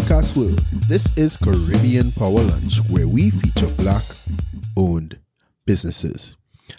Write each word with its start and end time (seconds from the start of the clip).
podcast. 0.00 0.88
This 0.88 1.16
is 1.16 1.36
Caribbean 1.36 2.10
Power 2.12 2.42
Lunch, 2.42 2.78
where 2.88 3.06
we 3.06 3.30
feature 3.30 3.72
black 3.74 4.02
owned 4.76 5.18
businesses. 5.66 6.36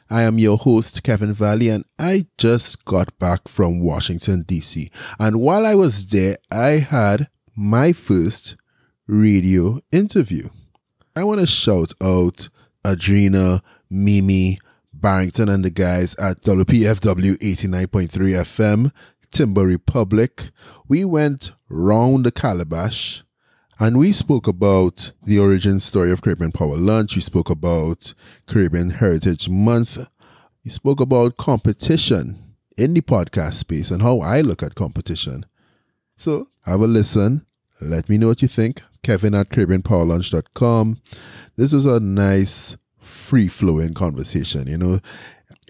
I 0.10 0.24
am 0.24 0.40
your 0.40 0.58
host, 0.58 1.04
Kevin 1.04 1.34
Valley, 1.34 1.70
and 1.70 1.86
I 2.00 2.28
just 2.38 2.84
got 2.86 3.18
back 3.20 3.48
from 3.48 3.80
Washington, 3.80 4.44
D.C. 4.44 4.90
And 5.20 5.40
while 5.40 5.66
I 5.66 5.76
was 5.76 6.06
there, 6.08 6.38
I 6.52 6.80
had 6.80 7.30
my 7.56 7.92
first 7.94 8.56
radio 9.08 9.82
interview. 9.92 10.50
I 11.16 11.24
want 11.24 11.42
to 11.42 11.48
shout 11.48 11.94
out 12.02 12.50
Adrena, 12.84 13.62
Mimi, 13.90 14.60
Barrington, 14.94 15.50
and 15.50 15.64
the 15.64 15.70
guys 15.70 16.16
at 16.16 16.42
WPFW 16.42 17.38
89.3 17.38 18.10
FM, 18.10 18.92
Timba 19.32 19.66
Republic. 19.66 20.50
We 20.88 21.06
went 21.06 21.52
round 21.70 22.26
the 22.26 22.32
calabash 22.32 23.24
and 23.80 23.98
we 23.98 24.12
spoke 24.12 24.48
about 24.48 25.12
the 25.24 25.40
origin 25.40 25.80
story 25.80 26.12
of 26.12 26.22
Caribbean 26.22 26.52
Power 26.52 26.78
Lunch. 26.78 27.16
We 27.16 27.22
spoke 27.22 27.50
about 27.50 28.14
Caribbean 28.46 28.92
Heritage 28.92 29.50
Month. 29.50 29.98
We 30.64 30.70
spoke 30.70 31.00
about 31.00 31.38
competition 31.38 32.56
in 32.78 32.94
the 32.94 33.02
podcast 33.02 33.56
space 33.56 33.90
and 33.90 34.04
how 34.04 34.20
I 34.20 34.42
look 34.42 34.62
at 34.62 34.76
competition. 34.76 35.46
So 36.16 36.50
have 36.66 36.82
a 36.82 36.88
listen. 36.88 37.46
Let 37.80 38.10
me 38.10 38.20
know 38.20 38.28
what 38.28 38.44
you 38.44 38.48
think. 38.48 38.84
Kevin 39.02 39.34
at 39.34 39.50
CaribbeanPowerLunch.com. 39.50 41.02
This 41.56 41.74
was 41.74 41.88
a 41.88 42.00
nice, 42.00 42.78
free 43.00 43.48
flowing 43.48 43.96
conversation. 43.96 44.68
You 44.68 44.78
know, 44.78 45.00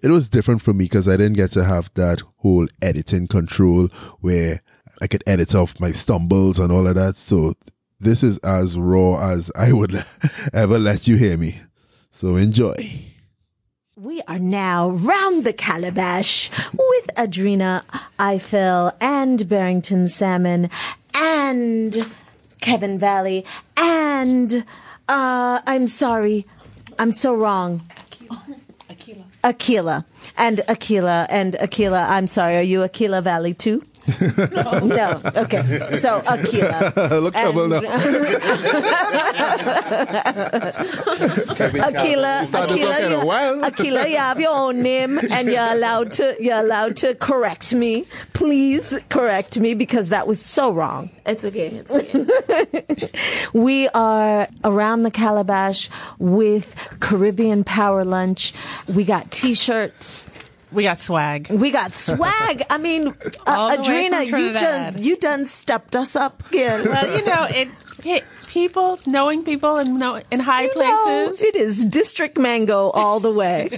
it 0.01 0.09
was 0.09 0.29
different 0.29 0.61
for 0.61 0.73
me 0.73 0.85
because 0.85 1.07
I 1.07 1.17
didn't 1.17 1.33
get 1.33 1.51
to 1.53 1.63
have 1.63 1.91
that 1.95 2.21
whole 2.37 2.67
editing 2.81 3.27
control 3.27 3.87
where 4.19 4.61
I 5.01 5.07
could 5.07 5.23
edit 5.27 5.55
off 5.55 5.79
my 5.79 5.91
stumbles 5.91 6.59
and 6.59 6.71
all 6.71 6.87
of 6.87 6.95
that. 6.95 7.17
So 7.17 7.53
this 7.99 8.23
is 8.23 8.37
as 8.39 8.77
raw 8.77 9.31
as 9.31 9.51
I 9.55 9.73
would 9.73 9.93
ever 10.53 10.79
let 10.79 11.07
you 11.07 11.17
hear 11.17 11.37
me. 11.37 11.59
So 12.09 12.35
enjoy. 12.35 13.05
We 13.95 14.21
are 14.27 14.39
now 14.39 14.89
round 14.89 15.43
the 15.43 15.53
calabash 15.53 16.49
with 16.73 17.07
Adrena 17.15 17.83
Eiffel 18.17 18.93
and 18.99 19.47
Barrington 19.47 20.07
Salmon 20.07 20.69
and 21.13 21.97
Kevin 22.61 22.97
Valley 22.97 23.45
and 23.77 24.65
uh, 25.07 25.61
I'm 25.67 25.87
sorry, 25.87 26.47
I'm 26.97 27.11
so 27.11 27.35
wrong. 27.35 27.81
Aquila. 29.43 30.05
And 30.37 30.61
Aquila 30.67 31.27
and 31.29 31.55
Aquila, 31.55 32.05
I'm 32.09 32.27
sorry, 32.27 32.57
are 32.57 32.61
you 32.61 32.83
Aquila 32.83 33.21
Valley 33.21 33.53
too? 33.53 33.83
No. 34.51 34.79
no. 34.85 35.21
Okay. 35.35 35.95
So 35.95 36.21
Aquila. 36.25 36.93
Look 37.21 37.33
trouble 37.33 37.67
now. 37.67 37.81
Aquila, 41.81 42.45
Aquila, 42.53 43.67
Aquila, 43.67 44.07
you 44.07 44.17
have 44.17 44.39
your 44.39 44.55
own 44.55 44.81
name, 44.81 45.19
and 45.19 45.47
you're 45.47 45.71
allowed 45.71 46.11
to 46.13 46.35
you're 46.39 46.59
allowed 46.59 46.95
to 46.97 47.15
correct 47.15 47.73
me. 47.73 48.05
Please 48.33 48.99
correct 49.09 49.59
me 49.59 49.73
because 49.73 50.09
that 50.09 50.27
was 50.27 50.41
so 50.41 50.73
wrong. 50.73 51.09
It's 51.25 51.45
okay. 51.45 51.67
It's 51.67 51.91
okay. 51.91 53.49
we 53.53 53.87
are 53.89 54.47
around 54.63 55.03
the 55.03 55.11
calabash 55.11 55.89
with 56.19 56.75
Caribbean 56.99 57.63
Power 57.63 58.03
Lunch. 58.03 58.53
We 58.93 59.03
got 59.03 59.31
T-shirts. 59.31 60.29
We 60.71 60.83
got 60.83 60.99
swag. 60.99 61.49
We 61.49 61.71
got 61.71 61.93
swag. 61.93 62.63
I 62.69 62.77
mean, 62.77 63.07
uh, 63.45 63.77
Adrena, 63.77 64.25
you 64.25 64.53
done 64.53 65.01
you 65.01 65.17
done 65.17 65.45
stepped 65.45 65.95
us 65.95 66.15
up 66.15 66.47
again. 66.47 66.85
Well, 66.85 67.17
you 67.17 67.25
know 67.25 67.47
it. 67.49 67.69
it 68.05 68.23
people 68.51 68.99
knowing 69.07 69.43
people 69.43 69.77
in 69.77 69.97
know, 69.97 70.21
in 70.29 70.41
high 70.41 70.63
you 70.63 70.71
places. 70.71 71.41
Know, 71.41 71.47
it 71.47 71.55
is 71.55 71.85
District 71.85 72.37
Mango 72.37 72.89
all 72.89 73.21
the 73.21 73.31
way. 73.31 73.69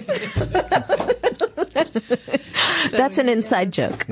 That's 2.91 3.19
an 3.19 3.29
inside 3.29 3.71
joke. 3.71 4.03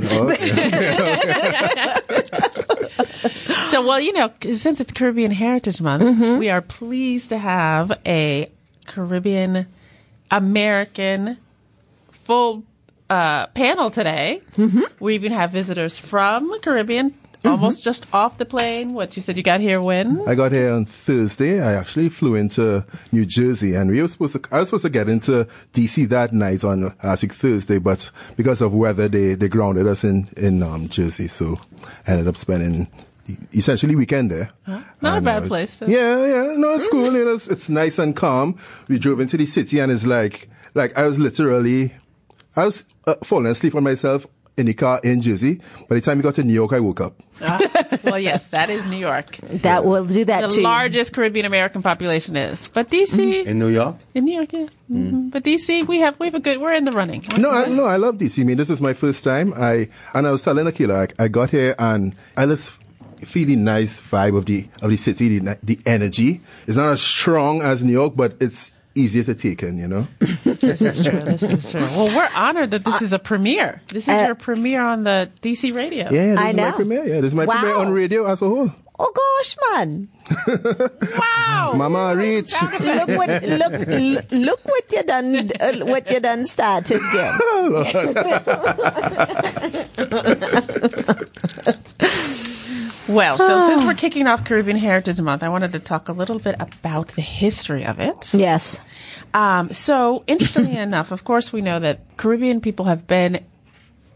so, 3.69 3.85
well, 3.85 3.99
you 3.99 4.13
know, 4.13 4.31
since 4.53 4.79
it's 4.79 4.91
Caribbean 4.91 5.31
Heritage 5.31 5.81
Month, 5.81 6.03
mm-hmm. 6.03 6.39
we 6.39 6.49
are 6.49 6.61
pleased 6.61 7.29
to 7.29 7.37
have 7.37 7.91
a 8.05 8.47
Caribbean 8.85 9.65
American 10.29 11.37
full 12.11 12.63
uh, 13.11 13.47
panel 13.47 13.91
today. 13.91 14.41
Mm-hmm. 14.55 15.03
We 15.03 15.15
even 15.15 15.33
have 15.33 15.51
visitors 15.51 15.99
from 15.99 16.49
the 16.49 16.59
Caribbean. 16.59 17.11
Mm-hmm. 17.11 17.49
Almost 17.49 17.83
just 17.83 18.05
off 18.13 18.37
the 18.37 18.45
plane. 18.45 18.93
What 18.93 19.15
you 19.15 19.21
said 19.21 19.35
you 19.35 19.43
got 19.43 19.59
here 19.59 19.81
when? 19.81 20.27
I 20.29 20.35
got 20.35 20.51
here 20.51 20.71
on 20.71 20.85
Thursday. 20.85 21.59
I 21.59 21.73
actually 21.73 22.09
flew 22.09 22.35
into 22.35 22.85
New 23.11 23.25
Jersey, 23.25 23.73
and 23.73 23.89
we 23.89 23.99
were 23.99 24.07
supposed 24.07 24.33
to. 24.33 24.55
I 24.55 24.59
was 24.59 24.67
supposed 24.67 24.85
to 24.85 24.91
get 24.91 25.09
into 25.09 25.47
DC 25.73 26.07
that 26.09 26.33
night 26.33 26.63
on 26.63 26.83
week 26.83 27.33
Thursday, 27.33 27.79
but 27.79 28.11
because 28.37 28.61
of 28.61 28.75
weather, 28.75 29.07
they 29.07 29.33
they 29.33 29.49
grounded 29.49 29.87
us 29.87 30.03
in 30.03 30.27
in 30.37 30.61
um, 30.61 30.87
Jersey. 30.87 31.27
So 31.27 31.59
I 32.07 32.11
ended 32.11 32.27
up 32.27 32.37
spending 32.37 32.87
essentially 33.53 33.95
weekend 33.95 34.29
there. 34.29 34.49
Huh? 34.67 34.81
Not 35.01 35.17
and, 35.17 35.25
a 35.25 35.29
bad 35.31 35.43
uh, 35.43 35.47
place. 35.47 35.73
So. 35.73 35.87
Yeah, 35.87 36.25
yeah. 36.27 36.55
No, 36.57 36.75
it's 36.75 36.89
cool. 36.89 37.11
You 37.11 37.25
know, 37.25 37.33
it's, 37.33 37.47
it's 37.47 37.69
nice 37.69 37.97
and 37.97 38.15
calm. 38.15 38.59
We 38.87 38.99
drove 38.99 39.19
into 39.19 39.37
the 39.37 39.47
city, 39.47 39.79
and 39.79 39.91
it's 39.91 40.05
like 40.05 40.47
like 40.75 40.95
I 40.95 41.07
was 41.07 41.17
literally 41.17 41.91
I 42.55 42.65
was 42.65 42.85
uh, 43.07 43.15
falling 43.23 43.47
asleep 43.47 43.75
on 43.75 43.83
myself 43.83 44.27
in 44.57 44.65
the 44.65 44.73
car 44.73 44.99
in 45.03 45.21
Jersey. 45.21 45.59
By 45.89 45.95
the 45.95 46.01
time 46.01 46.17
we 46.17 46.23
got 46.23 46.35
to 46.35 46.43
New 46.43 46.53
York, 46.53 46.73
I 46.73 46.79
woke 46.79 47.01
up. 47.01 47.21
Uh, 47.39 47.97
well, 48.03 48.19
yes, 48.19 48.49
that 48.49 48.69
is 48.69 48.85
New 48.85 48.97
York. 48.97 49.37
That 49.37 49.85
will 49.85 50.05
do 50.05 50.25
that 50.25 50.41
the 50.41 50.47
too. 50.55 50.61
largest 50.61 51.13
Caribbean 51.13 51.45
American 51.45 51.81
population 51.81 52.35
is, 52.35 52.67
but 52.67 52.89
DC 52.89 53.07
mm-hmm. 53.13 53.49
in 53.49 53.59
New 53.59 53.69
York. 53.69 53.95
In 54.13 54.25
New 54.25 54.35
York, 54.35 54.53
yes. 54.53 54.69
Mm-hmm. 54.91 55.15
mm 55.15 55.31
But 55.31 55.43
DC, 55.43 55.87
we 55.87 55.99
have 55.99 56.19
we 56.19 56.27
have 56.27 56.35
a 56.35 56.39
good. 56.39 56.59
We're 56.59 56.73
in 56.73 56.85
the 56.85 56.91
running. 56.91 57.23
No, 57.37 57.49
I, 57.49 57.67
no, 57.67 57.85
I 57.85 57.95
love 57.95 58.15
DC. 58.15 58.41
I 58.41 58.45
mean, 58.45 58.57
this 58.57 58.69
is 58.69 58.81
my 58.81 58.93
first 58.93 59.23
time. 59.23 59.53
I 59.55 59.89
and 60.13 60.27
I 60.27 60.31
was 60.31 60.43
telling 60.43 60.65
Akila, 60.65 61.13
I, 61.17 61.23
I 61.23 61.27
got 61.27 61.49
here 61.49 61.75
and 61.79 62.15
I 62.37 62.45
just 62.45 62.71
feel 63.25 63.47
the 63.47 63.55
nice 63.55 64.01
vibe 64.01 64.37
of 64.37 64.45
the 64.45 64.67
of 64.81 64.89
the 64.89 64.97
city, 64.97 65.39
the, 65.39 65.57
the 65.63 65.79
energy. 65.85 66.41
It's 66.67 66.77
not 66.77 66.91
as 66.91 67.01
strong 67.01 67.61
as 67.61 67.83
New 67.83 67.93
York, 67.93 68.13
but 68.15 68.35
it's 68.41 68.73
easier 68.95 69.23
to 69.23 69.35
take 69.35 69.63
in, 69.63 69.77
you 69.77 69.87
know? 69.87 70.07
this 70.19 70.81
is 70.81 71.03
true. 71.03 71.19
This 71.19 71.43
is 71.43 71.71
true. 71.71 71.81
Well, 71.81 72.15
we're 72.15 72.29
honored 72.33 72.71
that 72.71 72.85
this 72.85 73.01
is 73.01 73.13
a 73.13 73.19
premiere. 73.19 73.81
This 73.87 74.03
is 74.03 74.09
uh, 74.09 74.25
your 74.27 74.35
premiere 74.35 74.81
on 74.81 75.03
the 75.03 75.29
DC 75.41 75.73
radio. 75.75 76.05
Yeah, 76.11 76.35
this 76.35 76.37
I 76.37 76.49
is 76.49 76.55
know. 76.57 76.63
my 76.63 76.71
premiere. 76.71 77.07
Yeah, 77.07 77.21
this 77.21 77.31
is 77.31 77.35
my 77.35 77.45
wow. 77.45 77.59
premiere 77.59 77.77
on 77.77 77.93
radio 77.93 78.25
as 78.27 78.41
a 78.41 78.47
whole. 78.47 78.71
Oh 79.03 79.11
gosh, 79.17 79.57
man! 79.71 80.09
wow, 81.17 81.73
Mama, 81.75 82.15
reach! 82.15 82.53
look 82.61 83.07
what 83.17 83.41
look 83.41 83.73
look 84.29 84.59
what 84.63 84.91
you 84.91 85.01
done 85.01 85.49
uh, 85.59 85.73
what 85.85 86.11
you 86.11 86.19
done 86.19 86.45
started 86.45 87.01
again. 87.01 87.33
Well, 93.11 93.37
so 93.37 93.67
since 93.67 93.85
we're 93.85 93.93
kicking 93.93 94.27
off 94.27 94.45
Caribbean 94.45 94.77
Heritage 94.77 95.19
Month, 95.19 95.43
I 95.43 95.49
wanted 95.49 95.73
to 95.73 95.79
talk 95.79 96.09
a 96.09 96.13
little 96.13 96.39
bit 96.39 96.55
about 96.59 97.09
the 97.09 97.21
history 97.21 97.85
of 97.85 97.99
it. 97.99 98.33
Yes. 98.33 98.81
Um, 99.33 99.71
so, 99.71 100.23
interestingly 100.27 100.77
enough, 100.77 101.11
of 101.11 101.23
course, 101.23 101.51
we 101.51 101.61
know 101.61 101.79
that 101.79 102.17
Caribbean 102.17 102.61
people 102.61 102.85
have 102.85 103.07
been 103.07 103.45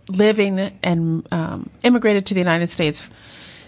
living 0.07 0.59
and 0.83 1.27
um, 1.31 1.69
immigrated 1.83 2.25
to 2.27 2.33
the 2.33 2.39
United 2.39 2.69
States 2.69 3.09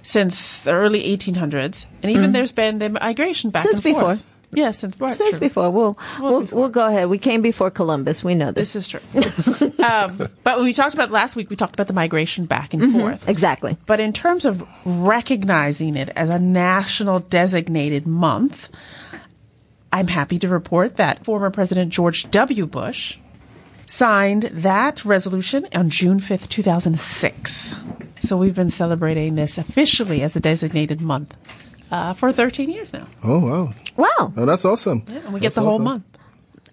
since 0.03 0.61
the 0.61 0.71
early 0.71 1.03
1800s, 1.17 1.85
and 2.01 2.11
even 2.11 2.31
mm 2.31 2.33
there's 2.33 2.51
been 2.51 2.79
the 2.79 2.89
migration 2.89 3.49
back 3.49 3.63
since 3.63 3.81
before. 3.81 4.15
Forth. 4.15 4.25
Yes, 4.52 4.80
since, 4.80 4.98
since 4.98 5.31
true. 5.31 5.39
before. 5.39 5.69
We'll 5.69 5.98
we'll, 6.19 6.31
we'll, 6.31 6.42
before. 6.42 6.60
we'll, 6.60 6.69
go 6.69 6.88
ahead. 6.88 7.10
We 7.10 7.18
came 7.18 7.42
before 7.42 7.69
Columbus. 7.69 8.24
We 8.24 8.33
know 8.33 8.51
this. 8.51 8.74
This 8.74 8.94
is 8.94 9.71
true. 9.71 9.74
um, 9.86 10.30
but 10.44 10.62
we 10.62 10.74
talked 10.74 10.94
about 10.94 11.12
last 11.12 11.36
week, 11.36 11.50
we 11.50 11.57
talked 11.57 11.75
about 11.75 11.88
the 11.88 11.94
migration 11.94 12.45
back 12.45 12.74
and 12.74 12.81
mm-hmm. 12.81 13.00
forth. 13.00 13.27
Exactly. 13.27 13.77
But 13.86 14.00
in 14.00 14.13
terms 14.13 14.45
of 14.45 14.68
recognizing 14.86 15.95
it 15.98 16.10
as 16.16 16.30
a 16.30 16.39
national 16.39 17.19
designated 17.19 18.07
month, 18.07 18.69
I'm 19.92 20.07
happy 20.07 20.39
to 20.39 20.48
report 20.48 20.95
that 20.95 21.25
former 21.25 21.50
President 21.50 21.92
George 21.92 22.30
W. 22.31 22.66
Bush 22.66 23.18
signed 23.86 24.44
that 24.44 25.04
resolution 25.06 25.68
on 25.74 25.89
June 25.89 26.19
5th, 26.19 26.50
2006. 26.50 27.75
So 28.21 28.38
we've 28.38 28.56
been 28.56 28.69
celebrating 28.69 29.36
this 29.36 29.57
officially 29.57 30.21
as 30.21 30.36
a 30.36 30.39
designated 30.39 31.01
month 31.01 31.38
uh, 31.92 32.13
for 32.13 32.31
13 32.31 32.69
years 32.69 32.94
now. 32.94 33.07
Oh, 33.24 33.39
wow. 33.39 33.74
Wow. 33.95 34.34
Oh, 34.36 34.45
that's 34.45 34.66
awesome. 34.66 35.04
Yeah, 35.07 35.18
and 35.18 35.34
we 35.34 35.39
that's 35.39 35.56
get 35.56 35.62
the 35.62 35.69
whole 35.69 35.80
month. 35.80 36.04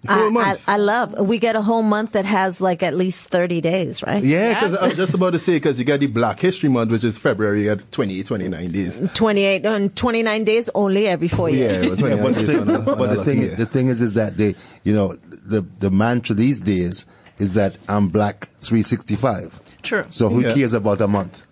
I, 0.07 0.55
I, 0.67 0.73
I, 0.73 0.77
love. 0.77 1.27
We 1.27 1.39
get 1.39 1.55
a 1.55 1.61
whole 1.61 1.81
month 1.81 2.11
that 2.11 2.25
has 2.25 2.61
like 2.61 2.83
at 2.83 2.95
least 2.95 3.29
thirty 3.29 3.59
days, 3.59 4.03
right? 4.03 4.23
Yeah, 4.23 4.53
because 4.53 4.73
yeah. 4.73 4.79
I 4.79 4.87
was 4.87 4.95
just 4.95 5.13
about 5.13 5.31
to 5.31 5.39
say 5.39 5.53
because 5.53 5.79
you 5.79 5.85
got 5.85 5.99
the 5.99 6.07
Black 6.07 6.39
History 6.39 6.69
Month, 6.69 6.91
which 6.91 7.03
is 7.03 7.17
February, 7.17 7.63
you 7.63 7.75
got 7.75 7.91
28, 7.91 8.27
29 8.27 8.71
days. 8.71 9.09
28 9.13 9.65
and 9.65 9.95
29 9.95 10.43
days 10.43 10.69
only 10.75 11.07
every 11.07 11.27
four 11.27 11.49
years. 11.49 11.83
Yeah, 11.83 12.07
yeah 12.07 12.21
but, 12.21 12.35
the 12.35 12.43
thing, 12.43 12.65
but 12.65 13.15
the 13.15 13.23
thing, 13.23 13.55
the 13.55 13.65
thing 13.65 13.87
is, 13.87 14.01
is 14.01 14.13
that 14.13 14.37
they, 14.37 14.53
you 14.83 14.93
know, 14.93 15.13
the 15.13 15.61
the 15.79 15.89
mantra 15.89 16.35
these 16.35 16.61
days 16.61 17.05
is 17.39 17.55
that 17.55 17.77
I'm 17.89 18.07
black 18.09 18.49
365. 18.61 19.59
True. 19.81 20.05
So 20.09 20.29
who 20.29 20.41
yeah. 20.41 20.53
cares 20.53 20.73
about 20.73 21.01
a 21.01 21.07
month? 21.07 21.45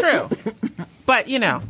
True. 0.00 0.28
But 1.06 1.26
you 1.26 1.40
know, 1.40 1.60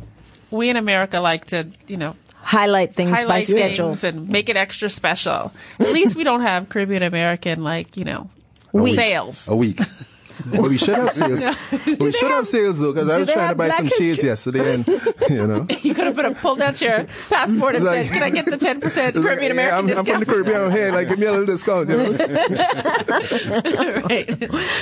we 0.51 0.69
in 0.69 0.77
America 0.77 1.19
like 1.19 1.45
to, 1.45 1.67
you 1.87 1.97
know, 1.97 2.15
Highlight 2.43 2.95
things 2.95 3.11
by 3.11 3.17
highlight 3.17 3.45
schedule. 3.45 3.93
things 3.93 4.03
and 4.15 4.27
make 4.29 4.49
it 4.49 4.57
extra 4.57 4.89
special. 4.89 5.51
At 5.79 5.91
least 5.93 6.15
we 6.15 6.23
don't 6.23 6.41
have 6.41 6.69
Caribbean 6.69 7.03
American 7.03 7.61
like, 7.61 7.95
you 7.97 8.03
know, 8.03 8.29
Week. 8.73 8.95
sales. 8.95 9.47
A 9.47 9.55
week. 9.55 9.79
But 10.45 10.61
we 10.61 10.77
should 10.77 10.95
have 10.95 11.13
sales. 11.13 11.43
we 11.85 12.11
should 12.11 12.31
have 12.31 12.47
sales 12.47 12.79
though, 12.79 12.93
because 12.93 13.09
I 13.09 13.19
was 13.19 13.31
trying 13.31 13.49
to 13.49 13.55
buy 13.55 13.67
Black 13.67 13.79
some 13.79 13.89
shades 13.89 14.23
yesterday, 14.23 14.75
and 14.75 14.87
you 15.29 15.47
know. 15.47 15.67
You 15.81 15.95
could 15.95 16.05
have 16.05 16.15
put 16.15 16.25
a, 16.25 16.33
pulled 16.35 16.61
out 16.61 16.79
your 16.79 17.05
passport 17.29 17.75
and 17.75 17.83
It's 17.83 17.85
like- 17.85 18.07
said, 18.07 18.13
"Can 18.13 18.23
I 18.23 18.29
get 18.29 18.45
the 18.45 18.57
ten 18.57 18.79
percent 18.79 19.15
It's 19.15 19.17
like, 19.17 19.25
Caribbean 19.25 19.55
yeah, 19.55 19.79
American 19.79 19.91
I'm, 19.91 19.97
I'm 19.99 20.05
from 20.05 20.19
the? 20.19 20.25
Caribbean 20.25 20.71
here. 20.71 20.91
Like, 20.91 21.09
give 21.09 21.19
me 21.19 21.25
a 21.25 21.31
little 21.31 21.45
discount. 21.45 21.89
You 21.89 21.97
know? 21.97 22.11
right. 24.09 24.29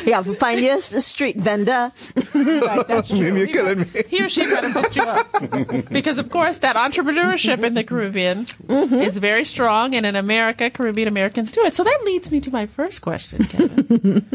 Yeah, 0.06 0.22
find 0.24 0.60
you 0.60 0.78
a 0.78 0.82
street 1.02 1.38
vendor. 1.38 1.92
Right, 2.36 2.88
that's 2.88 3.10
true. 3.10 3.20
Maybe 3.20 3.38
you're 3.40 3.48
He- 3.48 3.54
killing 3.54 3.80
me. 3.80 3.86
He 4.08 4.22
or 4.22 4.30
she 4.30 4.46
might 4.46 4.64
have 4.64 4.74
hooked 4.74 4.96
you 4.96 5.04
up. 5.04 5.28
because, 5.90 6.18
of 6.18 6.30
course, 6.30 6.60
that 6.60 6.76
entrepreneurship 6.76 7.64
in 7.64 7.74
the 7.74 7.84
Caribbean 7.84 8.46
mm-hmm. 8.46 8.96
is 8.96 9.18
very 9.18 9.46
strong, 9.46 9.96
and 9.96 10.06
in 10.06 10.16
America, 10.16 10.70
Caribbean 10.70 11.08
Americans 11.08 11.52
do 11.52 11.64
it. 11.66 11.76
So 11.76 11.84
that 11.84 12.02
leads 12.06 12.32
me 12.32 12.40
to 12.42 12.52
my 12.52 12.66
first 12.66 13.02
question, 13.02 13.44
Kevin. 13.44 14.26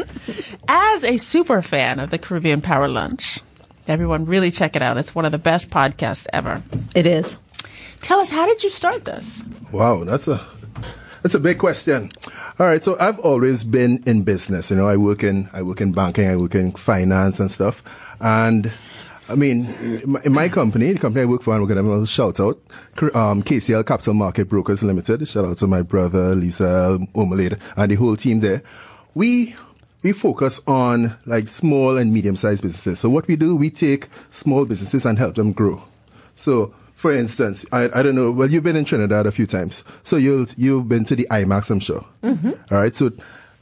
As 0.68 1.04
a 1.04 1.13
super 1.18 1.62
fan 1.62 2.00
of 2.00 2.10
the 2.10 2.18
Caribbean 2.18 2.60
Power 2.60 2.88
Lunch, 2.88 3.40
everyone 3.88 4.24
really 4.24 4.50
check 4.50 4.76
it 4.76 4.82
out. 4.82 4.96
It's 4.96 5.14
one 5.14 5.24
of 5.24 5.32
the 5.32 5.38
best 5.38 5.70
podcasts 5.70 6.26
ever. 6.32 6.62
It 6.94 7.06
is. 7.06 7.38
Tell 8.00 8.20
us, 8.20 8.30
how 8.30 8.46
did 8.46 8.62
you 8.62 8.70
start 8.70 9.04
this? 9.04 9.42
Wow, 9.72 10.04
that's 10.04 10.28
a 10.28 10.40
that's 11.22 11.34
a 11.34 11.40
big 11.40 11.58
question. 11.58 12.10
All 12.58 12.66
right, 12.66 12.84
so 12.84 12.96
I've 13.00 13.18
always 13.20 13.64
been 13.64 14.02
in 14.06 14.24
business. 14.24 14.70
You 14.70 14.76
know, 14.76 14.86
I 14.86 14.96
work 14.96 15.24
in 15.24 15.48
I 15.52 15.62
work 15.62 15.80
in 15.80 15.92
banking, 15.92 16.28
I 16.28 16.36
work 16.36 16.54
in 16.54 16.72
finance 16.72 17.40
and 17.40 17.50
stuff. 17.50 17.82
And 18.20 18.70
I 19.28 19.36
mean, 19.36 19.64
in 19.80 20.12
my, 20.12 20.20
in 20.24 20.32
my 20.34 20.48
company, 20.50 20.92
the 20.92 20.98
company 20.98 21.22
I 21.22 21.24
work 21.24 21.42
for, 21.42 21.54
I'm 21.54 21.66
going 21.66 21.82
to 21.82 22.06
shout 22.06 22.40
out, 22.40 22.58
um, 23.14 23.42
KCL 23.42 23.86
Capital 23.86 24.12
Market 24.12 24.50
Brokers 24.50 24.82
Limited. 24.82 25.26
Shout 25.26 25.46
out 25.46 25.56
to 25.58 25.66
my 25.66 25.80
brother 25.80 26.34
Lisa 26.34 26.98
Omalade 27.14 27.58
and 27.76 27.90
the 27.90 27.94
whole 27.94 28.16
team 28.16 28.40
there. 28.40 28.62
We 29.14 29.56
we 30.04 30.12
focus 30.12 30.60
on 30.68 31.16
like 31.26 31.48
small 31.48 31.96
and 31.96 32.12
medium 32.12 32.36
sized 32.36 32.62
businesses. 32.62 33.00
So 33.00 33.08
what 33.08 33.26
we 33.26 33.34
do, 33.36 33.56
we 33.56 33.70
take 33.70 34.08
small 34.30 34.66
businesses 34.66 35.04
and 35.06 35.18
help 35.18 35.34
them 35.34 35.50
grow. 35.52 35.82
So, 36.36 36.74
for 36.94 37.10
instance, 37.10 37.64
I, 37.72 37.88
I 37.94 38.02
don't 38.02 38.14
know. 38.14 38.30
Well, 38.30 38.48
you've 38.50 38.62
been 38.62 38.76
in 38.76 38.84
Trinidad 38.84 39.26
a 39.26 39.32
few 39.32 39.46
times, 39.46 39.82
so 40.04 40.16
you 40.16 40.46
you've 40.56 40.88
been 40.88 41.04
to 41.06 41.16
the 41.16 41.26
IMAX, 41.30 41.70
I'm 41.70 41.80
sure. 41.80 42.04
Mm-hmm. 42.22 42.50
All 42.72 42.78
right. 42.78 42.94
So, 42.94 43.10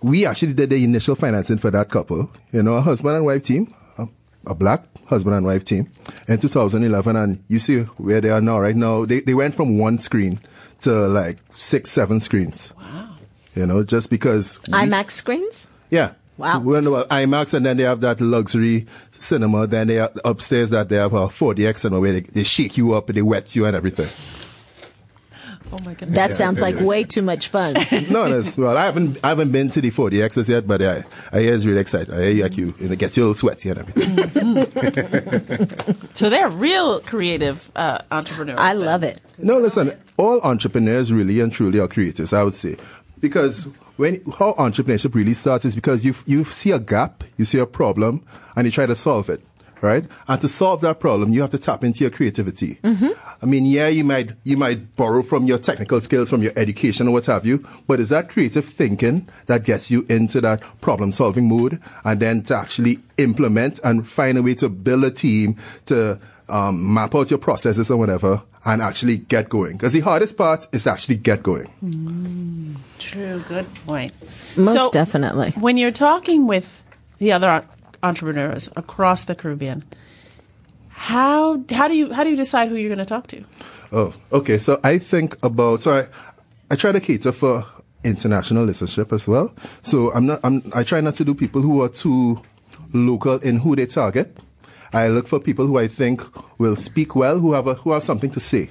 we 0.03 0.27
actually 0.27 0.53
did 0.55 0.71
the 0.71 0.83
initial 0.83 1.15
financing 1.15 1.59
for 1.59 1.71
that 1.71 1.89
couple. 1.89 2.29
You 2.51 2.63
know, 2.63 2.75
a 2.75 2.81
husband 2.81 3.17
and 3.17 3.25
wife 3.25 3.45
team, 3.45 3.73
a, 3.99 4.09
a 4.47 4.55
black 4.55 4.85
husband 5.07 5.37
and 5.37 5.47
wife 5.47 5.63
team, 5.65 5.87
in 6.27 6.39
2011, 6.39 7.15
and 7.17 7.45
you 7.49 7.59
see 7.61 7.83
where 7.99 8.21
they 8.21 8.31
are 8.31 8.41
now. 8.41 8.59
Right 8.59 8.75
now, 8.77 9.05
they 9.05 9.21
they 9.21 9.35
went 9.35 9.55
from 9.55 9.79
one 9.79 9.99
screen 9.99 10.41
to 10.81 10.91
like 11.09 11.39
six, 11.55 11.91
seven 11.91 12.19
screens. 12.21 12.73
Wow. 12.81 13.15
You 13.55 13.67
know, 13.67 13.85
just 13.85 14.11
because 14.11 14.59
we- 14.67 14.73
IMAX 14.75 15.13
screens? 15.13 15.69
yeah. 15.91 16.15
Wow. 16.39 16.61
We 16.61 16.73
went 16.73 16.87
about 16.87 17.09
IMAX 17.09 17.55
and 17.55 17.65
then 17.65 17.77
they 17.77 17.83
have 17.85 18.01
that 18.01 18.21
luxury 18.21 18.87
cinema. 19.13 19.67
Then 19.67 19.89
they 19.89 19.95
have 19.97 20.19
upstairs 20.25 20.71
that 20.71 20.89
they 20.89 20.97
have 20.97 21.13
a 21.13 21.27
4DX 21.29 21.79
cinema 21.79 22.01
where 22.01 22.13
they, 22.13 22.21
they 22.21 22.43
shake 22.43 22.77
you 22.77 22.95
up 22.95 23.09
and 23.09 23.17
they 23.17 23.23
wet 23.23 23.55
you 23.55 23.67
and 23.67 23.77
everything. 23.77 24.09
Oh 25.75 25.79
my 25.87 25.95
goodness. 25.95 26.17
That 26.17 26.35
sounds 26.35 26.61
like 26.61 26.79
way 26.81 27.03
too 27.05 27.23
much 27.23 27.49
fun. 27.49 27.73
no, 28.11 28.29
that's, 28.29 28.59
well, 28.59 28.77
I 28.77 28.85
haven't, 28.85 29.19
I 29.25 29.31
haven't 29.31 29.53
been 29.53 29.71
to 29.71 29.81
the 29.81 29.91
4DXs 29.91 30.49
yet, 30.49 30.67
but 30.67 30.83
I, 30.83 31.05
I 31.33 31.41
hear 31.41 31.55
it's 31.55 31.65
really 31.65 31.81
exciting. 31.81 32.13
I 32.13 32.33
hear 32.33 32.43
like 32.45 32.59
you, 32.59 32.75
and 32.79 32.91
it 32.91 32.99
gets 32.99 33.17
you 33.17 33.23
a 33.23 33.25
little 33.25 33.35
sweaty 33.35 33.71
and 33.71 33.79
everything. 33.79 34.13
So 36.15 36.29
they're 36.29 36.51
real 36.51 37.01
creative 37.01 37.73
uh, 37.75 37.99
entrepreneurs. 38.11 38.59
I 38.61 38.75
then. 38.75 38.85
love 38.85 39.03
it. 39.03 39.21
No, 39.39 39.59
listen, 39.59 39.93
all 40.19 40.41
entrepreneurs 40.43 41.13
really 41.13 41.41
and 41.41 41.51
truly 41.53 41.81
are 41.81 41.89
creators, 41.89 42.33
I 42.33 42.43
would 42.45 42.55
say. 42.55 42.77
Because 43.19 43.69
when 44.03 44.21
how 44.37 44.53
entrepreneurship 44.55 45.15
really 45.15 45.33
starts 45.33 45.65
is 45.65 45.77
because 45.77 46.05
you 46.05 46.13
you 46.27 46.43
see 46.43 46.73
a 46.73 46.81
gap, 46.81 47.23
you 47.37 47.45
see 47.45 47.61
a 47.61 47.67
problem, 47.67 48.27
and 48.57 48.67
you 48.67 48.73
try 48.73 48.85
to 48.85 48.97
solve 48.97 49.31
it, 49.31 49.41
right? 49.81 50.05
And 50.27 50.41
to 50.41 50.49
solve 50.49 50.81
that 50.81 50.99
problem, 50.99 51.33
you 51.33 51.41
have 51.41 51.53
to 51.53 51.59
tap 51.59 51.85
into 51.85 52.03
your 52.03 52.11
creativity. 52.11 52.81
Mm-hmm. 52.83 53.11
I 53.41 53.47
mean, 53.47 53.65
yeah, 53.65 53.87
you 53.87 54.03
might 54.03 54.33
you 54.43 54.57
might 54.57 54.97
borrow 54.97 55.23
from 55.23 55.45
your 55.45 55.59
technical 55.59 56.01
skills, 56.01 56.31
from 56.31 56.43
your 56.43 56.53
education 56.57 57.07
or 57.07 57.13
what 57.13 57.27
have 57.27 57.47
you, 57.47 57.65
but 57.87 58.01
it's 58.01 58.11
that 58.11 58.29
creative 58.29 58.65
thinking 58.65 59.29
that 59.47 59.65
gets 59.65 59.89
you 59.93 60.05
into 60.09 60.41
that 60.41 60.63
problem 60.81 61.13
solving 61.13 61.49
mode, 61.49 61.81
and 62.05 62.19
then 62.19 62.43
to 62.43 62.57
actually 62.57 62.99
implement 63.19 63.79
and 63.85 64.09
find 64.09 64.37
a 64.37 64.43
way 64.43 64.55
to 64.55 64.69
build 64.69 65.05
a 65.05 65.13
team 65.13 65.55
to 65.85 66.19
um, 66.53 66.95
map 66.95 67.15
out 67.15 67.31
your 67.31 67.39
processes 67.39 67.91
or 67.91 67.97
whatever 67.97 68.43
and 68.65 68.83
actually 68.83 69.17
get 69.17 69.49
going. 69.49 69.73
Because 69.73 69.93
the 69.93 70.01
hardest 70.01 70.37
part 70.37 70.67
is 70.73 70.87
actually 70.87 71.17
get 71.17 71.43
going. 71.43 72.77
True. 72.99 73.43
Good 73.49 73.67
point. 73.87 74.13
Most 74.57 74.77
So- 74.77 74.91
definitely. 74.93 75.51
When 75.59 75.77
you're 75.77 75.91
talking 75.91 76.47
with 76.47 76.69
the 77.19 77.33
other 77.33 77.65
entrepreneurs 78.03 78.69
across 78.77 79.25
the 79.25 79.35
Caribbean, 79.35 79.83
how 80.91 81.65
how 81.71 81.89
do 81.89 81.97
you 81.97 82.13
how 82.13 82.23
do 82.25 82.31
you 82.31 82.37
decide 82.37 82.69
who 82.69 82.77
you're 82.77 82.89
going 82.95 82.99
to 82.99 83.05
talk 83.05 83.27
to? 83.29 83.45
Oh, 83.91 84.15
okay. 84.33 84.59
So 84.59 84.79
I 84.85 84.99
think 84.99 85.37
about 85.43 85.81
so 85.81 85.95
I 85.97 86.07
I 86.71 86.77
try 86.77 86.93
to 86.93 87.01
cater 87.01 87.33
for 87.33 87.65
international 88.05 88.67
listenership 88.67 89.13
as 89.13 89.27
well. 89.27 89.53
So 89.83 90.13
I'm 90.13 90.27
not 90.27 90.41
I'm 90.45 90.63
I 90.75 90.85
try 90.85 91.01
not 91.01 91.15
to 91.17 91.25
do 91.25 91.35
people 91.35 91.63
who 91.63 91.83
are 91.83 91.89
too 91.89 92.41
local 92.93 93.39
in 93.39 93.57
who 93.59 93.75
they 93.75 93.87
target. 93.87 94.37
I 94.93 95.09
look 95.09 95.27
for 95.27 95.41
people 95.41 95.67
who 95.67 95.79
I 95.79 95.89
think 95.89 96.23
will 96.59 96.77
speak 96.77 97.17
well, 97.17 97.39
who 97.39 97.53
have 97.55 97.67
a, 97.67 97.75
who 97.75 97.93
have 97.93 98.05
something 98.05 98.31
to 98.33 98.41
say, 98.41 98.69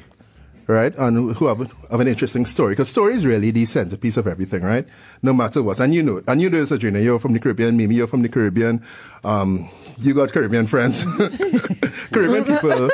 right, 0.67 0.93
and 0.97 1.35
who 1.35 1.47
have, 1.47 1.59
have 1.89 1.99
an 1.99 2.07
interesting 2.07 2.45
story. 2.45 2.73
Because 2.73 2.89
story 2.89 3.15
is 3.15 3.25
really 3.25 3.51
the 3.51 3.65
centerpiece 3.65 4.17
of 4.17 4.27
everything, 4.27 4.61
right? 4.63 4.87
No 5.23 5.33
matter 5.33 5.63
what. 5.63 5.79
And 5.79 5.93
you 5.93 6.03
know, 6.03 6.21
and 6.27 6.41
you 6.41 6.49
know 6.49 6.59
this, 6.63 6.71
Adrena. 6.71 7.03
You're 7.03 7.19
from 7.19 7.33
the 7.33 7.39
Caribbean. 7.39 7.75
Mimi, 7.75 7.95
you're 7.95 8.07
from 8.07 8.21
the 8.21 8.29
Caribbean. 8.29 8.83
Um, 9.23 9.69
you 9.99 10.13
got 10.13 10.31
Caribbean 10.31 10.67
friends. 10.67 11.03
Caribbean 12.11 12.43
people. 12.45 12.89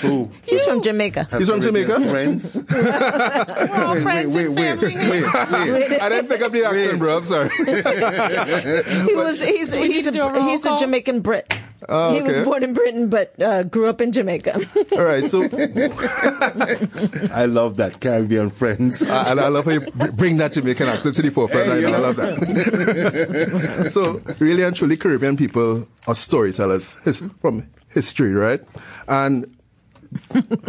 Who? 0.00 0.30
He's 0.46 0.64
from 0.64 0.82
Jamaica. 0.82 1.28
He's 1.38 1.48
from 1.48 1.60
Jamaica? 1.60 2.00
Friends. 2.00 2.62
We're 2.70 3.84
all 3.84 4.00
friends 4.00 4.34
wait, 4.34 4.46
and 4.46 4.56
wait, 4.56 4.80
wait, 4.80 4.94
wait. 4.94 6.02
I 6.02 6.08
didn't 6.08 6.28
pick 6.28 6.42
up 6.42 6.52
the 6.52 6.64
accent, 6.64 6.98
bro. 6.98 7.18
I'm 7.18 7.24
sorry. 7.24 7.50
He 9.06 9.14
was 9.14 9.42
he's 9.42 9.72
We 9.74 9.88
he's 9.88 10.06
a 10.06 10.20
a 10.20 10.42
he's 10.42 10.64
a? 10.64 10.76
Jamaican 10.76 11.20
Brit. 11.20 11.59
Oh, 11.92 12.14
He 12.14 12.22
was 12.22 12.38
born 12.40 12.62
in 12.62 12.72
Britain 12.72 13.08
but 13.08 13.34
uh, 13.42 13.64
grew 13.64 13.88
up 13.88 14.00
in 14.00 14.12
Jamaica. 14.12 14.54
All 14.92 15.04
right. 15.04 15.28
So, 15.28 15.42
I 17.34 17.46
love 17.46 17.76
that 17.78 17.98
Caribbean 18.00 18.50
friends. 18.50 19.06
I, 19.06 19.32
and 19.32 19.40
I 19.40 19.48
love 19.48 19.64
how 19.64 19.72
you 19.72 19.80
bring 20.12 20.36
that 20.38 20.52
Jamaican 20.52 20.88
accent 20.88 21.16
to 21.16 21.22
the 21.22 21.30
forefront 21.30 21.66
Hey, 21.66 21.84
right 21.84 21.90
now. 21.90 21.96
I 21.96 22.00
love 22.00 22.16
that. 22.16 23.90
so, 23.90 24.22
really 24.38 24.62
and 24.62 24.74
truly, 24.74 24.96
Caribbean 24.96 25.36
people 25.36 25.88
are 26.06 26.14
storytellers 26.14 26.94
his, 27.04 27.20
from 27.40 27.66
history, 27.88 28.34
right? 28.34 28.60
And 29.08 29.46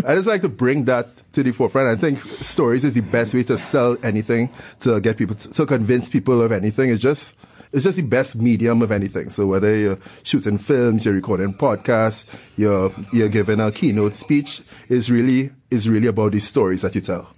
I 0.06 0.16
just 0.16 0.28
like 0.28 0.42
to 0.42 0.50
bring 0.50 0.86
that 0.86 1.22
to 1.34 1.44
the 1.44 1.52
forefront. 1.52 1.88
I 1.88 1.96
think 1.96 2.20
stories 2.20 2.84
is 2.86 2.96
the 2.96 3.02
best 3.02 3.34
way 3.34 3.44
to 3.44 3.58
sell 3.58 3.98
anything, 4.04 4.50
to 4.80 5.00
get 5.02 5.18
people, 5.18 5.36
to, 5.36 5.50
to 5.50 5.66
convince 5.66 6.10
people 6.10 6.42
of 6.42 6.52
anything. 6.52 6.90
It's 6.90 7.02
just, 7.02 7.38
it's 7.74 7.86
just 7.86 7.98
the 7.98 8.04
best 8.04 8.36
medium 8.36 8.82
of 8.82 8.92
anything. 8.92 9.30
So 9.30 9.48
whether 9.48 9.76
you're 9.76 10.00
shooting 10.24 10.58
films, 10.58 11.06
you're 11.06 11.14
recording 11.14 11.54
podcasts, 11.54 12.28
you're, 12.58 12.92
you're 13.14 13.30
giving 13.30 13.60
a 13.60 13.72
keynote 13.72 14.16
speech, 14.16 14.62
is 14.90 15.10
really, 15.10 15.52
is 15.70 15.88
really 15.88 16.08
about 16.08 16.34
these 16.34 16.48
stories 16.48 16.82
that 16.82 16.96
you 16.96 17.02
tell. 17.02 17.30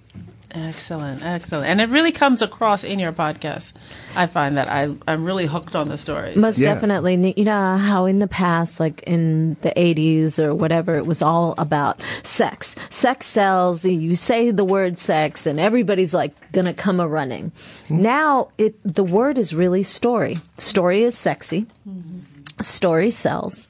Excellent, 0.55 1.25
excellent, 1.25 1.65
and 1.67 1.81
it 1.81 1.89
really 1.89 2.12
comes 2.12 2.41
across 2.43 2.83
in 2.83 3.00
your 3.00 3.12
podcast. 3.12 3.72
I 4.15 4.27
find 4.27 4.57
that 4.57 4.69
I 4.69 4.95
I'm 5.07 5.25
really 5.25 5.48
hooked 5.48 5.75
on 5.75 5.89
the 5.89 5.98
story. 5.98 6.36
Most 6.36 6.60
Yeah. 6.60 6.74
definitely. 6.75 7.33
You 7.36 7.45
know 7.45 7.77
how 7.77 8.05
in 8.05 8.19
the 8.19 8.27
past, 8.27 8.79
like 8.79 9.01
in 9.03 9.57
the 9.62 9.72
80s 9.75 10.38
or 10.39 10.53
whatever, 10.53 10.95
it 10.95 11.07
was 11.07 11.22
all 11.24 11.55
about 11.57 12.00
sex. 12.22 12.75
Sex 12.91 13.25
sells. 13.25 13.83
You 13.83 14.15
say 14.15 14.51
the 14.51 14.63
word 14.65 15.00
sex 15.00 15.48
and 15.48 15.60
everybody's 15.60 16.13
like 16.13 16.33
going 16.51 16.65
to 16.65 16.74
come 16.74 17.00
a 17.00 17.07
running. 17.07 17.51
Hmm. 17.88 18.01
Now 18.03 18.50
it, 18.60 18.75
the 18.83 19.03
word 19.03 19.39
is 19.39 19.55
really 19.55 19.81
story. 19.81 20.38
Story 20.60 21.01
is 21.01 21.17
sexy. 21.17 21.65
Mm-hmm. 21.89 22.19
Story 22.62 23.10
sells. 23.10 23.69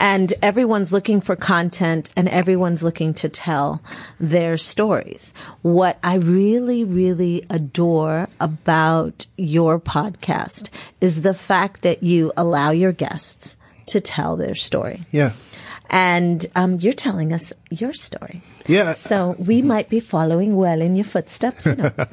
And 0.00 0.32
everyone's 0.42 0.92
looking 0.92 1.20
for 1.20 1.36
content 1.36 2.12
and 2.16 2.28
everyone's 2.28 2.82
looking 2.82 3.12
to 3.14 3.28
tell 3.28 3.82
their 4.18 4.56
stories. 4.56 5.34
What 5.62 5.98
I 6.02 6.14
really, 6.14 6.84
really 6.84 7.44
adore 7.50 8.28
about 8.40 9.26
your 9.36 9.78
podcast 9.78 10.70
is 11.00 11.22
the 11.22 11.34
fact 11.34 11.82
that 11.82 12.02
you 12.02 12.32
allow 12.36 12.70
your 12.70 12.92
guests 12.92 13.56
to 13.86 14.00
tell 14.00 14.36
their 14.36 14.54
story. 14.54 15.04
Yeah. 15.10 15.32
And 15.90 16.44
um, 16.54 16.76
you're 16.80 16.92
telling 16.92 17.32
us 17.32 17.52
your 17.70 17.94
story. 17.94 18.42
Yeah. 18.66 18.92
So 18.92 19.34
we 19.38 19.62
might 19.62 19.88
be 19.88 20.00
following 20.00 20.54
well 20.54 20.82
in 20.82 20.94
your 20.94 21.06
footsteps. 21.06 21.64
You 21.64 21.76
know? 21.76 21.90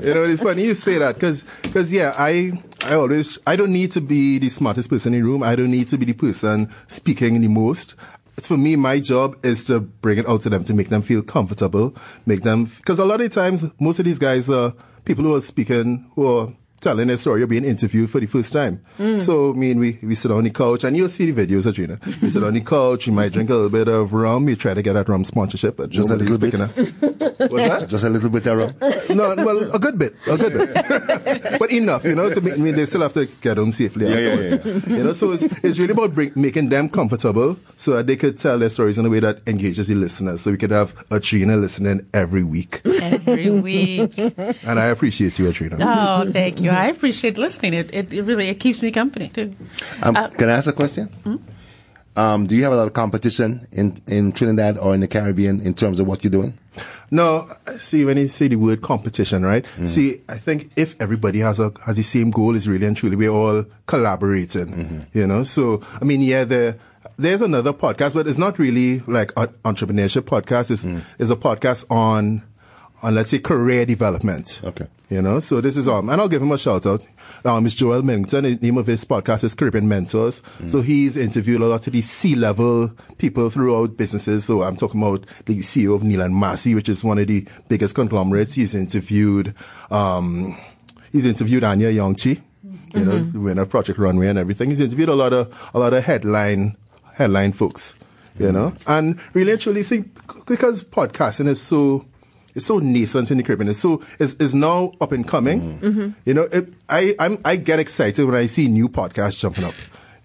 you 0.00 0.14
know, 0.14 0.24
it's 0.24 0.42
funny 0.42 0.64
you 0.64 0.74
say 0.74 0.96
that 0.98 1.16
because, 1.16 1.92
yeah, 1.92 2.14
I, 2.16 2.52
I 2.82 2.94
always, 2.94 3.38
I 3.46 3.56
don't 3.56 3.72
need 3.72 3.92
to 3.92 4.00
be 4.00 4.38
the 4.38 4.48
smartest 4.48 4.90
person 4.90 5.14
in 5.14 5.22
the 5.22 5.26
room. 5.26 5.42
I 5.42 5.56
don't 5.56 5.70
need 5.70 5.88
to 5.88 5.98
be 5.98 6.04
the 6.04 6.12
person 6.12 6.70
speaking 6.88 7.40
the 7.40 7.48
most. 7.48 7.94
for 8.42 8.56
me, 8.56 8.76
my 8.76 9.00
job 9.00 9.36
is 9.44 9.64
to 9.64 9.80
bring 9.80 10.18
it 10.18 10.28
out 10.28 10.42
to 10.42 10.50
them 10.50 10.62
to 10.64 10.74
make 10.74 10.88
them 10.88 11.02
feel 11.02 11.22
comfortable, 11.22 11.94
make 12.26 12.42
them 12.42 12.66
because 12.66 12.98
a 12.98 13.04
lot 13.04 13.20
of 13.20 13.32
times 13.32 13.64
most 13.80 13.98
of 13.98 14.04
these 14.04 14.18
guys 14.18 14.50
are 14.50 14.74
people 15.04 15.24
who 15.24 15.34
are 15.34 15.40
speaking 15.40 16.10
who 16.14 16.26
are 16.26 16.48
telling 16.80 17.10
a 17.10 17.18
story 17.18 17.42
or 17.42 17.46
being 17.46 17.64
interviewed 17.64 18.10
for 18.10 18.20
the 18.20 18.26
first 18.26 18.52
time. 18.52 18.80
Mm. 18.98 19.18
So, 19.18 19.50
I 19.50 19.54
mean, 19.54 19.78
we, 19.78 19.98
we 20.02 20.14
sit 20.14 20.30
on 20.30 20.44
the 20.44 20.50
couch 20.50 20.84
and 20.84 20.96
you'll 20.96 21.08
see 21.08 21.30
the 21.30 21.46
videos, 21.46 21.70
Adrena. 21.70 22.04
we 22.22 22.28
sit 22.28 22.42
on 22.42 22.54
the 22.54 22.60
couch, 22.60 23.06
we 23.06 23.12
might 23.12 23.32
drink 23.32 23.50
a 23.50 23.54
little 23.54 23.70
bit 23.70 23.88
of 23.88 24.12
rum, 24.12 24.44
we 24.44 24.56
try 24.56 24.74
to 24.74 24.82
get 24.82 24.92
that 24.92 25.08
rum 25.08 25.24
sponsorship, 25.24 25.76
but 25.76 25.90
just 25.90 26.10
a 26.10 26.16
little 26.16 26.38
bit. 26.38 26.54
Of, 26.54 26.76
what's 27.50 27.68
that? 27.68 27.86
Just 27.88 28.04
a 28.04 28.10
little 28.10 28.30
bit 28.30 28.46
of 28.46 28.58
rum? 28.58 29.16
no, 29.16 29.34
well, 29.44 29.74
a 29.74 29.78
good 29.78 29.98
bit, 29.98 30.14
a 30.26 30.36
good 30.36 30.52
bit. 30.52 31.58
but 31.58 31.72
enough, 31.72 32.04
you 32.04 32.14
know, 32.14 32.32
to 32.32 32.40
make, 32.40 32.54
I 32.54 32.56
mean, 32.56 32.74
they 32.74 32.86
still 32.86 33.02
have 33.02 33.14
to 33.14 33.26
get 33.40 33.56
home 33.56 33.72
safely. 33.72 34.08
Yeah, 34.08 34.18
yeah, 34.18 34.34
yeah, 34.64 34.96
You 34.96 35.04
know, 35.04 35.12
so 35.12 35.32
it's, 35.32 35.42
it's 35.64 35.78
really 35.78 35.92
about 35.92 36.14
bring, 36.14 36.32
making 36.36 36.68
them 36.68 36.88
comfortable 36.88 37.58
so 37.76 37.92
that 37.92 38.06
they 38.06 38.16
could 38.16 38.38
tell 38.38 38.58
their 38.58 38.70
stories 38.70 38.98
in 38.98 39.06
a 39.06 39.10
way 39.10 39.20
that 39.20 39.40
engages 39.46 39.88
the 39.88 39.94
listeners. 39.94 40.42
So 40.42 40.50
we 40.50 40.58
could 40.58 40.70
have 40.70 40.94
Adrena 41.08 41.60
listening 41.60 42.06
every 42.12 42.44
week. 42.44 42.82
Every 42.84 43.50
week. 43.60 44.16
and 44.18 44.78
I 44.78 44.86
appreciate 44.86 45.38
you, 45.38 45.46
Adrena. 45.46 45.78
Oh, 45.80 46.30
thank 46.30 46.60
you. 46.60 46.65
I 46.72 46.88
appreciate 46.88 47.38
listening. 47.38 47.74
It, 47.74 47.92
it, 47.92 48.12
it 48.12 48.22
really 48.22 48.48
it 48.48 48.60
keeps 48.60 48.82
me 48.82 48.90
company 48.90 49.28
too. 49.28 49.52
Um, 50.02 50.16
uh, 50.16 50.28
can 50.28 50.48
I 50.48 50.54
ask 50.54 50.68
a 50.68 50.72
question? 50.72 51.06
Hmm? 51.06 51.36
Um, 52.16 52.46
do 52.46 52.56
you 52.56 52.64
have 52.64 52.72
a 52.72 52.76
lot 52.76 52.86
of 52.86 52.94
competition 52.94 53.66
in, 53.72 54.00
in 54.06 54.32
Trinidad 54.32 54.78
or 54.78 54.94
in 54.94 55.00
the 55.00 55.08
Caribbean 55.08 55.60
in 55.60 55.74
terms 55.74 56.00
of 56.00 56.06
what 56.06 56.24
you're 56.24 56.30
doing? 56.30 56.54
No, 57.10 57.46
see 57.78 58.06
when 58.06 58.16
you 58.16 58.28
say 58.28 58.48
the 58.48 58.56
word 58.56 58.80
competition, 58.80 59.44
right? 59.44 59.64
Mm-hmm. 59.64 59.86
See, 59.86 60.22
I 60.28 60.38
think 60.38 60.70
if 60.76 60.98
everybody 61.00 61.40
has 61.40 61.60
a 61.60 61.72
has 61.84 61.96
the 61.96 62.02
same 62.02 62.30
goal, 62.30 62.54
is 62.54 62.66
really 62.66 62.86
and 62.86 62.96
truly 62.96 63.16
we're 63.16 63.30
all 63.30 63.64
collaborating. 63.86 64.66
Mm-hmm. 64.66 65.18
You 65.18 65.26
know, 65.26 65.42
so 65.42 65.82
I 66.00 66.04
mean, 66.04 66.22
yeah, 66.22 66.44
there 66.44 66.78
there's 67.16 67.42
another 67.42 67.72
podcast, 67.72 68.14
but 68.14 68.26
it's 68.26 68.38
not 68.38 68.58
really 68.58 69.00
like 69.00 69.32
an 69.36 69.48
entrepreneurship 69.64 70.22
podcast. 70.22 70.70
It's, 70.70 70.84
mm. 70.84 71.02
it's 71.18 71.30
a 71.30 71.36
podcast 71.36 71.90
on 71.90 72.42
on 73.02 73.14
let's 73.14 73.30
say 73.30 73.38
career 73.38 73.86
development. 73.86 74.60
Okay. 74.64 74.86
You 75.08 75.22
know, 75.22 75.38
so 75.38 75.60
this 75.60 75.76
is 75.76 75.86
um, 75.86 76.08
and 76.08 76.20
I'll 76.20 76.28
give 76.28 76.42
him 76.42 76.50
a 76.50 76.58
shout 76.58 76.84
out. 76.84 77.06
Um, 77.44 77.64
it's 77.64 77.76
Joel 77.76 78.02
Millington. 78.02 78.42
The 78.42 78.56
name 78.56 78.76
of 78.76 78.88
his 78.88 79.04
podcast 79.04 79.44
is 79.44 79.54
Caribbean 79.54 79.86
Mentors. 79.86 80.42
Mm. 80.58 80.68
So 80.68 80.82
he's 80.82 81.16
interviewed 81.16 81.60
a 81.60 81.66
lot 81.66 81.86
of 81.86 81.92
these 81.92 82.10
C-level 82.10 82.90
people 83.16 83.48
throughout 83.48 83.96
businesses. 83.96 84.44
So 84.44 84.62
I'm 84.62 84.74
talking 84.74 85.00
about 85.00 85.24
the 85.44 85.60
CEO 85.60 85.94
of 85.94 86.02
Neal 86.02 86.22
and 86.22 86.34
Massy, 86.34 86.74
which 86.74 86.88
is 86.88 87.04
one 87.04 87.18
of 87.18 87.28
the 87.28 87.46
biggest 87.68 87.94
conglomerates. 87.94 88.54
He's 88.54 88.74
interviewed, 88.74 89.54
um, 89.92 90.58
he's 91.12 91.24
interviewed 91.24 91.62
Anya 91.62 91.92
Ayoung-Chee, 91.92 92.30
you 92.30 92.40
mm-hmm. 92.92 93.38
know, 93.38 93.40
winner 93.44 93.62
of 93.62 93.70
Project 93.70 94.00
Runway 94.00 94.26
and 94.26 94.38
everything. 94.40 94.70
He's 94.70 94.80
interviewed 94.80 95.08
a 95.08 95.14
lot 95.14 95.32
of, 95.32 95.70
a 95.72 95.78
lot 95.78 95.94
of 95.94 96.02
headline, 96.02 96.76
headline 97.14 97.52
folks, 97.52 97.94
you 98.40 98.50
know, 98.50 98.74
and 98.88 99.20
really 99.36 99.56
truly 99.56 99.82
see, 99.84 100.04
because 100.46 100.82
podcasting 100.82 101.46
is 101.46 101.62
so, 101.62 102.04
it's 102.56 102.66
so 102.66 102.78
nascent 102.78 103.30
in 103.30 103.36
the 103.36 103.44
Caribbean. 103.44 103.68
It's 103.68 103.78
so 103.78 104.02
it's, 104.18 104.34
it's 104.40 104.54
now 104.54 104.92
up 105.00 105.12
and 105.12 105.28
coming. 105.28 105.78
Mm-hmm. 105.78 106.08
You 106.24 106.34
know, 106.34 106.48
it, 106.50 106.72
I 106.88 107.14
I'm, 107.20 107.38
I 107.44 107.56
get 107.56 107.78
excited 107.78 108.24
when 108.24 108.34
I 108.34 108.46
see 108.46 108.68
new 108.68 108.88
podcasts 108.88 109.38
jumping 109.38 109.64
up. 109.64 109.74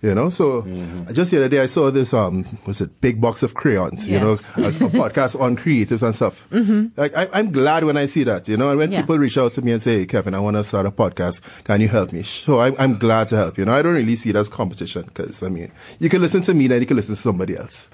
You 0.01 0.15
know, 0.15 0.29
so 0.29 0.63
mm-hmm. 0.63 1.13
just 1.13 1.29
the 1.29 1.38
other 1.38 1.50
day 1.50 1.59
I 1.59 1.67
saw 1.67 1.91
this 1.91 2.11
um 2.11 2.43
was 2.65 2.81
it 2.81 3.01
big 3.01 3.21
box 3.21 3.43
of 3.43 3.53
crayons. 3.53 4.09
Yeah. 4.09 4.17
You 4.17 4.23
know, 4.23 4.31
a, 4.31 4.35
a 4.35 4.89
podcast 4.89 5.39
on 5.39 5.55
creatives 5.55 6.01
and 6.01 6.15
stuff. 6.15 6.50
Mm-hmm. 6.50 7.00
Like 7.00 7.15
I, 7.15 7.39
am 7.39 7.51
glad 7.51 7.83
when 7.83 7.97
I 7.97 8.07
see 8.07 8.23
that. 8.23 8.47
You 8.47 8.57
know, 8.57 8.69
and 8.69 8.79
when 8.79 8.91
yeah. 8.91 9.01
people 9.01 9.19
reach 9.19 9.38
out 9.38 9.53
to 9.53 9.61
me 9.61 9.73
and 9.73 9.81
say, 9.81 10.00
hey, 10.00 10.05
Kevin, 10.07 10.33
I 10.33 10.39
want 10.39 10.57
to 10.57 10.63
start 10.63 10.88
a 10.88 10.91
podcast. 10.91 11.65
Can 11.65 11.81
you 11.81 11.88
help 11.88 12.13
me? 12.13 12.23
So 12.23 12.57
I, 12.57 12.73
I'm 12.83 12.97
glad 12.97 13.27
to 13.27 13.35
help. 13.35 13.59
You 13.59 13.65
know, 13.65 13.73
I 13.73 13.83
don't 13.83 13.93
really 13.93 14.15
see 14.15 14.31
it 14.31 14.35
as 14.35 14.50
competition 14.50 15.03
because 15.03 15.43
I 15.43 15.50
mean, 15.50 15.71
you 16.00 16.09
can 16.09 16.21
listen 16.21 16.41
to 16.43 16.53
me, 16.55 16.65
then 16.65 16.79
you 16.79 16.88
can 16.88 16.97
listen 16.97 17.13
to 17.13 17.21
somebody 17.21 17.55
else. 17.55 17.89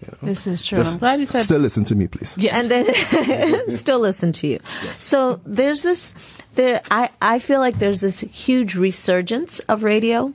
You 0.00 0.08
know? 0.22 0.28
This 0.28 0.46
is 0.46 0.62
true. 0.62 0.78
Just 0.78 0.94
I'm 0.94 0.98
glad 0.98 1.20
you 1.20 1.26
said. 1.26 1.42
Still 1.42 1.60
listen 1.60 1.84
to 1.84 1.94
me, 1.94 2.08
please. 2.08 2.36
Yes. 2.38 2.54
And 2.54 2.70
then 2.70 3.68
still 3.76 4.00
listen 4.00 4.32
to 4.32 4.46
you. 4.46 4.58
Yes. 4.82 5.02
So 5.02 5.40
there's 5.44 5.82
this. 5.82 6.14
There, 6.54 6.82
I 6.90 7.10
I 7.22 7.38
feel 7.38 7.60
like 7.60 7.78
there's 7.78 8.00
this 8.00 8.20
huge 8.20 8.74
resurgence 8.74 9.60
of 9.60 9.82
radio, 9.82 10.32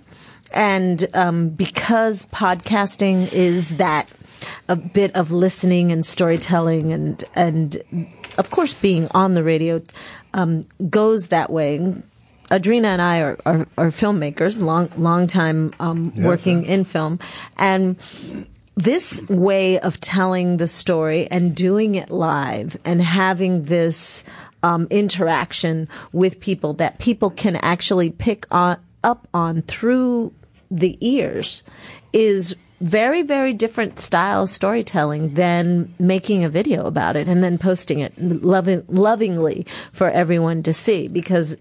and 0.51 1.07
um, 1.13 1.49
because 1.49 2.25
podcasting 2.27 3.31
is 3.33 3.77
that 3.77 4.09
a 4.67 4.75
bit 4.75 5.15
of 5.15 5.31
listening 5.31 5.91
and 5.91 6.05
storytelling 6.05 6.91
and 6.93 7.23
and 7.35 8.07
of 8.37 8.49
course 8.49 8.73
being 8.73 9.07
on 9.11 9.33
the 9.33 9.43
radio 9.43 9.81
um, 10.33 10.65
goes 10.89 11.29
that 11.29 11.49
way 11.49 11.95
Adrena 12.49 12.85
and 12.85 13.01
I 13.01 13.21
are, 13.21 13.37
are, 13.45 13.67
are, 13.77 13.87
filmmakers, 13.87 14.61
long 14.61 14.89
long 14.97 15.25
time 15.25 15.73
um, 15.79 16.11
yes, 16.15 16.27
working 16.27 16.61
yes. 16.61 16.69
in 16.69 16.83
film, 16.83 17.19
and 17.57 17.97
this 18.75 19.27
way 19.29 19.79
of 19.79 19.99
telling 20.01 20.57
the 20.57 20.67
story 20.67 21.27
and 21.31 21.55
doing 21.55 21.95
it 21.95 22.11
live 22.11 22.77
and 22.83 23.01
having 23.01 23.63
this 23.63 24.23
um, 24.63 24.87
interaction 24.89 25.87
with 26.11 26.39
people 26.39 26.73
that 26.73 26.99
people 26.99 27.29
can 27.29 27.55
actually 27.57 28.09
pick 28.09 28.45
on, 28.51 28.77
up 29.03 29.27
on 29.33 29.61
through 29.61 30.33
the 30.69 30.97
ears 30.99 31.63
is 32.11 32.55
very, 32.81 33.21
very 33.21 33.53
different 33.53 33.99
style 33.99 34.45
storytelling 34.47 35.35
than 35.35 35.93
making 35.97 36.43
a 36.43 36.49
video 36.49 36.85
about 36.85 37.15
it 37.15 37.27
and 37.27 37.43
then 37.43 37.57
posting 37.57 37.99
it 37.99 38.13
loving, 38.19 38.83
lovingly 38.87 39.65
for 39.93 40.09
everyone 40.09 40.61
to 40.63 40.73
see 40.73 41.07
because, 41.07 41.55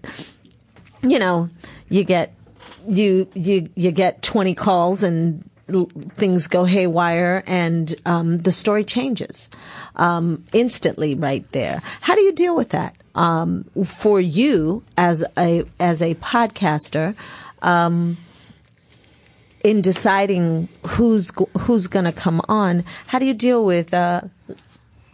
you 1.01 1.17
know, 1.17 1.49
you 1.89 2.03
get, 2.03 2.33
you, 2.87 3.27
you, 3.33 3.67
you 3.75 3.91
get 3.91 4.21
20 4.21 4.53
calls 4.55 5.03
and 5.03 5.49
things 5.67 6.47
go 6.47 6.65
haywire 6.65 7.43
and 7.47 7.95
um, 8.05 8.37
the 8.37 8.51
story 8.51 8.83
changes 8.83 9.49
um, 9.95 10.43
instantly 10.53 11.15
right 11.15 11.49
there. 11.51 11.81
How 12.01 12.15
do 12.15 12.21
you 12.21 12.33
deal 12.33 12.55
with 12.55 12.69
that 12.69 12.95
um, 13.15 13.65
for 13.85 14.19
you 14.19 14.83
as 14.97 15.23
a 15.37 15.63
as 15.79 16.01
a 16.01 16.15
podcaster? 16.15 17.15
Um, 17.61 18.17
in 19.63 19.81
deciding 19.81 20.69
who's 20.85 21.31
who's 21.61 21.87
going 21.87 22.05
to 22.05 22.11
come 22.11 22.39
on, 22.47 22.83
how 23.07 23.17
do 23.17 23.25
you 23.25 23.33
deal 23.33 23.65
with? 23.65 23.93
Uh, 23.93 24.21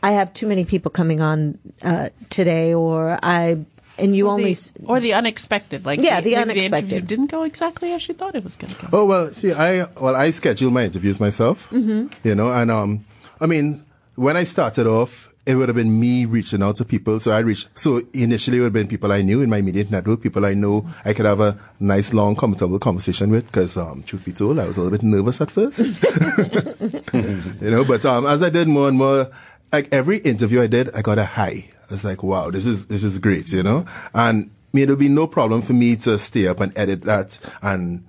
I 0.04 0.12
have 0.12 0.34
too 0.34 0.46
many 0.48 0.66
people 0.66 0.92
coming 0.92 1.22
on 1.22 1.58
uh, 1.84 2.10
today, 2.30 2.74
or 2.74 3.18
I 3.24 3.60
and 4.02 4.16
you 4.16 4.28
or 4.28 4.32
only 4.32 4.54
the, 4.54 4.72
or 4.86 5.00
the 5.00 5.14
unexpected, 5.14 5.86
like 5.86 6.02
yeah, 6.02 6.20
the, 6.22 6.32
the 6.32 6.36
unexpected 6.38 7.04
the 7.04 7.08
didn't 7.08 7.32
go 7.32 7.44
exactly 7.44 7.94
as 7.94 8.08
you 8.08 8.14
thought 8.14 8.36
it 8.36 8.44
was 8.44 8.56
going 8.56 8.74
to 8.74 8.82
go. 8.82 8.88
Oh 8.92 9.06
well, 9.06 9.30
see, 9.30 9.54
I 9.54 9.86
well, 10.00 10.16
I 10.16 10.32
schedule 10.32 10.72
my 10.72 10.84
interviews 10.84 11.20
myself, 11.20 11.70
mm-hmm. 11.70 12.08
you 12.28 12.36
know, 12.36 12.52
and 12.52 12.72
um, 12.72 13.06
I 13.40 13.46
mean, 13.46 13.86
when 14.16 14.36
I 14.36 14.44
started 14.44 14.88
off, 14.88 15.32
it 15.46 15.56
would 15.56 15.70
have 15.70 15.76
been 15.76 16.00
me 16.00 16.26
reaching 16.26 16.62
out 16.62 16.76
to 16.76 16.86
people. 16.86 17.20
So 17.20 17.32
I 17.32 17.40
reached, 17.40 17.70
so 17.74 18.02
initially 18.14 18.58
it 18.58 18.62
would 18.62 18.68
have 18.68 18.74
been 18.74 18.88
people 18.88 19.12
I 19.12 19.22
knew 19.22 19.42
in 19.42 19.50
my 19.50 19.58
immediate 19.58 19.90
network, 19.90 20.22
people 20.22 20.46
I 20.46 20.54
know 20.54 20.88
I 21.04 21.14
could 21.14 21.26
have 21.26 21.40
a 21.40 21.58
nice, 21.80 22.14
long, 22.14 22.36
comfortable 22.36 22.78
conversation 22.78 23.32
with. 23.32 23.52
Cause, 23.52 23.78
um, 23.78 24.04
truth 24.04 24.24
be 24.24 24.34
told, 24.34 24.60
I 24.60 24.68
was 24.68 24.78
a 24.78 24.82
little 24.82 24.98
bit 24.98 25.04
nervous 25.04 25.42
at 25.42 25.50
first. 25.50 25.80
you 27.14 27.72
know, 27.72 27.84
but, 27.84 28.06
um, 28.06 28.28
as 28.28 28.44
I 28.44 28.50
did 28.50 28.68
more 28.68 28.88
and 28.88 28.98
more, 28.98 29.32
like 29.72 29.94
every 29.94 30.18
interview 30.20 30.62
I 30.62 30.68
did, 30.68 30.94
I 30.96 31.02
got 31.02 31.18
a 31.18 31.26
high. 31.26 31.70
It's 31.90 32.04
like, 32.04 32.24
wow, 32.24 32.52
this 32.52 32.66
is, 32.66 32.88
this 32.88 33.04
is 33.04 33.20
great, 33.20 33.52
you 33.52 33.64
know? 33.64 33.86
And 34.14 34.50
I 34.74 34.84
it'll 34.84 34.96
be 34.96 35.10
no 35.10 35.28
problem 35.28 35.62
for 35.62 35.74
me 35.74 35.96
to 35.98 36.18
stay 36.18 36.48
up 36.48 36.60
and 36.60 36.78
edit 36.78 37.04
that 37.04 37.40
and 37.62 38.06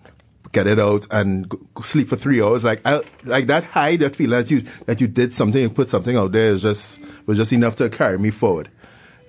get 0.53 0.67
it 0.67 0.79
out 0.79 1.07
and 1.11 1.49
go, 1.49 1.59
sleep 1.83 2.09
for 2.09 2.17
three 2.17 2.43
hours. 2.43 2.65
Like, 2.65 2.81
I, 2.85 3.03
like 3.25 3.47
that 3.47 3.65
high, 3.65 3.97
that 3.97 4.15
feeling 4.15 4.39
that 4.39 4.51
you, 4.51 4.61
that 4.87 5.01
you 5.01 5.09
did 5.09 5.35
something 5.35 5.65
and 5.65 5.75
put 5.75 5.89
something 5.89 6.17
out 6.17 6.33
there 6.33 6.53
is 6.53 6.63
just, 6.63 7.01
was 7.27 7.39
just 7.39 7.53
enough 7.53 7.77
to 7.77 7.89
carry 7.91 8.19
me 8.19 8.31
forward, 8.31 8.69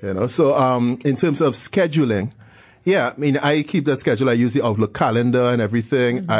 you 0.01 0.13
know? 0.13 0.27
So, 0.27 0.53
um, 0.53 0.99
in 1.03 1.15
terms 1.15 1.41
of 1.41 1.53
scheduling, 1.53 2.31
yeah, 2.83 3.13
I 3.15 3.19
mean, 3.19 3.37
I 3.37 3.63
keep 3.63 3.85
the 3.85 3.95
schedule. 3.95 4.29
I 4.29 4.33
use 4.33 4.53
the 4.53 4.63
Outlook 4.63 4.93
calendar 4.93 5.45
and 5.45 5.61
everything. 5.61 6.25
Mm-hmm. 6.25 6.31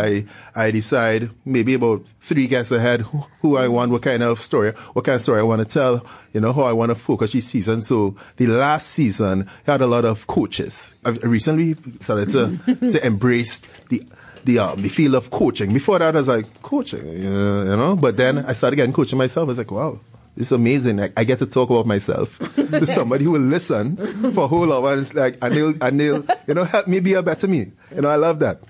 I, 0.55 0.65
I 0.67 0.71
decide 0.71 1.29
maybe 1.45 1.73
about 1.75 2.05
three 2.19 2.47
guests 2.47 2.71
ahead 2.71 3.01
who, 3.01 3.25
who, 3.41 3.57
I 3.57 3.67
want, 3.69 3.91
what 3.91 4.01
kind 4.01 4.21
of 4.23 4.39
story, 4.39 4.71
what 4.93 5.05
kind 5.05 5.15
of 5.15 5.21
story 5.21 5.39
I 5.39 5.43
want 5.43 5.67
to 5.67 5.73
tell, 5.73 6.05
you 6.33 6.41
know, 6.41 6.51
how 6.51 6.63
I 6.63 6.73
want 6.73 6.91
to 6.91 6.95
focus 6.95 7.33
each 7.33 7.45
season. 7.45 7.81
So 7.81 8.15
the 8.37 8.47
last 8.47 8.89
season 8.89 9.49
had 9.65 9.81
a 9.81 9.87
lot 9.87 10.03
of 10.03 10.27
coaches. 10.27 10.93
I 11.05 11.11
recently 11.23 11.75
started 12.01 12.29
to, 12.31 12.75
to 12.91 13.05
embrace 13.05 13.59
the, 13.89 14.05
the 14.43 14.59
um, 14.59 14.81
the 14.81 14.89
field 14.89 15.15
of 15.15 15.29
coaching. 15.31 15.71
Before 15.71 15.99
that, 15.99 16.13
I 16.15 16.17
was 16.17 16.27
like 16.27 16.61
coaching, 16.61 17.07
you 17.07 17.29
know. 17.29 17.97
But 17.99 18.17
then 18.17 18.39
I 18.39 18.51
started 18.51 18.75
getting 18.75 18.91
coaching 18.91 19.17
myself. 19.17 19.45
I 19.45 19.47
was 19.47 19.57
like, 19.57 19.71
wow, 19.71 20.01
it's 20.35 20.51
amazing. 20.51 20.97
Like, 20.97 21.13
I 21.15 21.23
get 21.23 21.39
to 21.39 21.45
talk 21.45 21.69
about 21.69 21.85
myself 21.85 22.39
to 22.55 22.85
somebody 22.85 23.25
who 23.25 23.31
will 23.31 23.41
listen 23.41 23.97
for 24.33 24.45
a 24.45 24.47
whole 24.47 24.71
hour. 24.73 24.93
And 24.93 25.01
it's 25.01 25.13
like, 25.13 25.37
and 25.41 25.55
they'll, 25.55 25.83
and 25.83 25.99
they'll, 25.99 26.25
you 26.47 26.53
know, 26.53 26.63
help 26.63 26.87
me 26.87 26.99
be 26.99 27.13
a 27.13 27.21
better 27.21 27.47
me. 27.47 27.71
You 27.93 28.01
know, 28.01 28.09
I 28.09 28.15
love 28.15 28.39
that. 28.39 28.61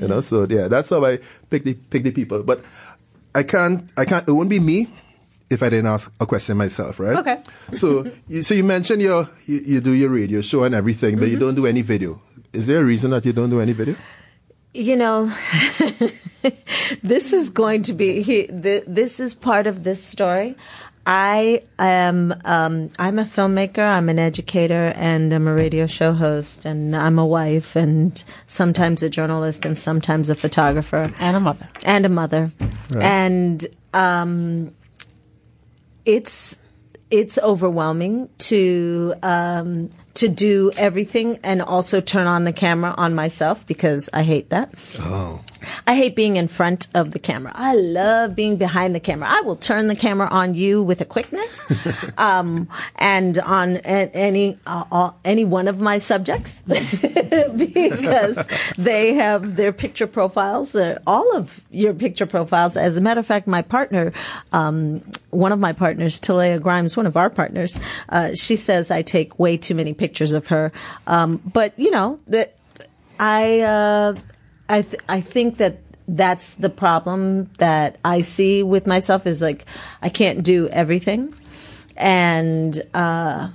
You 0.00 0.08
know, 0.08 0.20
so 0.20 0.46
yeah, 0.48 0.68
that's 0.68 0.90
how 0.90 1.04
I 1.04 1.18
pick 1.50 1.64
the, 1.64 1.74
pick 1.74 2.04
the 2.04 2.12
people. 2.12 2.42
But 2.42 2.64
I 3.34 3.42
can't, 3.42 3.92
I 3.96 4.04
can't, 4.04 4.26
it 4.26 4.32
won't 4.32 4.48
be 4.48 4.60
me 4.60 4.88
if 5.50 5.62
I 5.62 5.68
didn't 5.68 5.86
ask 5.86 6.12
a 6.20 6.26
question 6.26 6.56
myself, 6.56 7.00
right? 7.00 7.16
Okay. 7.18 7.42
So, 7.72 8.10
so 8.40 8.54
you 8.54 8.64
mentioned 8.64 9.02
your, 9.02 9.28
you, 9.46 9.60
you 9.66 9.80
do 9.80 9.92
your 9.92 10.10
radio 10.10 10.40
show 10.40 10.62
and 10.62 10.74
everything, 10.74 11.16
but 11.16 11.24
mm-hmm. 11.24 11.32
you 11.32 11.38
don't 11.38 11.56
do 11.56 11.66
any 11.66 11.82
video. 11.82 12.22
Is 12.52 12.68
there 12.68 12.80
a 12.80 12.84
reason 12.84 13.10
that 13.10 13.24
you 13.26 13.32
don't 13.32 13.50
do 13.50 13.60
any 13.60 13.72
video? 13.72 13.96
You 14.74 14.96
know, 14.96 15.24
this 17.02 17.32
is 17.32 17.50
going 17.50 17.82
to 17.82 17.92
be 17.92 18.22
he, 18.22 18.46
th- 18.46 18.84
this 18.86 19.20
is 19.20 19.34
part 19.34 19.66
of 19.66 19.84
this 19.84 20.02
story. 20.02 20.56
I 21.06 21.62
am 21.78 22.34
um, 22.44 22.90
I'm 22.98 23.18
a 23.18 23.24
filmmaker, 23.24 23.78
I'm 23.82 24.08
an 24.10 24.18
educator, 24.18 24.92
and 24.96 25.32
I'm 25.32 25.48
a 25.48 25.54
radio 25.54 25.86
show 25.86 26.12
host, 26.12 26.64
and 26.66 26.94
I'm 26.94 27.18
a 27.18 27.24
wife, 27.26 27.74
and 27.74 28.22
sometimes 28.46 29.02
a 29.02 29.08
journalist, 29.08 29.64
and 29.64 29.78
sometimes 29.78 30.28
a 30.28 30.34
photographer, 30.36 31.10
And 31.18 31.36
a 31.36 31.40
mother. 31.40 31.68
and 31.84 32.04
a 32.04 32.08
mother, 32.10 32.52
and 33.00 33.66
um, 33.94 34.72
it's 36.04 36.60
it's 37.10 37.38
overwhelming 37.38 38.28
to 38.38 39.14
um, 39.22 39.90
to 40.14 40.28
do 40.28 40.70
everything 40.76 41.38
and 41.42 41.62
also 41.62 42.00
turn 42.00 42.26
on 42.26 42.44
the 42.44 42.52
camera 42.52 42.94
on 42.96 43.14
myself 43.14 43.66
because 43.66 44.10
I 44.12 44.22
hate 44.22 44.50
that. 44.50 44.72
Oh. 45.00 45.42
I 45.86 45.94
hate 45.94 46.16
being 46.16 46.36
in 46.36 46.48
front 46.48 46.88
of 46.94 47.12
the 47.12 47.18
camera. 47.18 47.52
I 47.54 47.74
love 47.74 48.34
being 48.34 48.56
behind 48.56 48.94
the 48.94 49.00
camera. 49.00 49.28
I 49.30 49.40
will 49.42 49.56
turn 49.56 49.86
the 49.86 49.96
camera 49.96 50.28
on 50.30 50.54
you 50.54 50.82
with 50.82 51.00
a 51.00 51.04
quickness, 51.04 51.64
um, 52.18 52.68
and 52.96 53.38
on 53.38 53.76
a- 53.76 54.10
any 54.14 54.58
uh, 54.66 54.84
uh, 54.90 55.10
any 55.24 55.44
one 55.44 55.68
of 55.68 55.80
my 55.80 55.98
subjects 55.98 56.60
because 56.66 58.46
they 58.76 59.14
have 59.14 59.56
their 59.56 59.72
picture 59.72 60.06
profiles. 60.06 60.74
Uh, 60.74 60.98
all 61.06 61.36
of 61.36 61.60
your 61.70 61.94
picture 61.94 62.26
profiles. 62.26 62.76
As 62.76 62.96
a 62.96 63.00
matter 63.00 63.20
of 63.20 63.26
fact, 63.26 63.46
my 63.46 63.62
partner, 63.62 64.12
um, 64.52 65.02
one 65.30 65.52
of 65.52 65.58
my 65.58 65.72
partners, 65.72 66.20
Talea 66.20 66.60
Grimes, 66.60 66.96
one 66.96 67.06
of 67.06 67.16
our 67.16 67.30
partners, 67.30 67.76
uh, 68.08 68.34
she 68.34 68.56
says 68.56 68.90
I 68.90 69.02
take 69.02 69.38
way 69.38 69.56
too 69.56 69.74
many 69.74 69.94
pictures 69.94 70.32
of 70.34 70.48
her. 70.48 70.72
Um, 71.06 71.40
but 71.52 71.72
you 71.78 71.90
know 71.90 72.20
that 72.28 72.54
I. 73.18 73.60
Uh, 73.60 74.14
I 74.70 74.82
th- 74.82 75.02
I 75.08 75.20
think 75.20 75.56
that 75.56 75.78
that's 76.06 76.54
the 76.54 76.70
problem 76.70 77.50
that 77.58 77.98
I 78.04 78.20
see 78.20 78.62
with 78.62 78.86
myself 78.86 79.26
is 79.26 79.42
like 79.42 79.66
I 80.00 80.08
can't 80.08 80.42
do 80.42 80.68
everything, 80.68 81.34
and 81.96 82.80
uh, 82.94 83.48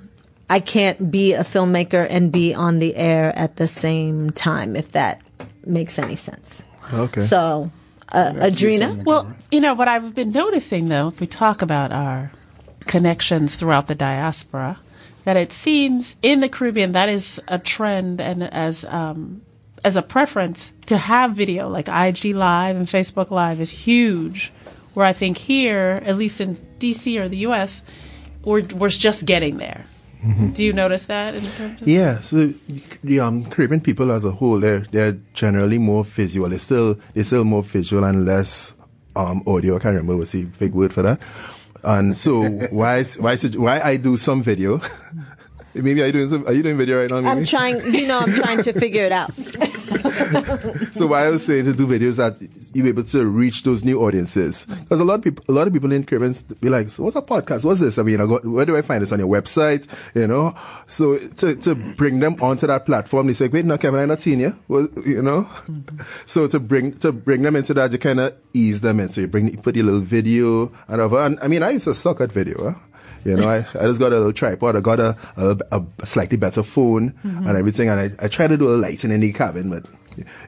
I 0.50 0.60
can't 0.60 1.10
be 1.10 1.34
a 1.34 1.42
filmmaker 1.42 2.06
and 2.10 2.32
be 2.32 2.54
on 2.54 2.80
the 2.80 2.96
air 2.96 3.32
at 3.38 3.56
the 3.56 3.68
same 3.68 4.30
time. 4.32 4.76
If 4.76 4.92
that 4.92 5.22
makes 5.66 5.98
any 5.98 6.16
sense. 6.16 6.62
Okay. 6.94 7.22
So, 7.22 7.72
uh, 8.10 8.34
Adrena, 8.34 9.04
Well, 9.06 9.34
you 9.52 9.60
know, 9.60 9.74
what 9.74 9.88
I've 9.88 10.14
been 10.14 10.32
noticing, 10.32 10.90
though, 10.90 11.08
if 11.08 11.20
we 11.20 11.28
talk 11.28 11.62
about 11.62 11.92
our 11.92 12.32
connections 12.82 13.56
throughout 13.56 13.88
the 13.88 13.96
diaspora, 13.96 14.78
that 15.24 15.38
it 15.38 15.52
seems 15.52 16.16
in 16.22 16.42
the 16.42 16.50
Caribbean 16.50 16.92
that 16.92 17.10
is 17.10 17.42
a 17.48 17.58
trend 17.58 18.22
and 18.22 18.44
as 18.44 18.86
um, 18.86 19.42
as 19.86 19.96
a 19.96 20.02
preference 20.02 20.74
to 20.88 20.98
have 20.98 21.36
video, 21.36 21.70
like 21.70 21.88
IG 21.88 22.36
Live 22.36 22.76
and 22.76 22.88
Facebook 22.88 23.30
Live, 23.30 23.62
is 23.62 23.70
huge. 23.70 24.52
Where 24.96 25.06
I 25.06 25.14
think 25.14 25.38
here, 25.38 26.02
at 26.04 26.18
least 26.18 26.42
in 26.42 26.58
DC 26.80 27.20
or 27.20 27.30
the 27.30 27.38
US, 27.50 27.84
we're 28.44 28.64
we're 28.74 28.90
just 28.90 29.26
getting 29.26 29.58
there. 29.58 29.86
Do 30.54 30.64
you 30.64 30.74
notice 30.74 31.06
that 31.06 31.36
in 31.36 31.42
terms 31.42 31.82
of 31.82 31.88
Yeah, 31.88 32.20
so 32.20 32.48
the 33.04 33.20
um, 33.20 33.46
Caribbean 33.46 33.80
people 33.80 34.12
as 34.12 34.26
a 34.26 34.32
whole, 34.32 34.60
they're, 34.60 34.80
they're 34.80 35.18
generally 35.34 35.78
more 35.78 36.04
visual. 36.04 36.50
They're 36.50 36.58
still, 36.58 36.98
they're 37.14 37.24
still 37.24 37.44
more 37.44 37.62
visual 37.62 38.04
and 38.04 38.26
less 38.26 38.74
um, 39.16 39.44
audio. 39.46 39.76
I 39.76 39.80
can't 39.80 39.94
remember 39.94 40.18
what's 40.18 40.32
the 40.32 40.46
big 40.46 40.74
word 40.74 40.94
for 40.94 41.04
that. 41.04 41.22
And 41.84 42.18
so 42.18 42.42
why, 42.72 43.04
why, 43.20 43.36
why 43.38 43.82
I 43.82 43.98
do 43.98 44.18
some 44.18 44.42
video? 44.42 44.82
Maybe 45.76 46.02
are 46.02 46.08
you 46.08 46.12
doing 46.14 46.30
some, 46.30 46.48
are 46.48 46.54
you 46.54 46.64
doing 46.64 46.78
video 46.78 47.02
right 47.02 47.10
now? 47.10 47.18
Mimi? 47.18 47.30
I'm 47.30 47.46
trying. 47.46 47.82
You 47.94 48.08
know, 48.08 48.20
I'm 48.20 48.32
trying 48.34 48.64
to 48.64 48.74
figure 48.74 49.06
it 49.06 49.12
out. 49.12 49.32
So 50.94 51.08
why 51.08 51.26
I 51.26 51.30
was 51.30 51.46
saying 51.46 51.66
to 51.66 51.74
do 51.74 51.88
videos 51.88 52.18
that 52.18 52.38
you're 52.74 52.88
able 52.88 53.04
to 53.04 53.26
reach 53.26 53.64
those 53.64 53.84
new 53.84 54.02
audiences. 54.02 54.66
Because 54.66 55.00
a 55.00 55.04
lot 55.04 55.16
of 55.16 55.24
people, 55.24 55.44
a 55.50 55.52
lot 55.52 55.68
of 55.68 55.74
people 55.74 55.92
in 55.92 56.06
Caribbean 56.06 56.34
be 56.62 56.70
like, 56.70 56.90
so 56.90 57.04
what's 57.04 57.16
a 57.16 57.22
podcast? 57.22 57.66
What's 57.66 57.80
this? 57.82 57.98
I 57.98 58.04
mean, 58.04 58.22
I 58.22 58.26
got, 58.26 58.46
where 58.46 58.66
do 58.66 58.78
I 58.78 58.82
find 58.82 59.02
this 59.02 59.12
on 59.12 59.20
your 59.20 59.28
website? 59.28 59.88
You 60.16 60.28
know? 60.28 60.56
So 60.88 61.18
to, 61.18 61.56
to 61.56 61.76
bring 61.76 62.20
them 62.20 62.36
onto 62.42 62.68
that 62.68 62.86
platform, 62.86 63.28
they 63.28 63.34
say, 63.34 63.48
wait, 63.48 63.66
no, 63.66 63.78
Kevin, 63.78 64.00
I'm 64.00 64.08
not 64.08 64.22
seeing 64.22 64.40
you. 64.40 64.58
Well, 64.68 64.88
you 65.06 65.22
know? 65.22 65.50
So 66.26 66.48
to 66.48 66.60
bring, 66.60 66.94
to 67.00 67.12
bring 67.12 67.42
them 67.42 67.56
into 67.56 67.74
that, 67.76 67.92
you 67.92 67.98
kind 67.98 68.20
of 68.20 68.36
ease 68.54 68.82
them 68.82 69.00
in. 69.00 69.10
So 69.10 69.22
you 69.22 69.28
bring, 69.28 69.50
you 69.50 69.58
put 69.58 69.76
your 69.76 69.86
little 69.86 70.02
video 70.02 70.72
and 70.88 71.02
over. 71.02 71.20
And 71.20 71.38
I 71.42 71.48
mean, 71.48 71.64
I 71.64 71.72
used 71.72 71.86
to 71.86 71.94
suck 71.94 72.22
at 72.22 72.32
video, 72.32 72.72
huh? 72.72 72.80
You 73.26 73.36
know, 73.38 73.50
I, 73.50 73.58
I 73.58 73.88
just 73.88 74.00
got 74.00 74.14
a 74.14 74.18
little 74.18 74.32
tripod. 74.34 74.76
I 74.76 74.82
got 74.82 75.00
a, 75.00 75.18
a, 75.36 75.58
a 76.00 76.06
slightly 76.06 76.38
better 76.38 76.62
phone 76.64 77.14
and 77.24 77.48
everything. 77.48 77.90
And 77.90 78.00
I, 78.00 78.26
I 78.26 78.28
try 78.28 78.48
to 78.48 78.56
do 78.56 78.70
a 78.70 78.78
lighting 78.78 79.12
in 79.12 79.20
the 79.20 79.34
cabin, 79.34 79.70
but, 79.72 79.88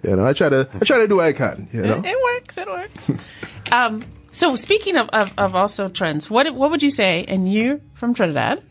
you 0.03 0.15
know, 0.15 0.23
I 0.25 0.33
try 0.33 0.49
to, 0.49 0.69
I 0.73 0.85
try 0.85 0.99
to 0.99 1.07
do 1.07 1.17
what 1.17 1.25
I 1.25 1.33
can, 1.33 1.67
you 1.73 1.81
know? 1.81 2.01
It 2.05 2.17
works. 2.23 2.57
It 2.57 2.67
works. 2.67 3.11
um, 3.71 4.05
so 4.31 4.55
speaking 4.55 4.95
of, 4.95 5.09
of, 5.09 5.31
of 5.37 5.55
also 5.55 5.89
trends, 5.89 6.29
what 6.29 6.53
what 6.53 6.69
would 6.69 6.83
you 6.83 6.91
say? 6.91 7.25
And 7.27 7.51
you're 7.51 7.79
from 7.95 8.13
Trinidad. 8.13 8.61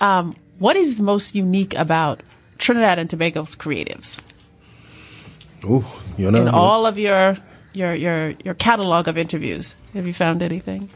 Um, 0.00 0.36
what 0.58 0.76
is 0.76 0.96
the 0.98 1.02
most 1.02 1.34
unique 1.34 1.74
about 1.78 2.22
Trinidad 2.58 2.98
and 2.98 3.08
Tobago's 3.08 3.56
creatives 3.56 4.18
Oh, 5.64 6.02
you 6.18 6.30
know, 6.30 6.42
in 6.42 6.48
all 6.48 6.84
of 6.86 6.98
your 6.98 7.36
your 7.72 7.94
your 7.94 8.34
your 8.44 8.54
catalog 8.54 9.08
of 9.08 9.16
interviews? 9.16 9.74
Have 9.94 10.06
you 10.06 10.12
found 10.12 10.42
anything? 10.42 10.90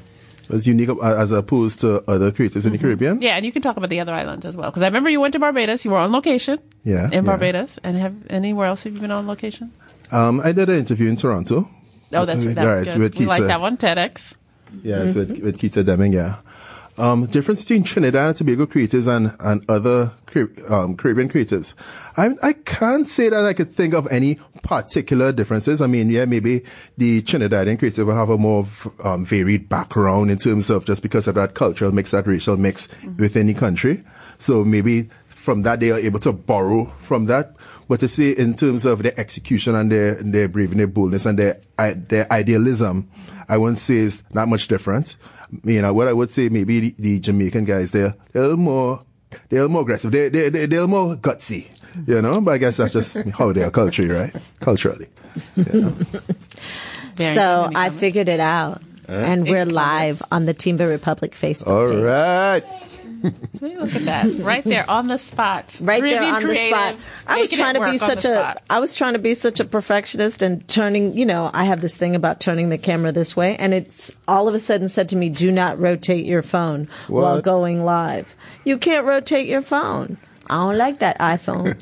It's 0.53 0.67
unique 0.67 0.89
uh, 0.91 1.01
as 1.01 1.33
opposed 1.33 1.81
to 1.81 2.03
other 2.11 2.31
creators 2.31 2.67
in 2.67 2.73
the 2.73 2.79
Caribbean. 2.79 3.21
Yeah, 3.21 3.37
and 3.37 3.45
you 3.45 3.53
can 3.53 3.63
talk 3.63 3.77
about 3.77 3.91
the 3.91 4.01
other 4.01 4.13
islands 4.13 4.45
as 4.45 4.57
well. 4.57 4.71
Because 4.71 4.83
I 4.83 4.87
remember 4.87 5.11
you 5.11 5.21
went 5.21 5.33
to 5.33 5.39
Barbados. 5.39 5.85
You 5.85 5.91
were 5.93 5.99
on 5.99 6.13
location. 6.13 6.59
Yeah, 6.85 7.07
in 7.07 7.13
yeah. 7.13 7.21
Barbados. 7.23 7.79
And 7.83 7.97
have 7.97 8.15
anywhere 8.31 8.67
else 8.67 8.85
have 8.85 8.95
you 8.95 9.01
been 9.01 9.11
on 9.11 9.27
location? 9.27 9.73
Um, 10.11 10.41
I 10.45 10.53
did 10.53 10.69
an 10.69 10.77
interview 10.77 11.09
in 11.09 11.17
Toronto. 11.17 11.67
Oh, 12.13 12.25
that's 12.27 12.45
that's 12.45 12.57
Right, 12.57 12.85
good. 12.85 12.99
with 12.99 13.19
We 13.19 13.27
like 13.27 13.43
that 13.45 13.61
one. 13.61 13.77
TEDx. 13.77 14.35
Yes, 14.83 15.15
with, 15.15 15.41
with 15.41 15.59
Keita 15.59 15.85
Deming, 15.85 16.13
yeah. 16.13 16.37
Um, 16.99 17.25
difference 17.27 17.63
between 17.63 17.85
Trinidad 17.85 18.29
and 18.29 18.37
Tobago 18.37 18.67
creatives 18.67 19.09
and, 19.09 19.35
and 19.41 19.65
other 19.69 20.13
um, 20.69 20.97
Caribbean 20.97 21.29
creatives. 21.29 21.75
I, 22.19 22.31
I 22.43 22.53
can't 22.53 23.09
say 23.09 23.31
that 23.31 23.45
I 23.45 23.55
could 23.55 23.73
think 23.73 23.95
of 23.95 24.07
any 24.11 24.39
particular 24.63 25.33
differences. 25.33 25.81
I 25.81 25.87
mean, 25.87 26.11
yeah, 26.11 26.27
maybe 26.27 26.65
the 26.99 27.23
Trinidadian 27.23 27.79
creative 27.79 28.07
will 28.07 28.17
have 28.17 28.29
a 28.29 28.37
more 28.37 28.67
um, 29.03 29.25
varied 29.25 29.69
background 29.69 30.31
in 30.31 30.37
terms 30.37 30.69
of 30.69 30.85
just 30.85 31.03
because 31.03 31.27
of 31.29 31.35
that 31.37 31.55
cultural 31.55 31.93
mix, 31.93 32.11
that 32.11 32.27
racial 32.27 32.59
mix 32.59 32.89
within 33.19 33.47
the 33.47 33.55
country. 33.55 34.05
So 34.39 34.63
maybe 34.63 35.09
from 35.29 35.63
that 35.63 35.81
they 35.81 35.91
are 35.91 35.99
able 35.99 36.21
to 36.21 36.33
borrow 36.33 36.87
from 37.01 37.27
that. 37.27 37.55
But 37.89 38.01
to 38.01 38.09
say 38.09 38.31
in 38.33 38.55
terms 38.55 38.87
of 38.87 39.03
their 39.03 39.19
execution 39.19 39.75
and 39.75 39.91
their 39.91 40.15
their 40.15 40.49
bravery, 40.49 40.77
their 40.77 40.87
boldness, 40.87 41.27
and 41.27 41.39
their 41.39 41.61
their 41.77 42.33
idealism, 42.33 43.11
I 43.49 43.59
wouldn't 43.59 43.79
say 43.79 43.97
is 43.97 44.23
that 44.33 44.49
much 44.49 44.69
different. 44.69 45.17
You 45.65 45.83
know, 45.83 45.93
what 45.93 46.09
I 46.09 46.13
would 46.13 46.31
say 46.31 46.49
maybe 46.49 46.81
the, 46.81 46.95
the 46.99 47.21
Jamaican 47.21 47.65
guys 47.67 47.93
they're, 47.93 48.15
they're 48.33 48.43
a 48.43 48.49
little 48.49 48.57
more 48.65 49.03
they're 49.49 49.61
a 49.61 49.63
little 49.63 49.69
more 49.73 49.83
aggressive. 49.83 50.11
They 50.13 50.29
they 50.29 50.49
they 50.49 50.67
they're 50.67 50.81
a 50.81 50.87
little 50.87 51.07
more 51.07 51.17
gutsy. 51.17 51.69
You 52.07 52.23
know, 52.23 52.41
but 52.41 52.53
I 52.53 52.59
guess 52.59 52.79
that's 52.79 52.95
just 52.95 53.15
how 53.39 53.53
they 53.53 53.63
are 53.63 53.71
culturally, 53.71 54.11
right? 54.15 54.35
Culturally. 54.61 55.09
Very 55.57 57.35
So. 57.35 57.71
I 57.75 57.91
figured 57.91 58.29
it 58.31 58.41
out, 58.41 58.81
and 59.09 59.43
we're 59.47 59.67
live 59.67 60.23
on 60.33 60.47
the 60.47 60.55
Timba 60.55 60.89
Republic 60.89 61.33
Facebook 61.33 61.67
All 61.67 61.87
page. 61.93 62.03
right. 62.03 62.63
Hey, 63.23 63.77
Look 63.77 63.95
at 63.95 64.05
that. 64.05 64.27
Right 64.41 64.65
there 64.65 64.89
on 64.91 65.07
the 65.09 65.19
spot. 65.19 65.79
right 65.81 66.03
there 66.03 66.19
Caribbean 66.19 66.35
on 66.35 66.47
the 66.47 66.55
spot. 66.57 66.97
I 67.27 67.41
was 67.41 67.51
trying 67.51 67.75
to 67.75 67.85
be 67.85 67.99
such 67.99 68.23
the 68.23 68.31
a 68.31 68.41
spot. 68.41 68.63
I 68.69 68.81
was 68.81 68.95
trying 68.95 69.13
to 69.13 69.19
be 69.19 69.35
such 69.35 69.61
a 69.61 69.65
perfectionist 69.65 70.43
and 70.43 70.67
turning, 70.69 71.17
you 71.17 71.27
know, 71.27 71.51
I 71.53 71.65
have 71.65 71.81
this 71.81 71.97
thing 71.97 72.15
about 72.15 72.41
turning 72.41 72.69
the 72.69 72.79
camera 72.79 73.13
this 73.13 73.37
way 73.37 73.57
and 73.57 73.73
it's 73.73 74.17
all 74.27 74.49
of 74.49 74.55
a 74.55 74.61
sudden 74.61 74.89
said 74.89 75.09
to 75.11 75.17
me, 75.17 75.29
"Do 75.29 75.51
not 75.53 75.79
rotate 75.79 76.25
your 76.27 76.43
phone 76.43 76.89
while 77.09 77.41
going 77.41 77.85
live." 77.85 78.35
You 78.65 78.79
can't 78.79 79.07
rotate 79.07 79.47
your 79.47 79.63
phone. 79.63 80.17
I 80.51 80.57
don't 80.57 80.77
like 80.77 80.99
that 80.99 81.19
iPhone. 81.19 81.73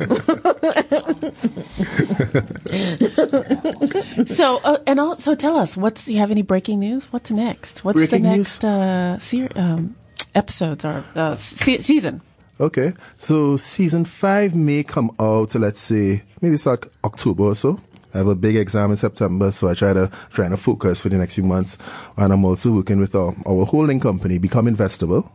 So, 4.28 4.58
uh, 4.58 4.78
and 4.86 5.00
also 5.00 5.34
tell 5.34 5.56
us, 5.56 5.76
what's, 5.76 6.08
you 6.08 6.18
have 6.18 6.30
any 6.30 6.42
breaking 6.42 6.80
news? 6.80 7.04
What's 7.12 7.30
next? 7.30 7.84
What's 7.84 7.96
Breaking 7.96 8.22
the 8.22 8.36
next, 8.36 8.64
uh, 8.64 9.18
ser- 9.18 9.48
um, 9.56 9.96
episodes 10.34 10.84
or, 10.84 11.04
uh, 11.14 11.36
se- 11.36 11.82
season? 11.82 12.20
Okay. 12.58 12.92
So 13.16 13.56
season 13.56 14.04
five 14.04 14.54
may 14.54 14.82
come 14.82 15.10
out, 15.18 15.54
let's 15.54 15.80
say, 15.80 16.22
maybe 16.42 16.54
it's 16.54 16.66
like 16.66 16.86
October 17.04 17.44
or 17.44 17.54
so. 17.54 17.80
I 18.12 18.18
have 18.18 18.26
a 18.26 18.34
big 18.34 18.56
exam 18.56 18.90
in 18.90 18.96
September, 18.96 19.52
so 19.52 19.68
I 19.68 19.74
try 19.74 19.92
to 19.92 20.10
trying 20.30 20.50
to 20.50 20.56
focus 20.56 21.00
for 21.00 21.08
the 21.08 21.16
next 21.16 21.36
few 21.36 21.44
months. 21.44 21.78
And 22.16 22.32
I'm 22.32 22.44
also 22.44 22.72
working 22.72 22.98
with 22.98 23.14
our, 23.14 23.32
our 23.46 23.64
holding 23.64 24.00
company, 24.00 24.38
Become 24.38 24.66
Investable. 24.66 25.30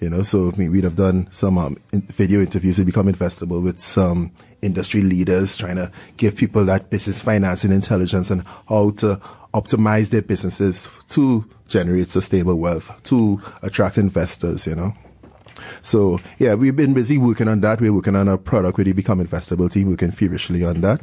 You 0.00 0.10
know, 0.10 0.22
so 0.22 0.50
we- 0.56 0.68
we'd 0.68 0.84
have 0.84 0.96
done 0.96 1.28
some 1.30 1.56
um, 1.58 1.76
video 1.92 2.40
interviews 2.40 2.78
with 2.78 2.86
Become 2.86 3.08
Investable 3.12 3.62
with 3.62 3.80
some 3.80 4.32
industry 4.62 5.02
leaders, 5.02 5.56
trying 5.56 5.76
to 5.76 5.92
give 6.16 6.36
people 6.36 6.64
that 6.64 6.88
business 6.90 7.22
financing 7.22 7.70
intelligence 7.70 8.30
and 8.30 8.42
how 8.68 8.90
to 8.90 9.20
optimize 9.54 10.10
their 10.10 10.22
businesses 10.22 10.88
to 11.08 11.44
generate 11.68 12.08
sustainable 12.08 12.56
wealth, 12.56 13.02
to 13.04 13.40
attract 13.62 13.98
investors. 13.98 14.66
You 14.66 14.76
know. 14.76 14.92
So 15.82 16.20
yeah, 16.38 16.54
we've 16.54 16.76
been 16.76 16.94
busy 16.94 17.18
working 17.18 17.48
on 17.48 17.60
that. 17.60 17.80
We're 17.80 17.92
working 17.92 18.16
on 18.16 18.28
a 18.28 18.38
product 18.38 18.78
with 18.78 18.86
the 18.86 18.92
Become 18.92 19.24
Investable 19.24 19.70
team, 19.70 19.90
working 19.90 20.10
feverishly 20.10 20.64
on 20.64 20.80
that. 20.82 21.00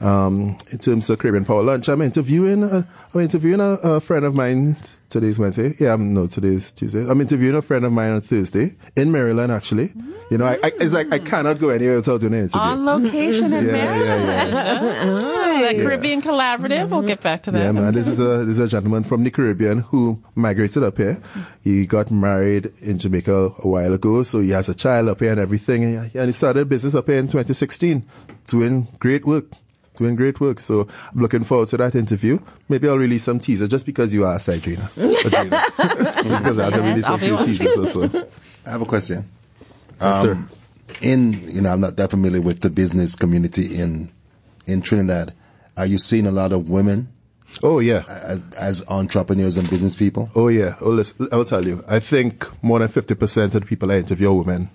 Um, 0.00 0.56
in 0.70 0.78
terms 0.78 1.08
of 1.08 1.18
Caribbean 1.18 1.44
Power 1.44 1.62
Lunch, 1.62 1.88
I'm 1.88 2.02
interviewing. 2.02 2.62
Uh, 2.62 2.82
I'm 3.14 3.20
interviewing 3.20 3.60
a, 3.60 3.72
a 3.82 4.00
friend 4.00 4.24
of 4.24 4.34
mine. 4.34 4.76
Today's 5.08 5.38
Wednesday. 5.38 5.74
Yeah, 5.78 5.94
I'm, 5.94 6.12
no, 6.12 6.26
today's 6.26 6.72
Tuesday. 6.72 7.08
I'm 7.08 7.20
interviewing 7.20 7.54
a 7.54 7.62
friend 7.62 7.84
of 7.84 7.92
mine 7.92 8.10
on 8.10 8.20
Thursday 8.22 8.74
in 8.96 9.12
Maryland. 9.12 9.52
Actually, 9.52 9.92
you 10.30 10.38
know, 10.38 10.44
I, 10.46 10.54
I, 10.62 10.72
it's 10.80 10.92
like 10.92 11.12
I 11.12 11.20
cannot 11.20 11.60
go 11.60 11.68
anywhere 11.68 11.96
without 11.96 12.20
doing 12.20 12.34
an 12.34 12.40
interview. 12.40 12.60
On 12.60 12.84
location 12.84 13.52
in 13.52 13.66
Yeah, 13.66 13.72
Maryland. 13.72 14.52
yeah, 14.52 15.20
Oh, 15.22 15.60
that 15.62 15.76
Caribbean 15.76 16.20
Collaborative. 16.22 16.90
We'll 16.90 17.02
get 17.02 17.20
back 17.22 17.44
to 17.44 17.50
that. 17.52 17.58
Yeah, 17.62 17.72
man. 17.72 17.94
This 17.94 18.08
is 18.08 18.18
a 18.20 18.44
this 18.44 18.54
is 18.54 18.60
a 18.60 18.68
gentleman 18.68 19.04
from 19.04 19.22
the 19.22 19.30
Caribbean 19.30 19.78
who 19.78 20.22
migrated 20.34 20.82
up 20.82 20.96
here. 20.98 21.20
He 21.62 21.86
got 21.86 22.10
married 22.10 22.72
in 22.82 22.98
Jamaica 22.98 23.54
a 23.60 23.68
while 23.68 23.92
ago, 23.94 24.22
so 24.24 24.40
he 24.40 24.50
has 24.50 24.68
a 24.68 24.74
child 24.74 25.08
up 25.08 25.20
here 25.20 25.30
and 25.30 25.40
everything. 25.40 25.84
And 25.84 26.10
he- 26.10 26.18
and 26.18 26.26
he 26.28 26.32
started 26.32 26.60
a 26.60 26.64
business 26.64 26.94
up 26.96 27.06
here 27.06 27.18
in 27.18 27.26
2016, 27.26 28.04
doing 28.48 28.88
great 28.98 29.24
work, 29.24 29.44
doing 29.96 30.16
great 30.16 30.40
work. 30.40 30.60
So 30.60 30.82
I'm 31.12 31.20
looking 31.20 31.44
forward 31.44 31.68
to 31.68 31.76
that 31.78 31.94
interview. 31.94 32.38
Maybe 32.68 32.88
I'll 32.88 32.98
release 32.98 33.24
some 33.24 33.38
teaser 33.38 33.66
just 33.68 33.86
because 33.86 34.12
you 34.14 34.24
asked, 34.24 34.48
Adrena. 34.48 34.88
Adrena. 34.96 36.22
just 36.24 36.44
because 36.44 36.58
I 36.58 36.64
have 36.64 36.74
to 36.74 36.82
release 36.82 37.04
some 37.04 37.18
few 37.20 37.36
teasers 37.44 37.96
or 37.96 38.08
so. 38.08 38.28
I 38.66 38.70
have 38.70 38.82
a 38.82 38.86
question. 38.86 39.24
Yes, 40.00 40.22
sir. 40.22 40.32
Um, 40.32 40.50
In 41.00 41.32
you 41.48 41.60
know, 41.62 41.70
I'm 41.72 41.80
not 41.80 41.96
that 41.96 42.10
familiar 42.10 42.40
with 42.40 42.60
the 42.60 42.70
business 42.70 43.16
community 43.16 43.78
in 43.80 44.10
in 44.66 44.82
Trinidad. 44.82 45.32
Are 45.76 45.86
you 45.86 45.98
seeing 45.98 46.26
a 46.26 46.30
lot 46.30 46.52
of 46.52 46.70
women 46.70 47.08
Oh 47.62 47.78
yeah. 47.80 48.02
as, 48.08 48.42
as 48.56 48.84
entrepreneurs 48.88 49.56
and 49.56 49.68
business 49.68 49.94
people? 49.96 50.30
Oh 50.34 50.48
yeah. 50.48 50.76
Oh, 50.80 50.90
listen, 50.90 51.28
I'll 51.32 51.44
tell 51.44 51.66
you. 51.66 51.82
I 51.88 51.98
think 52.00 52.46
more 52.62 52.78
than 52.78 52.88
fifty 52.88 53.14
percent 53.14 53.54
of 53.54 53.62
the 53.62 53.66
people 53.66 53.90
I 53.90 53.96
interview 53.98 54.30
are 54.30 54.34
women. 54.34 54.70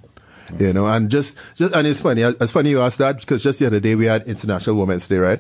You 0.60 0.73
know, 0.73 0.88
and 0.88 1.10
just, 1.10 1.38
just 1.56 1.73
and 1.73 1.88
it's 1.88 2.01
funny. 2.01 2.21
It's 2.21 2.51
funny 2.51 2.71
you 2.71 2.82
asked 2.82 2.97
that 2.97 3.19
because 3.19 3.43
just 3.43 3.60
the 3.60 3.67
other 3.67 3.80
day 3.80 3.95
we 3.95 4.06
had 4.06 4.27
International 4.27 4.75
Women's 4.75 5.08
Day, 5.08 5.17
right? 5.17 5.39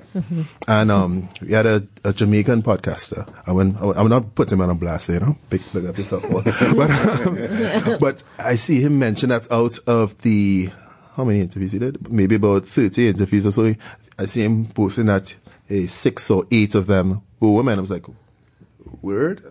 And 0.67 0.91
um, 0.91 1.29
we 1.41 1.51
had 1.51 1.65
a, 1.65 1.87
a 2.03 2.13
Jamaican 2.13 2.63
podcaster. 2.63 3.27
I 3.45 3.51
went, 3.51 3.77
I'm 3.81 4.09
not 4.09 4.35
putting 4.35 4.57
him 4.57 4.69
on 4.69 4.77
blast, 4.77 5.09
you 5.09 5.19
know, 5.19 5.37
big 5.49 5.61
big 5.73 5.85
up 5.85 5.97
yourself, 5.97 6.23
but 6.75 6.91
um, 7.27 7.97
but 7.99 8.23
I 8.39 8.55
see 8.55 8.81
him 8.81 8.99
mention 8.99 9.29
that 9.29 9.51
out 9.51 9.79
of 9.87 10.21
the 10.21 10.69
how 11.15 11.25
many 11.25 11.41
interviews 11.41 11.73
he 11.73 11.79
did? 11.79 12.11
Maybe 12.11 12.35
about 12.35 12.65
thirty 12.65 13.09
interviews 13.09 13.45
or 13.45 13.51
so. 13.51 13.75
I 14.17 14.25
see 14.25 14.43
him 14.43 14.65
posting 14.65 15.07
that 15.07 15.35
eh, 15.69 15.87
six 15.87 16.31
or 16.31 16.45
eight 16.51 16.75
of 16.75 16.87
them 16.87 17.21
were 17.39 17.51
women. 17.51 17.79
I 17.79 17.81
was 17.81 17.91
like, 17.91 18.05
word? 19.01 19.41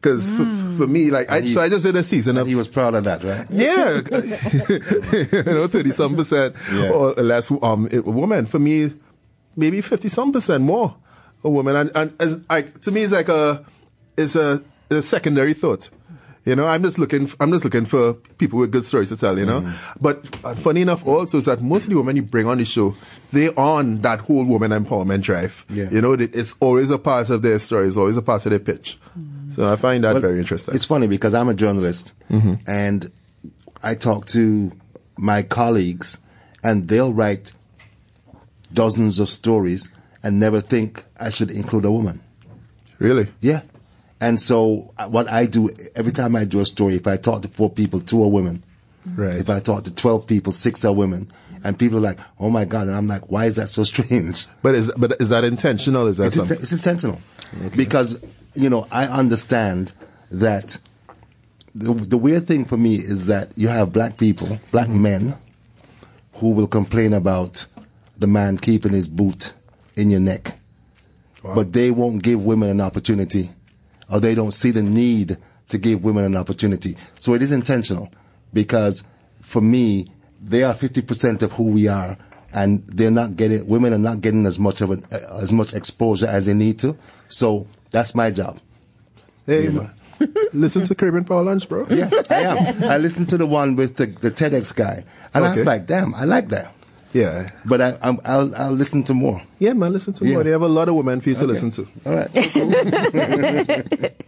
Because 0.00 0.30
for, 0.32 0.44
for 0.78 0.86
me 0.86 1.10
like 1.10 1.30
I, 1.30 1.40
he- 1.40 1.48
so 1.48 1.60
i 1.60 1.68
just 1.68 1.84
did 1.84 1.96
a 1.96 2.04
season 2.04 2.36
of 2.36 2.46
He 2.46 2.54
was 2.54 2.68
proud 2.68 2.94
of 2.94 3.04
that, 3.04 3.22
right? 3.24 3.46
yeah. 3.50 4.00
You 5.46 5.54
know 5.54 5.66
30 5.66 5.90
some 5.90 6.16
percent. 6.16 6.54
Yeah. 6.72 6.90
or 6.90 7.12
less 7.14 7.50
um 7.50 7.88
a 7.92 8.00
woman. 8.02 8.46
For 8.46 8.58
me 8.58 8.92
maybe 9.56 9.80
50 9.80 10.08
some 10.08 10.32
percent 10.32 10.62
more 10.64 10.96
a 11.44 11.50
woman. 11.50 11.76
And, 11.76 11.90
and 11.94 12.12
as 12.20 12.40
I, 12.50 12.62
to 12.62 12.90
me 12.90 13.02
it's 13.02 13.12
like 13.12 13.28
a 13.28 13.64
it's 14.16 14.36
a, 14.36 14.62
a 14.90 15.02
secondary 15.02 15.54
thought 15.54 15.90
you 16.46 16.56
know, 16.56 16.66
I'm 16.66 16.82
just 16.82 16.98
looking. 16.98 17.28
I'm 17.40 17.50
just 17.50 17.64
looking 17.64 17.84
for 17.84 18.14
people 18.38 18.58
with 18.60 18.70
good 18.72 18.84
stories 18.84 19.08
to 19.10 19.16
tell. 19.16 19.38
You 19.38 19.44
know, 19.46 19.60
Mm-hmm. 19.60 19.98
but 20.00 20.24
funny 20.56 20.80
enough, 20.80 21.06
also 21.06 21.36
is 21.38 21.44
that 21.44 21.60
most 21.60 21.84
of 21.84 21.90
the 21.90 21.96
women 21.96 22.16
you 22.16 22.22
bring 22.22 22.46
on 22.46 22.56
the 22.58 22.64
show, 22.64 22.94
they 23.32 23.48
on 23.56 23.98
that 24.02 24.20
whole 24.20 24.44
woman 24.44 24.70
empowerment 24.70 25.22
drive. 25.22 25.64
Yeah. 25.68 25.90
You 25.90 26.00
know, 26.00 26.12
it's 26.14 26.54
always 26.60 26.90
a 26.90 26.98
part 26.98 27.28
of 27.30 27.42
their 27.42 27.58
story. 27.58 27.88
It's 27.88 27.96
always 27.98 28.16
a 28.16 28.22
part 28.22 28.46
of 28.46 28.50
their 28.50 28.60
pitch. 28.60 28.98
So 29.50 29.70
I 29.70 29.76
find 29.76 30.02
that 30.04 30.12
Well, 30.14 30.22
very 30.22 30.38
interesting. 30.38 30.74
It's 30.74 30.84
funny 30.84 31.06
because 31.06 31.34
I'm 31.34 31.48
a 31.48 31.54
journalist 31.54 32.14
and 32.66 33.10
I 33.82 33.94
talk 33.94 34.26
to 34.26 34.72
my 35.18 35.42
colleagues 35.42 36.20
and 36.62 36.88
they'll 36.88 37.12
write 37.12 37.52
dozens 38.72 39.18
of 39.20 39.28
stories 39.28 39.92
and 40.22 40.40
never 40.40 40.60
think 40.60 41.04
I 41.18 41.30
should 41.30 41.50
include 41.50 41.84
a 41.84 41.90
woman. 41.90 42.20
really. 42.98 43.28
Yeah. 43.40 43.60
And 44.20 44.40
so 44.40 44.92
uh, 44.98 45.08
what 45.08 45.28
I 45.28 45.46
do 45.46 45.68
every 45.94 46.12
time 46.12 46.36
I 46.36 46.44
do 46.44 46.60
a 46.60 46.64
story, 46.64 46.94
if 46.94 47.06
I 47.06 47.16
talk 47.16 47.42
to 47.42 47.48
four 47.48 47.70
people, 47.70 48.00
two 48.00 48.22
are 48.22 48.30
women. 48.30 48.62
Right. 49.14 49.36
If 49.36 49.50
I 49.50 49.60
talk 49.60 49.84
to 49.84 49.94
12 49.94 50.26
people, 50.26 50.52
six 50.52 50.84
are 50.84 50.92
women. 50.92 51.30
And 51.62 51.78
people 51.78 51.98
are 51.98 52.00
like, 52.00 52.18
oh 52.40 52.50
my 52.50 52.64
God. 52.64 52.88
And 52.88 52.96
I'm 52.96 53.06
like, 53.06 53.30
why 53.30 53.44
is 53.44 53.56
that 53.56 53.68
so 53.68 53.84
strange? 53.92 54.46
But 54.62 54.74
is 54.74 54.90
but 54.96 55.20
is 55.20 55.28
that 55.28 55.44
intentional? 55.44 56.06
Is 56.06 56.16
that 56.16 56.28
It's, 56.28 56.36
something? 56.36 56.56
it's 56.56 56.72
intentional 56.72 57.20
because 57.76 58.24
you 58.54 58.68
know 58.70 58.86
I 58.90 59.04
understand 59.06 59.92
that 60.30 60.78
the, 61.74 61.92
the 61.92 62.16
weird 62.16 62.44
thing 62.44 62.64
for 62.64 62.76
me 62.76 62.94
is 62.96 63.26
that 63.26 63.52
you 63.56 63.68
have 63.68 63.92
black 63.92 64.16
people, 64.16 64.58
black 64.72 64.88
men, 64.88 65.34
who 66.34 66.52
will 66.52 66.66
complain 66.66 67.12
about 67.12 67.66
the 68.18 68.26
man 68.26 68.56
keeping 68.58 68.92
his 68.92 69.08
boot 69.08 69.52
in 69.96 70.10
your 70.10 70.20
neck, 70.20 70.58
but 71.54 71.72
they 71.72 71.90
won't 71.90 72.22
give 72.22 72.44
women 72.44 72.68
an 72.70 72.80
opportunity, 72.80 73.50
or 74.10 74.20
they 74.20 74.34
don't 74.34 74.52
see 74.52 74.70
the 74.70 74.82
need 74.82 75.36
to 75.68 75.78
give 75.78 76.04
women 76.04 76.24
an 76.24 76.36
opportunity. 76.36 76.96
So 77.18 77.34
it 77.34 77.42
is 77.42 77.52
intentional 77.52 78.10
because 78.52 79.04
for 79.42 79.60
me, 79.60 80.06
they 80.42 80.62
are 80.62 80.74
fifty 80.74 81.02
percent 81.02 81.42
of 81.42 81.52
who 81.52 81.70
we 81.70 81.88
are, 81.88 82.16
and 82.52 82.86
they're 82.86 83.10
not 83.10 83.36
getting. 83.36 83.66
Women 83.66 83.92
are 83.92 83.98
not 83.98 84.20
getting 84.20 84.46
as 84.46 84.58
much 84.58 84.80
of 84.80 84.90
an, 84.90 85.04
as 85.10 85.52
much 85.52 85.74
exposure 85.74 86.26
as 86.26 86.46
they 86.46 86.54
need 86.54 86.78
to. 86.80 86.96
So 87.28 87.66
that's 87.90 88.14
my 88.14 88.30
job. 88.30 88.58
Hey, 89.46 89.68
man. 89.68 89.90
listen 90.52 90.82
to 90.82 90.94
Caribbean 90.94 91.24
Power 91.24 91.42
Lunch, 91.42 91.68
bro. 91.68 91.86
Yeah, 91.90 92.10
I 92.30 92.34
am. 92.34 92.84
I 92.84 92.96
listened 92.98 93.28
to 93.30 93.36
the 93.36 93.46
one 93.46 93.76
with 93.76 93.96
the, 93.96 94.06
the 94.06 94.30
TEDx 94.30 94.74
guy, 94.74 95.04
and 95.34 95.44
I 95.44 95.50
was 95.50 95.64
like, 95.64 95.86
"Damn, 95.86 96.14
I 96.14 96.24
like 96.24 96.48
that." 96.48 96.72
Yeah. 97.16 97.48
But 97.64 97.80
I, 97.80 97.92
I'm, 98.02 98.18
I'll, 98.24 98.54
I'll 98.56 98.72
listen 98.72 99.02
to 99.04 99.14
more. 99.14 99.40
Yeah, 99.58 99.72
man, 99.72 99.92
listen 99.92 100.12
to 100.14 100.24
Yeah. 100.26 100.34
more. 100.34 100.44
They 100.44 100.50
have 100.50 100.62
a 100.62 100.68
lot 100.68 100.88
of 100.88 100.94
women 100.94 101.20
for 101.20 101.30
you 101.30 101.34
to 101.36 101.44
Okay. 101.44 101.52
listen 101.52 101.70
to. 101.72 101.88
All 102.04 102.14
right. 102.14 102.30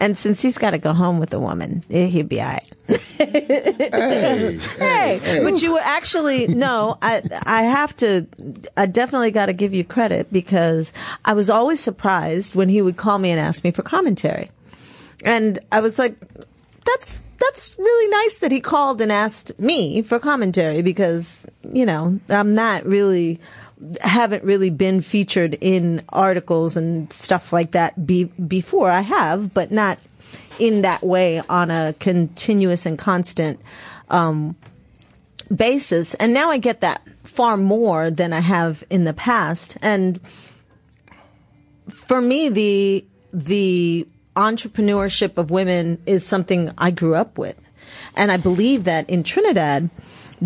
And 0.00 0.18
since 0.18 0.42
he's 0.42 0.58
got 0.58 0.72
to 0.72 0.78
go 0.78 0.92
home 0.92 1.18
with 1.18 1.32
a 1.32 1.38
woman, 1.40 1.82
eh, 1.90 2.06
he'd 2.06 2.28
be 2.28 2.40
all 2.42 2.48
right. 2.48 2.72
hey, 3.16 4.58
Hey, 4.78 5.40
but 5.42 5.62
you 5.62 5.72
were 5.72 5.80
actually 5.82 6.46
no. 6.48 6.98
I 7.00 7.22
I 7.46 7.62
have 7.62 7.96
to. 7.98 8.26
I 8.76 8.84
definitely 8.86 9.30
got 9.30 9.46
to 9.46 9.54
give 9.54 9.72
you 9.72 9.82
credit 9.84 10.30
because 10.30 10.92
I 11.24 11.32
was 11.32 11.48
always 11.48 11.80
surprised 11.80 12.54
when 12.54 12.68
he 12.68 12.82
would 12.82 12.96
call 12.98 13.18
me 13.18 13.30
and 13.30 13.40
ask 13.40 13.64
me 13.64 13.70
for 13.70 13.82
commentary, 13.82 14.50
and 15.24 15.58
I 15.72 15.80
was 15.80 15.98
like, 15.98 16.16
"That's 16.86 17.22
that's 17.38 17.76
really 17.78 18.10
nice 18.10 18.38
that 18.38 18.52
he 18.52 18.60
called 18.60 19.00
and 19.02 19.12
asked 19.12 19.58
me 19.60 20.02
for 20.02 20.18
commentary 20.18 20.82
because 20.82 21.46
you 21.72 21.86
know 21.86 22.18
I'm 22.28 22.54
not 22.54 22.84
really." 22.84 23.40
haven't 24.00 24.42
really 24.42 24.70
been 24.70 25.02
featured 25.02 25.52
in 25.60 26.02
articles 26.08 26.78
and 26.78 27.12
stuff 27.12 27.52
like 27.52 27.72
that 27.72 28.06
be, 28.06 28.24
before 28.24 28.90
I 28.90 29.02
have 29.02 29.52
but 29.52 29.70
not 29.70 29.98
in 30.58 30.80
that 30.80 31.02
way 31.02 31.42
on 31.48 31.70
a 31.70 31.94
continuous 31.98 32.86
and 32.86 32.98
constant 32.98 33.60
um, 34.08 34.56
basis. 35.54 36.14
And 36.14 36.32
now 36.32 36.50
I 36.50 36.58
get 36.58 36.80
that 36.80 37.02
far 37.24 37.56
more 37.56 38.10
than 38.10 38.32
I 38.32 38.40
have 38.40 38.84
in 38.90 39.04
the 39.04 39.12
past. 39.12 39.76
And 39.82 40.20
for 41.88 42.20
me, 42.20 42.48
the 42.48 43.04
the 43.32 44.08
entrepreneurship 44.36 45.38
of 45.38 45.50
women 45.50 45.98
is 46.06 46.24
something 46.26 46.70
I 46.78 46.90
grew 46.90 47.14
up 47.14 47.38
with, 47.38 47.56
and 48.16 48.30
I 48.30 48.36
believe 48.36 48.84
that 48.84 49.08
in 49.10 49.22
Trinidad, 49.22 49.90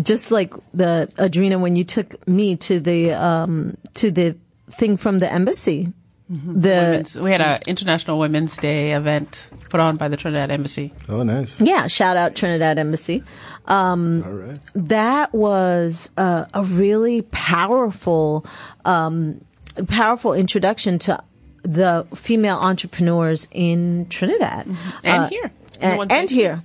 just 0.01 0.31
like 0.31 0.53
the 0.73 1.09
Adrena, 1.17 1.59
when 1.59 1.75
you 1.75 1.83
took 1.83 2.25
me 2.27 2.55
to 2.57 2.79
the 2.79 3.11
um, 3.13 3.75
to 3.95 4.09
the 4.11 4.37
thing 4.71 4.97
from 4.97 5.19
the 5.19 5.31
embassy, 5.31 5.91
the 6.29 6.69
Women's- 6.69 7.19
we 7.19 7.29
had 7.31 7.41
an 7.41 7.59
International 7.67 8.17
Women's 8.17 8.55
Day 8.57 8.93
event 8.93 9.47
put 9.69 9.81
on 9.81 9.97
by 9.97 10.07
the 10.07 10.15
Trinidad 10.15 10.49
Embassy. 10.49 10.93
Oh, 11.09 11.23
nice. 11.23 11.59
yeah, 11.59 11.87
shout 11.87 12.15
out 12.15 12.35
Trinidad 12.35 12.77
Embassy. 12.79 13.21
Um, 13.67 14.23
All 14.25 14.31
right. 14.31 14.59
that 14.75 15.33
was 15.33 16.09
uh, 16.17 16.45
a 16.53 16.63
really 16.63 17.23
powerful, 17.31 18.45
um, 18.85 19.41
powerful 19.89 20.33
introduction 20.33 20.99
to 20.99 21.21
the 21.63 22.05
female 22.15 22.57
entrepreneurs 22.57 23.47
in 23.51 24.07
Trinidad 24.09 24.67
And 25.03 25.23
Uh, 25.23 25.29
here. 25.29 25.51
And, 25.81 26.11
and 26.11 26.29
here. 26.29 26.61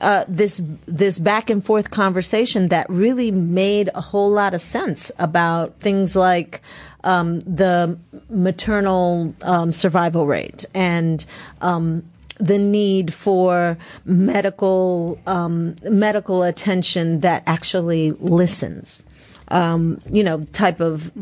Uh, 0.00 0.24
this 0.26 0.60
this 0.86 1.20
back 1.20 1.50
and 1.50 1.64
forth 1.64 1.90
conversation 1.92 2.68
that 2.68 2.90
really 2.90 3.30
made 3.30 3.90
a 3.94 4.00
whole 4.00 4.30
lot 4.30 4.54
of 4.54 4.60
sense 4.60 5.12
about 5.20 5.78
things 5.78 6.16
like 6.16 6.62
um, 7.04 7.40
the 7.40 7.96
maternal 8.28 9.34
um, 9.42 9.72
survival 9.72 10.26
rate 10.26 10.64
and 10.74 11.24
um, 11.60 12.02
the 12.40 12.58
need 12.58 13.14
for 13.14 13.78
medical 14.04 15.18
um, 15.26 15.76
medical 15.84 16.42
attention 16.42 17.20
that 17.20 17.44
actually 17.46 18.10
listens. 18.12 19.05
Um, 19.48 19.98
you 20.10 20.24
know, 20.24 20.42
type 20.42 20.80
of 20.80 21.12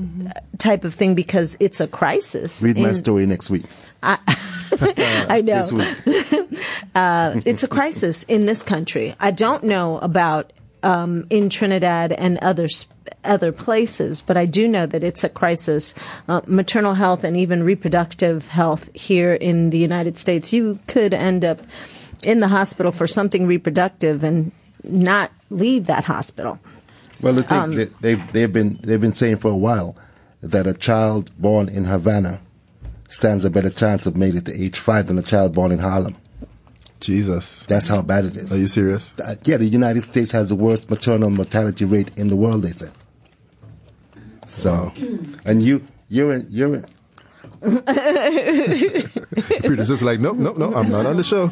type 0.58 0.84
of 0.84 0.94
thing 0.94 1.14
because 1.14 1.56
it's 1.60 1.80
a 1.80 1.86
crisis. 1.86 2.62
Read 2.62 2.78
my 2.78 2.92
story 2.92 3.26
next 3.26 3.50
week. 3.50 3.64
I 4.02 5.42
know 5.44 5.62
This 5.62 5.72
week. 5.72 5.96
it's 7.46 7.62
a 7.62 7.68
crisis 7.68 8.22
in 8.24 8.46
this 8.46 8.62
country. 8.62 9.14
I 9.20 9.30
don't 9.30 9.64
know 9.64 9.98
about 9.98 10.52
um, 10.82 11.26
in 11.30 11.50
Trinidad 11.50 12.12
and 12.12 12.38
other 12.38 12.68
other 13.24 13.52
places, 13.52 14.20
but 14.20 14.36
I 14.36 14.46
do 14.46 14.68
know 14.68 14.86
that 14.86 15.02
it's 15.02 15.24
a 15.24 15.28
crisis. 15.28 15.94
Uh, 16.28 16.42
maternal 16.46 16.94
health 16.94 17.24
and 17.24 17.36
even 17.36 17.62
reproductive 17.62 18.48
health 18.48 18.90
here 18.94 19.34
in 19.34 19.70
the 19.70 19.78
United 19.78 20.18
States. 20.18 20.52
You 20.52 20.78
could 20.86 21.14
end 21.14 21.44
up 21.44 21.60
in 22.24 22.40
the 22.40 22.48
hospital 22.48 22.92
for 22.92 23.06
something 23.06 23.46
reproductive 23.46 24.24
and 24.24 24.52
not 24.84 25.32
leave 25.50 25.86
that 25.86 26.04
hospital. 26.04 26.58
Well, 27.24 27.34
the 27.34 27.42
thing 27.42 27.58
um, 27.58 27.74
they, 27.74 27.84
they've 28.00 28.32
they've 28.32 28.52
been 28.52 28.78
they've 28.82 29.00
been 29.00 29.14
saying 29.14 29.38
for 29.38 29.50
a 29.50 29.56
while 29.56 29.96
that 30.42 30.66
a 30.66 30.74
child 30.74 31.30
born 31.38 31.68
in 31.68 31.84
Havana 31.84 32.40
stands 33.08 33.44
a 33.44 33.50
better 33.50 33.70
chance 33.70 34.06
of 34.06 34.16
making 34.16 34.38
it 34.38 34.44
to 34.46 34.52
age 34.52 34.78
five 34.78 35.06
than 35.06 35.18
a 35.18 35.22
child 35.22 35.54
born 35.54 35.72
in 35.72 35.78
Harlem. 35.78 36.16
Jesus. 37.00 37.64
That's 37.66 37.88
how 37.88 38.02
bad 38.02 38.24
it 38.24 38.36
is. 38.36 38.52
Are 38.52 38.58
you 38.58 38.66
serious? 38.66 39.14
Uh, 39.18 39.34
yeah, 39.44 39.58
the 39.58 39.66
United 39.66 40.00
States 40.02 40.32
has 40.32 40.48
the 40.48 40.54
worst 40.54 40.90
maternal 40.90 41.30
mortality 41.30 41.84
rate 41.84 42.10
in 42.18 42.28
the 42.28 42.36
world, 42.36 42.62
they 42.62 42.70
said. 42.70 42.92
So, 44.46 44.92
and 45.44 45.62
you, 45.62 45.84
you're 46.08 46.32
in, 46.32 46.46
you're 46.50 46.76
in. 46.76 46.84
Peter's 49.62 49.88
just 49.88 50.02
like, 50.02 50.20
nope, 50.20 50.36
nope, 50.36 50.58
no, 50.58 50.74
I'm 50.74 50.90
not 50.90 51.06
on 51.06 51.16
the 51.16 51.24
show. 51.24 51.48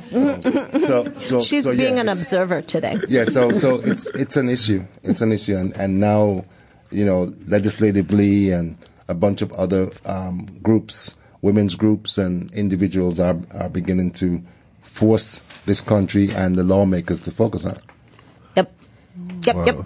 So, 0.81 1.05
so 1.19 1.41
she's 1.41 1.65
so, 1.65 1.77
being 1.77 1.97
yeah, 1.97 2.03
an 2.03 2.09
observer 2.09 2.61
today. 2.63 2.97
Yeah, 3.09 3.25
so, 3.25 3.51
so 3.53 3.81
it's 3.81 4.07
it's 4.09 4.37
an 4.37 4.49
issue. 4.49 4.85
It's 5.03 5.21
an 5.21 5.33
issue, 5.33 5.57
and 5.57 5.75
and 5.77 6.01
now, 6.01 6.45
you 6.91 7.05
know, 7.05 7.33
legislatively 7.47 8.51
and 8.51 8.77
a 9.09 9.15
bunch 9.15 9.43
of 9.43 9.53
other 9.53 9.89
um, 10.05 10.47
groups 10.63 11.17
women's 11.43 11.75
groups 11.75 12.17
and 12.17 12.53
individuals 12.55 13.21
are, 13.21 13.37
are 13.61 13.69
beginning 13.69 14.13
to 14.13 14.43
force 14.81 15.41
this 15.67 15.81
country 15.81 16.29
and 16.35 16.57
the 16.57 16.63
lawmakers 16.63 17.21
to 17.21 17.31
focus 17.31 17.67
on. 17.67 17.77
Yep. 18.57 18.73
Yep, 19.43 19.57
wow. 19.57 19.65
yep. 19.65 19.77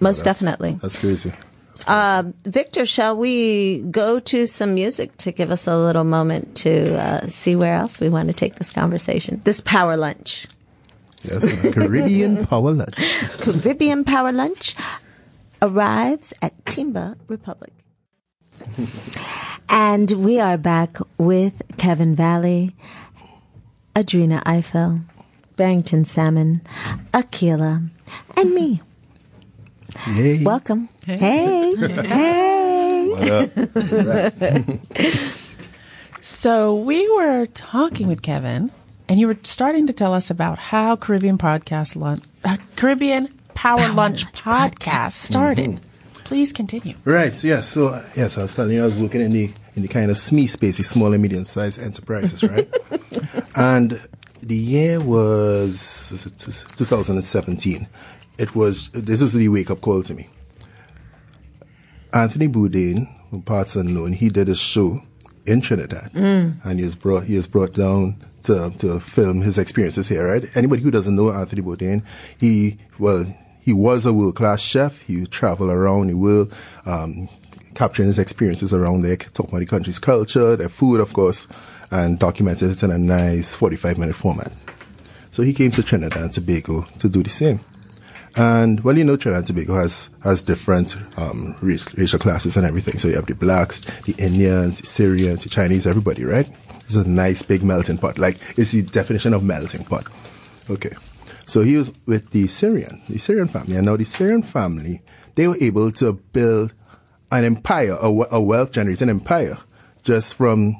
Most 0.00 0.24
that's, 0.24 0.40
definitely. 0.40 0.78
That's 0.82 0.98
crazy. 0.98 1.32
Uh, 1.86 2.24
Victor, 2.44 2.84
shall 2.86 3.16
we 3.16 3.82
go 3.82 4.18
to 4.20 4.46
some 4.46 4.74
music 4.74 5.16
to 5.18 5.32
give 5.32 5.50
us 5.50 5.66
a 5.66 5.76
little 5.76 6.04
moment 6.04 6.56
to 6.58 6.94
uh, 6.94 7.26
see 7.26 7.56
where 7.56 7.74
else 7.74 8.00
we 8.00 8.08
want 8.08 8.28
to 8.28 8.34
take 8.34 8.56
this 8.56 8.70
conversation? 8.70 9.40
This 9.44 9.60
power 9.60 9.96
lunch. 9.96 10.46
Yes, 11.22 11.72
Caribbean 11.74 12.44
Power 12.46 12.72
Lunch. 12.72 13.18
Caribbean 13.40 14.04
Power 14.04 14.30
Lunch 14.30 14.76
arrives 15.62 16.34
at 16.42 16.64
Timba 16.66 17.16
Republic. 17.28 17.72
And 19.68 20.10
we 20.12 20.38
are 20.38 20.58
back 20.58 20.98
with 21.16 21.62
Kevin 21.78 22.14
Valley, 22.14 22.74
Adrena 23.96 24.42
Eiffel, 24.44 25.00
Barrington 25.56 26.04
Salmon, 26.04 26.60
Akila, 27.12 27.88
and 28.36 28.54
me. 28.54 28.82
Yay. 30.08 30.44
Welcome. 30.44 30.88
Hey. 31.06 31.74
Hey. 31.76 32.06
hey. 32.06 33.08
What 33.10 33.30
up? 33.30 34.68
so 36.22 36.74
we 36.76 37.08
were 37.16 37.46
talking 37.46 38.08
with 38.08 38.22
Kevin, 38.22 38.70
and 39.08 39.20
you 39.20 39.26
were 39.26 39.36
starting 39.42 39.86
to 39.86 39.92
tell 39.92 40.14
us 40.14 40.30
about 40.30 40.58
how 40.58 40.96
Caribbean 40.96 41.38
podcast 41.38 41.96
lunch, 41.96 42.22
uh, 42.44 42.56
Caribbean 42.76 43.28
Power, 43.54 43.78
Power 43.78 43.92
Lunch, 43.92 44.24
Lunch, 44.24 44.32
podcast, 44.42 44.72
podcast. 44.74 45.12
started. 45.12 45.70
Mm-hmm. 45.70 46.14
Please 46.24 46.52
continue. 46.52 46.94
Right. 47.04 47.32
So, 47.32 47.48
Yes. 47.48 47.68
So 47.68 47.88
uh, 47.88 48.02
yes, 48.16 48.38
I 48.38 48.42
was 48.42 48.54
telling 48.56 48.72
you, 48.72 48.80
I 48.82 48.84
was 48.84 48.98
working 48.98 49.20
in 49.20 49.30
the 49.32 49.50
in 49.76 49.82
the 49.82 49.88
kind 49.88 50.10
of 50.10 50.16
SME 50.16 50.48
space, 50.48 50.78
the 50.78 50.84
small 50.84 51.12
and 51.12 51.22
medium 51.22 51.44
sized 51.44 51.80
enterprises, 51.80 52.42
right? 52.42 52.68
and 53.56 54.00
the 54.42 54.56
year 54.56 55.00
was 55.00 56.10
2017. 56.76 57.86
It 58.38 58.54
was 58.54 58.90
this 58.90 59.22
was 59.22 59.32
the 59.34 59.48
wake 59.48 59.70
up 59.70 59.80
call 59.80 60.02
to 60.02 60.14
me. 60.14 60.28
Anthony 62.12 62.48
Bourdain, 62.48 63.06
from 63.30 63.42
parts 63.42 63.76
unknown, 63.76 64.12
he 64.12 64.28
did 64.28 64.48
a 64.48 64.54
show 64.54 65.00
in 65.46 65.60
Trinidad, 65.60 66.10
mm. 66.12 66.64
and 66.64 66.78
he 66.78 66.84
was 66.84 66.94
brought 66.94 67.24
he 67.24 67.36
was 67.36 67.46
brought 67.46 67.74
down 67.74 68.16
to 68.44 68.70
to 68.78 69.00
film 69.00 69.40
his 69.40 69.58
experiences 69.58 70.08
here. 70.08 70.26
Right? 70.26 70.44
Anybody 70.56 70.82
who 70.82 70.90
doesn't 70.90 71.14
know 71.14 71.32
Anthony 71.32 71.62
Bourdain, 71.62 72.04
he 72.38 72.78
well 72.98 73.26
he 73.60 73.72
was 73.72 74.04
a 74.04 74.12
world 74.12 74.36
class 74.36 74.60
chef. 74.60 75.02
He 75.02 75.26
traveled 75.26 75.70
around 75.70 76.08
the 76.08 76.14
world, 76.14 76.52
um, 76.84 77.28
capturing 77.74 78.08
his 78.08 78.18
experiences 78.18 78.74
around 78.74 79.02
there, 79.02 79.16
talking 79.16 79.50
about 79.50 79.60
the 79.60 79.66
country's 79.66 79.98
culture, 79.98 80.54
their 80.54 80.68
food, 80.68 81.00
of 81.00 81.14
course, 81.14 81.48
and 81.90 82.18
documented 82.18 82.70
it 82.70 82.82
in 82.82 82.90
a 82.90 82.98
nice 82.98 83.54
45 83.54 83.98
minute 83.98 84.14
format. 84.14 84.52
So 85.30 85.42
he 85.42 85.52
came 85.54 85.70
to 85.72 85.82
Trinidad 85.82 86.22
and 86.22 86.32
Tobago 86.32 86.82
to 86.98 87.08
do 87.08 87.22
the 87.22 87.30
same. 87.30 87.60
And 88.36 88.80
well, 88.82 88.98
you 88.98 89.04
know, 89.04 89.16
Trinidad 89.16 89.40
and 89.40 89.46
Tobago 89.46 89.74
has 89.74 90.10
has 90.24 90.42
different 90.42 90.96
um, 91.16 91.54
race, 91.62 91.96
racial 91.96 92.18
classes 92.18 92.56
and 92.56 92.66
everything. 92.66 92.98
So 92.98 93.08
you 93.08 93.14
have 93.14 93.26
the 93.26 93.34
blacks, 93.34 93.80
the 94.02 94.14
Indians, 94.18 94.80
the 94.80 94.86
Syrians, 94.86 95.44
the 95.44 95.50
Chinese, 95.50 95.86
everybody, 95.86 96.24
right? 96.24 96.48
It's 96.84 96.96
a 96.96 97.08
nice 97.08 97.42
big 97.42 97.62
melting 97.62 97.98
pot. 97.98 98.18
Like 98.18 98.38
it's 98.58 98.72
the 98.72 98.82
definition 98.82 99.34
of 99.34 99.44
melting 99.44 99.84
pot. 99.84 100.08
Okay. 100.68 100.90
So 101.46 101.62
he 101.62 101.76
was 101.76 101.92
with 102.06 102.30
the 102.30 102.48
Syrian, 102.48 103.02
the 103.08 103.18
Syrian 103.18 103.48
family. 103.48 103.76
And 103.76 103.86
now 103.86 103.96
the 103.96 104.04
Syrian 104.04 104.42
family, 104.42 105.02
they 105.34 105.46
were 105.46 105.58
able 105.60 105.92
to 105.92 106.14
build 106.14 106.74
an 107.30 107.44
empire, 107.44 107.96
a, 108.00 108.08
a 108.30 108.40
wealth 108.40 108.72
generating 108.72 109.10
empire, 109.10 109.58
just 110.02 110.34
from 110.34 110.76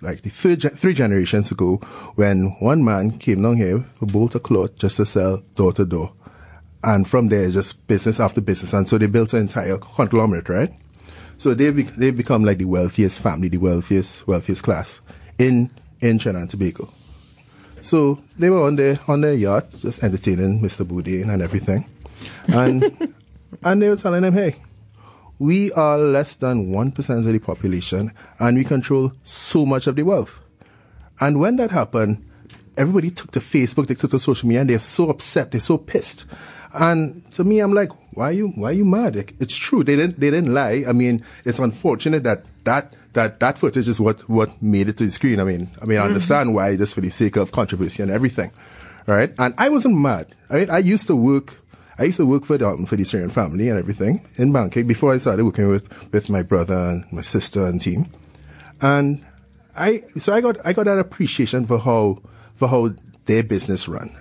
like 0.00 0.22
the 0.22 0.30
third, 0.30 0.62
three 0.78 0.94
generations 0.94 1.50
ago 1.50 1.76
when 2.14 2.50
one 2.60 2.84
man 2.84 3.18
came 3.18 3.42
down 3.42 3.56
here 3.56 3.84
with 4.00 4.34
a 4.34 4.40
cloth 4.40 4.76
just 4.76 4.96
to 4.96 5.06
sell 5.06 5.42
door 5.54 5.72
to 5.72 5.84
door. 5.84 6.12
And 6.86 7.06
from 7.06 7.28
there, 7.28 7.50
just 7.50 7.86
business 7.88 8.20
after 8.20 8.40
business. 8.40 8.72
And 8.72 8.88
so 8.88 8.96
they 8.96 9.06
built 9.06 9.34
an 9.34 9.40
entire 9.40 9.76
conglomerate, 9.76 10.48
right? 10.48 10.72
So 11.36 11.52
they've, 11.52 11.76
be- 11.76 11.82
they've 11.82 12.16
become 12.16 12.44
like 12.44 12.58
the 12.58 12.64
wealthiest 12.64 13.20
family, 13.20 13.48
the 13.48 13.58
wealthiest, 13.58 14.26
wealthiest 14.26 14.62
class 14.62 15.00
in, 15.38 15.70
in 16.00 16.18
Trinidad 16.18 16.42
and 16.42 16.50
Tobago. 16.50 16.88
So 17.86 18.20
they 18.36 18.50
were 18.50 18.64
on 18.64 18.74
their 18.74 18.98
on 19.06 19.20
their 19.20 19.34
yacht, 19.34 19.70
just 19.70 20.02
entertaining 20.02 20.60
Mr. 20.60 20.84
Bourdain 20.84 21.32
and 21.32 21.40
everything, 21.40 21.88
and 22.48 23.14
and 23.62 23.80
they 23.80 23.88
were 23.88 23.94
telling 23.94 24.24
him, 24.24 24.32
"Hey, 24.32 24.56
we 25.38 25.70
are 25.70 25.96
less 25.96 26.36
than 26.36 26.72
one 26.72 26.90
percent 26.90 27.24
of 27.24 27.32
the 27.32 27.38
population, 27.38 28.10
and 28.40 28.56
we 28.56 28.64
control 28.64 29.12
so 29.22 29.64
much 29.64 29.86
of 29.86 29.94
the 29.94 30.02
wealth." 30.02 30.40
And 31.20 31.38
when 31.38 31.58
that 31.58 31.70
happened, 31.70 32.24
everybody 32.76 33.10
took 33.12 33.30
to 33.30 33.38
Facebook, 33.38 33.86
they 33.86 33.94
took 33.94 34.10
to 34.10 34.18
social 34.18 34.48
media, 34.48 34.62
and 34.62 34.70
they're 34.70 34.80
so 34.80 35.08
upset, 35.08 35.52
they're 35.52 35.60
so 35.60 35.78
pissed. 35.78 36.26
And 36.76 37.28
to 37.32 37.42
me, 37.42 37.60
I'm 37.60 37.72
like, 37.72 37.90
why 38.16 38.26
are 38.26 38.32
you 38.32 38.48
why 38.50 38.70
are 38.70 38.72
you 38.72 38.84
mad? 38.84 39.16
It's 39.16 39.56
true, 39.56 39.82
they 39.82 39.96
didn't 39.96 40.20
they 40.20 40.30
didn't 40.30 40.52
lie. 40.52 40.84
I 40.86 40.92
mean, 40.92 41.24
it's 41.44 41.58
unfortunate 41.58 42.22
that 42.24 42.44
that 42.64 42.94
that 43.14 43.40
that 43.40 43.58
footage 43.58 43.88
is 43.88 44.00
what 44.00 44.20
what 44.28 44.62
made 44.62 44.88
it 44.88 44.98
to 44.98 45.04
the 45.04 45.10
screen. 45.10 45.40
I 45.40 45.44
mean, 45.44 45.68
I 45.80 45.86
mean, 45.86 45.96
I 45.96 46.00
mm-hmm. 46.00 46.08
understand 46.08 46.54
why, 46.54 46.76
just 46.76 46.94
for 46.94 47.00
the 47.00 47.10
sake 47.10 47.36
of 47.36 47.50
controversy 47.50 48.02
and 48.02 48.12
everything, 48.12 48.52
right? 49.06 49.32
And 49.38 49.54
I 49.58 49.70
wasn't 49.70 49.96
mad. 49.96 50.32
I 50.50 50.56
mean, 50.56 50.70
I 50.70 50.78
used 50.78 51.06
to 51.08 51.16
work. 51.16 51.56
I 51.98 52.04
used 52.04 52.18
to 52.18 52.26
work 52.26 52.44
for 52.44 52.58
the 52.58 52.86
for 52.86 52.96
the 52.96 53.04
Syrian 53.04 53.30
family 53.30 53.70
and 53.70 53.78
everything 53.78 54.20
in 54.36 54.52
Bangkok 54.52 54.86
before 54.86 55.14
I 55.14 55.16
started 55.16 55.44
working 55.44 55.68
with 55.68 56.12
with 56.12 56.28
my 56.28 56.42
brother 56.42 56.74
and 56.74 57.10
my 57.10 57.22
sister 57.22 57.64
and 57.64 57.80
team. 57.80 58.06
And 58.82 59.24
I 59.74 60.04
so 60.18 60.34
I 60.34 60.42
got 60.42 60.58
I 60.64 60.74
got 60.74 60.84
that 60.84 60.98
appreciation 60.98 61.66
for 61.66 61.78
how 61.78 62.18
for 62.54 62.68
how 62.68 62.90
their 63.24 63.42
business 63.42 63.88
run, 63.88 64.14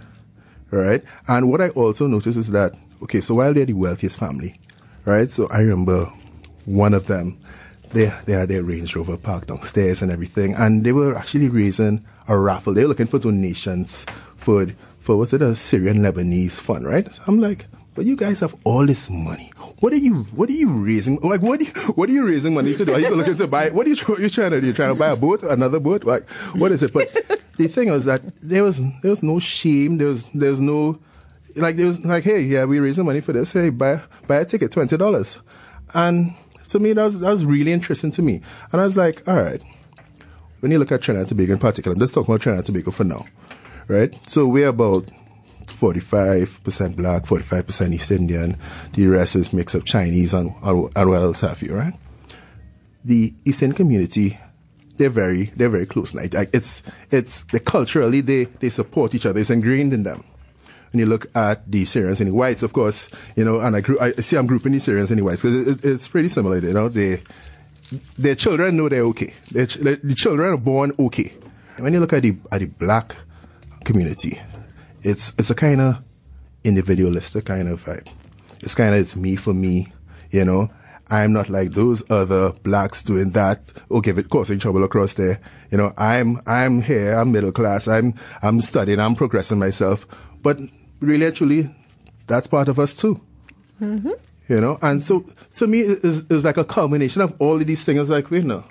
right? 0.71 1.03
And 1.27 1.49
what 1.49 1.61
I 1.61 1.69
also 1.69 2.07
noticed 2.07 2.37
is 2.37 2.51
that 2.51 2.77
okay, 3.03 3.21
so 3.21 3.35
while 3.35 3.53
they're 3.53 3.65
the 3.65 3.73
wealthiest 3.73 4.17
family, 4.17 4.55
right? 5.05 5.29
So 5.29 5.47
I 5.51 5.59
remember 5.59 6.05
one 6.65 6.93
of 6.93 7.07
them 7.07 7.37
they 7.93 8.11
they 8.25 8.33
had 8.33 8.49
their 8.49 8.63
Range 8.63 8.95
Rover 8.95 9.17
parked 9.17 9.47
downstairs 9.47 10.01
and 10.01 10.11
everything, 10.11 10.53
and 10.53 10.83
they 10.83 10.91
were 10.91 11.15
actually 11.15 11.49
raising 11.49 12.05
a 12.27 12.37
raffle. 12.37 12.73
They 12.73 12.83
were 12.83 12.89
looking 12.89 13.07
for 13.07 13.19
donations 13.19 14.05
for 14.37 14.67
for 14.99 15.15
was 15.17 15.33
it 15.33 15.41
a 15.41 15.55
Syrian 15.55 15.97
Lebanese 15.97 16.59
fund, 16.59 16.85
right? 16.85 17.07
So 17.07 17.23
I'm 17.27 17.39
like, 17.39 17.65
but 17.95 18.05
you 18.05 18.15
guys 18.15 18.41
have 18.41 18.55
all 18.63 18.85
this 18.85 19.09
money. 19.09 19.51
What 19.85 19.93
are 19.93 19.97
you 19.97 20.23
What 20.33 20.49
are 20.49 20.53
you 20.53 20.71
raising? 20.83 21.19
Like, 21.21 21.43
what 21.43 21.61
are 21.61 21.63
you, 21.63 21.71
What 21.93 22.09
are 22.09 22.11
you 22.11 22.25
raising 22.25 22.55
money 22.55 22.73
to 22.73 22.85
do? 22.85 22.93
Are 22.95 22.99
you 22.99 23.13
looking 23.13 23.35
to 23.35 23.45
buy? 23.45 23.69
What 23.69 23.85
are 23.85 23.89
you, 23.91 23.95
what 24.07 24.17
are 24.17 24.21
you 24.23 24.31
trying 24.31 24.49
to 24.49 24.59
do? 24.59 24.65
You 24.65 24.73
trying 24.73 24.91
to 24.91 24.97
buy 24.97 25.09
a 25.09 25.15
boat, 25.15 25.43
another 25.43 25.79
boat? 25.79 26.03
Like, 26.03 26.27
what 26.55 26.71
is 26.71 26.81
it? 26.81 26.91
But 26.91 27.13
the 27.57 27.67
thing 27.67 27.91
was 27.91 28.05
that 28.05 28.21
there 28.41 28.63
was 28.63 28.83
there 29.01 29.11
was 29.11 29.21
no 29.21 29.37
shame. 29.37 29.99
There 29.99 30.07
was 30.07 30.31
there's 30.31 30.59
no 30.59 30.97
like 31.55 31.75
there 31.75 31.85
was 31.85 32.03
like, 32.03 32.23
hey, 32.23 32.41
yeah, 32.41 32.65
we're 32.65 32.81
raising 32.81 33.05
money 33.05 33.21
for 33.21 33.33
this. 33.33 33.53
Hey, 33.53 33.69
buy 33.69 34.01
buy 34.25 34.37
a 34.37 34.45
ticket, 34.45 34.71
twenty 34.71 34.97
dollars, 34.97 35.39
and 35.93 36.33
to 36.69 36.79
me, 36.79 36.93
that 36.93 37.03
was, 37.03 37.19
that 37.19 37.29
was 37.29 37.45
really 37.45 37.71
interesting 37.71 38.09
to 38.09 38.23
me. 38.23 38.41
And 38.71 38.81
I 38.81 38.85
was 38.85 38.97
like, 38.97 39.21
all 39.27 39.35
right, 39.35 39.63
when 40.61 40.71
you 40.71 40.79
look 40.79 40.91
at 40.93 41.03
Trinidad 41.03 41.29
and 41.29 41.29
Tobago 41.29 41.53
in 41.53 41.59
particular, 41.59 41.95
just 41.95 42.15
talking 42.15 42.33
about 42.33 42.41
Trinidad 42.41 42.67
and 42.67 42.75
Tobago 42.75 42.89
for 42.89 43.03
now, 43.03 43.23
right? 43.87 44.17
So 44.27 44.47
we're 44.47 44.69
about 44.69 45.11
45% 45.75 46.95
black, 46.95 47.23
45% 47.23 47.93
East 47.93 48.11
Indian. 48.11 48.57
The 48.93 49.07
rest 49.07 49.35
is 49.35 49.53
mix 49.53 49.75
of 49.75 49.85
Chinese 49.85 50.33
and, 50.33 50.51
and 50.63 50.89
what 50.91 50.97
else 50.97 51.41
have 51.41 51.61
you, 51.61 51.75
right? 51.75 51.93
The 53.03 53.33
Eastern 53.45 53.73
community, 53.73 54.37
they're 54.97 55.09
very, 55.09 55.45
they're 55.55 55.69
very 55.69 55.85
close. 55.85 56.15
Like, 56.15 56.33
it's, 56.33 56.83
it's, 57.11 57.43
they 57.45 57.59
culturally, 57.59 58.21
they, 58.21 58.45
they 58.45 58.69
support 58.69 59.13
each 59.13 59.25
other. 59.25 59.39
It's 59.39 59.49
ingrained 59.49 59.93
in 59.93 60.03
them. 60.03 60.23
when 60.95 61.01
you 61.01 61.05
look 61.05 61.27
at 61.35 61.69
the 61.69 61.83
Syrians 61.83 62.21
and 62.21 62.29
the 62.29 62.33
whites, 62.33 62.63
of 62.63 62.71
course, 62.71 63.09
you 63.35 63.43
know, 63.43 63.59
and 63.59 63.75
I, 63.75 63.81
grew, 63.81 63.99
I 63.99 64.11
see 64.13 64.37
I'm 64.37 64.47
grouping 64.47 64.71
the 64.71 64.79
Syrians 64.79 65.11
and 65.11 65.19
the 65.19 65.25
whites 65.25 65.41
because 65.41 65.67
it, 65.67 65.85
it, 65.85 65.89
it's 65.91 66.07
pretty 66.07 66.29
similar. 66.29 66.57
You 66.59 66.71
know, 66.71 66.87
they 66.87 67.21
their 68.17 68.35
children 68.35 68.77
know 68.77 68.87
they're 68.87 69.01
okay. 69.01 69.33
Their, 69.51 69.65
the 69.65 70.15
children 70.15 70.53
are 70.53 70.57
born 70.57 70.93
okay. 70.97 71.33
When 71.79 71.93
you 71.93 71.99
look 71.99 72.13
at 72.13 72.23
the 72.23 72.37
at 72.49 72.59
the 72.59 72.67
black 72.67 73.17
community, 73.83 74.39
it's 75.05 75.35
it's 75.37 75.51
a 75.51 75.55
kind 75.55 75.79
of 75.79 76.01
individualistic 76.63 77.45
kind 77.45 77.69
of 77.69 77.83
vibe. 77.85 78.11
It's 78.61 78.75
kind 78.75 78.93
of 78.93 78.99
it's 78.99 79.15
me 79.15 79.35
for 79.35 79.53
me, 79.53 79.93
you 80.31 80.43
know. 80.43 80.69
I'm 81.11 81.33
not 81.33 81.49
like 81.49 81.69
those 81.71 82.03
other 82.09 82.51
blacks 82.63 83.03
doing 83.03 83.29
that 83.31 83.71
or 83.89 84.01
give 84.01 84.17
it 84.17 84.29
causing 84.29 84.57
trouble 84.57 84.83
across 84.83 85.13
there. 85.13 85.39
You 85.69 85.77
know, 85.77 85.93
I'm 85.97 86.39
I'm 86.47 86.81
here, 86.81 87.13
I'm 87.13 87.31
middle 87.31 87.51
class, 87.51 87.87
I'm 87.87 88.15
I'm 88.41 88.59
studying, 88.59 88.99
I'm 88.99 89.13
progressing 89.15 89.59
myself. 89.59 90.07
But 90.41 90.57
really 90.99 91.27
actually 91.27 91.69
that's 92.25 92.47
part 92.47 92.67
of 92.67 92.79
us 92.79 92.95
too. 92.95 93.21
Mm-hmm. 93.79 94.11
You 94.47 94.61
know, 94.61 94.79
and 94.81 95.03
so 95.03 95.23
to 95.57 95.67
me 95.67 95.81
it's, 95.81 96.25
it's 96.31 96.45
like 96.45 96.57
a 96.57 96.65
culmination 96.65 97.21
of 97.21 97.39
all 97.39 97.61
of 97.61 97.67
these 97.67 97.85
things 97.85 98.09
like, 98.09 98.31
wait 98.31 98.43
no. 98.43 98.63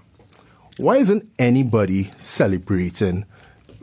Why 0.78 0.96
isn't 0.96 1.30
anybody 1.38 2.10
celebrating 2.18 3.26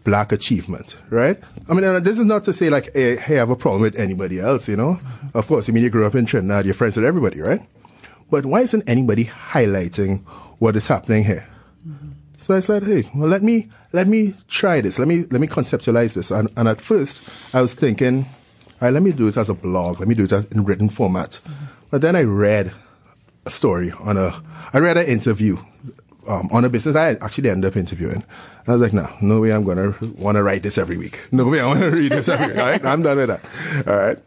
black 0.04 0.32
achievement, 0.32 0.98
right? 1.10 1.38
I 1.70 1.74
mean, 1.74 2.04
this 2.04 2.20
is 2.20 2.26
not 2.26 2.44
to 2.46 2.54
say 2.54 2.70
like, 2.70 2.90
hey, 2.94 3.16
hey, 3.18 3.36
I 3.36 3.40
have 3.40 3.50
a 3.50 3.56
problem 3.56 3.82
with 3.82 4.00
anybody 4.00 4.40
else, 4.40 4.68
you 4.68 4.76
know? 4.76 5.00
Of 5.34 5.48
course, 5.48 5.70
I 5.70 5.74
mean, 5.74 5.84
you 5.84 5.90
grew 5.90 6.06
up 6.06 6.16
in 6.16 6.26
Trinidad, 6.26 6.66
you're 6.66 6.74
friends 6.74 6.96
with 6.96 7.06
everybody, 7.06 7.40
right? 7.40 7.62
But 8.30 8.46
why 8.46 8.62
isn't 8.62 8.84
anybody 8.88 9.26
highlighting 9.26 10.24
what 10.60 10.76
is 10.76 10.88
happening 10.88 11.24
here? 11.24 11.48
Mm-hmm. 11.88 12.10
So 12.38 12.56
I 12.56 12.62
said, 12.62 12.84
hey, 12.84 13.04
well, 13.14 13.30
let 13.30 13.44
me, 13.44 13.70
let 13.94 14.08
me 14.08 14.34
try 14.48 14.82
this. 14.82 14.98
Let 14.98 15.08
me, 15.08 15.26
let 15.30 15.42
me 15.42 15.48
conceptualize 15.48 16.16
this. 16.16 16.32
And, 16.32 16.50
and 16.58 16.68
at 16.68 16.82
first 16.82 17.22
I 17.54 17.62
was 17.62 17.76
thinking, 17.76 18.26
all 18.82 18.88
right, 18.88 18.94
let 18.94 19.04
me 19.04 19.12
do 19.12 19.28
it 19.28 19.38
as 19.38 19.50
a 19.50 19.54
blog. 19.54 20.00
Let 20.00 20.08
me 20.08 20.16
do 20.16 20.24
it 20.24 20.32
as 20.32 20.46
in 20.48 20.64
written 20.64 20.90
format. 20.90 21.32
Mm-hmm. 21.32 21.66
But 21.92 22.02
then 22.02 22.16
I 22.16 22.24
read 22.24 22.72
a 23.46 23.50
story 23.50 23.92
on 23.92 24.18
a, 24.18 24.42
I 24.74 24.80
read 24.80 24.98
an 24.98 25.06
interview 25.06 25.58
um, 26.28 26.50
on 26.52 26.66
a 26.66 26.70
business 26.70 26.96
I 26.96 27.12
actually 27.24 27.50
ended 27.50 27.72
up 27.72 27.78
interviewing. 27.78 28.24
I 28.68 28.74
was 28.74 28.82
like, 28.82 28.94
no, 28.94 29.08
no 29.22 29.42
way 29.42 29.52
I'm 29.52 29.64
going 29.64 29.94
to 29.94 30.08
want 30.14 30.36
to 30.38 30.44
write 30.44 30.64
this 30.64 30.78
every 30.78 30.98
week. 30.98 31.20
No 31.32 31.48
way 31.48 31.60
I 31.60 31.66
want 31.66 31.80
to 31.80 31.92
read 31.92 32.12
this 32.12 32.30
every 32.30 32.48
week. 32.48 32.58
All 32.58 32.70
right. 32.70 32.86
I'm 32.86 33.02
done 33.02 33.18
with 33.18 33.30
that. 33.30 33.88
All 33.88 33.98
right. 33.98 34.20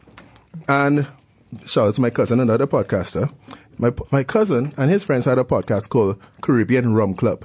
And 0.68 1.06
shout 1.66 1.88
out 1.88 1.94
to 1.94 2.00
my 2.00 2.10
cousin, 2.10 2.40
another 2.40 2.66
podcaster. 2.66 3.32
My, 3.78 3.92
my 4.10 4.24
cousin 4.24 4.72
and 4.76 4.90
his 4.90 5.04
friends 5.04 5.24
had 5.24 5.38
a 5.38 5.44
podcast 5.44 5.90
called 5.90 6.20
Caribbean 6.40 6.94
Rum 6.94 7.14
Club. 7.14 7.44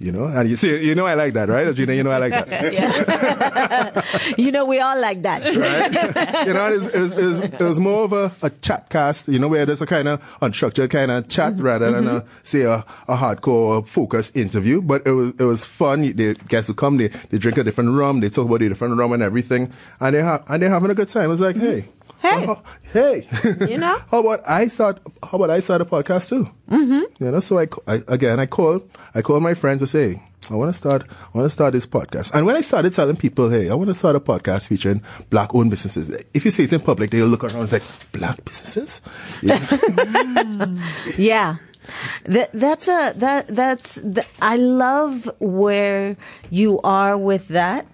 You 0.00 0.12
know, 0.12 0.24
and 0.24 0.48
you 0.48 0.56
see, 0.56 0.82
you 0.82 0.94
know, 0.94 1.04
I 1.04 1.12
like 1.12 1.34
that, 1.34 1.50
right? 1.50 1.74
Gina, 1.74 1.92
you 1.92 2.02
know, 2.02 2.10
I 2.10 2.16
like 2.16 2.32
that. 2.32 4.32
you 4.38 4.50
know, 4.50 4.64
we 4.64 4.80
all 4.80 4.98
like 4.98 5.20
that. 5.20 5.42
right? 5.42 6.46
you 6.46 6.54
know, 6.54 6.68
it 6.68 6.72
was, 6.72 6.86
it 6.86 6.98
was, 6.98 7.12
it 7.12 7.26
was, 7.26 7.40
it 7.40 7.60
was 7.60 7.80
more 7.80 8.04
of 8.04 8.14
a, 8.14 8.32
a, 8.40 8.48
chat 8.48 8.88
cast, 8.88 9.28
you 9.28 9.38
know, 9.38 9.48
where 9.48 9.66
there's 9.66 9.82
a 9.82 9.86
kind 9.86 10.08
of 10.08 10.22
unstructured 10.40 10.88
kind 10.88 11.10
of 11.10 11.28
chat 11.28 11.52
mm-hmm. 11.52 11.62
rather 11.62 11.92
than 11.92 12.04
mm-hmm. 12.04 12.26
a, 12.26 12.42
say, 12.42 12.62
a, 12.62 12.76
a 13.08 13.16
hardcore 13.16 13.86
focused 13.86 14.38
interview. 14.38 14.80
But 14.80 15.06
it 15.06 15.12
was, 15.12 15.34
it 15.38 15.44
was 15.44 15.66
fun. 15.66 16.00
The 16.00 16.34
guests 16.48 16.68
who 16.68 16.74
come, 16.74 16.96
they, 16.96 17.08
they 17.08 17.36
drink 17.36 17.58
a 17.58 17.64
different 17.64 17.90
rum, 17.90 18.20
they 18.20 18.30
talk 18.30 18.46
about 18.46 18.60
the 18.60 18.70
different 18.70 18.96
rum 18.96 19.12
and 19.12 19.22
everything, 19.22 19.70
and 20.00 20.16
they 20.16 20.22
have, 20.22 20.44
and 20.48 20.62
they're 20.62 20.70
having 20.70 20.90
a 20.90 20.94
good 20.94 21.10
time. 21.10 21.24
It 21.24 21.28
was 21.28 21.42
like, 21.42 21.56
hey, 21.56 21.90
Hey, 22.18 22.46
uh, 22.46 22.54
hey, 22.92 23.28
you 23.68 23.78
know, 23.78 23.98
how 24.10 24.20
about 24.20 24.40
I 24.46 24.68
start? 24.68 25.00
How 25.22 25.36
about 25.36 25.50
I 25.50 25.60
start 25.60 25.80
a 25.80 25.84
podcast 25.84 26.28
too? 26.28 26.48
Mm-hmm. 26.70 27.24
You 27.24 27.30
know, 27.30 27.40
so 27.40 27.58
I, 27.58 27.66
I 27.86 28.02
again, 28.08 28.40
I 28.40 28.46
call, 28.46 28.82
I 29.14 29.22
call 29.22 29.40
my 29.40 29.54
friends 29.54 29.80
to 29.80 29.86
say, 29.86 30.22
I 30.50 30.54
want 30.54 30.72
to 30.72 30.78
start, 30.78 31.04
I 31.10 31.38
want 31.38 31.46
to 31.46 31.50
start 31.50 31.72
this 31.72 31.86
podcast. 31.86 32.34
And 32.34 32.46
when 32.46 32.56
I 32.56 32.62
started 32.62 32.94
telling 32.94 33.16
people, 33.16 33.50
hey, 33.50 33.70
I 33.70 33.74
want 33.74 33.88
to 33.88 33.94
start 33.94 34.16
a 34.16 34.20
podcast 34.20 34.68
featuring 34.68 35.02
black-owned 35.28 35.70
businesses, 35.70 36.10
if 36.34 36.44
you 36.44 36.50
say 36.50 36.64
it 36.64 36.72
in 36.72 36.80
public, 36.80 37.10
they'll 37.10 37.26
look 37.26 37.44
around 37.44 37.56
and 37.56 37.68
say, 37.68 37.80
black 38.12 38.44
businesses? 38.44 39.02
Yeah. 39.42 40.76
yeah. 41.18 41.54
That, 42.24 42.50
that's 42.52 42.88
a 42.88 43.14
that 43.16 43.48
that's 43.48 43.94
the, 43.96 44.24
I 44.40 44.56
love 44.56 45.28
where 45.40 46.16
you 46.50 46.80
are 46.82 47.16
with 47.16 47.48
that 47.48 47.86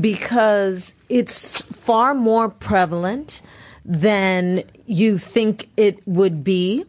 because 0.00 0.94
it's 1.08 1.62
far 1.62 2.14
more 2.14 2.48
prevalent 2.48 3.42
than 3.84 4.62
you 4.86 5.18
think 5.18 5.68
it 5.76 6.06
would 6.06 6.44
be. 6.44 6.84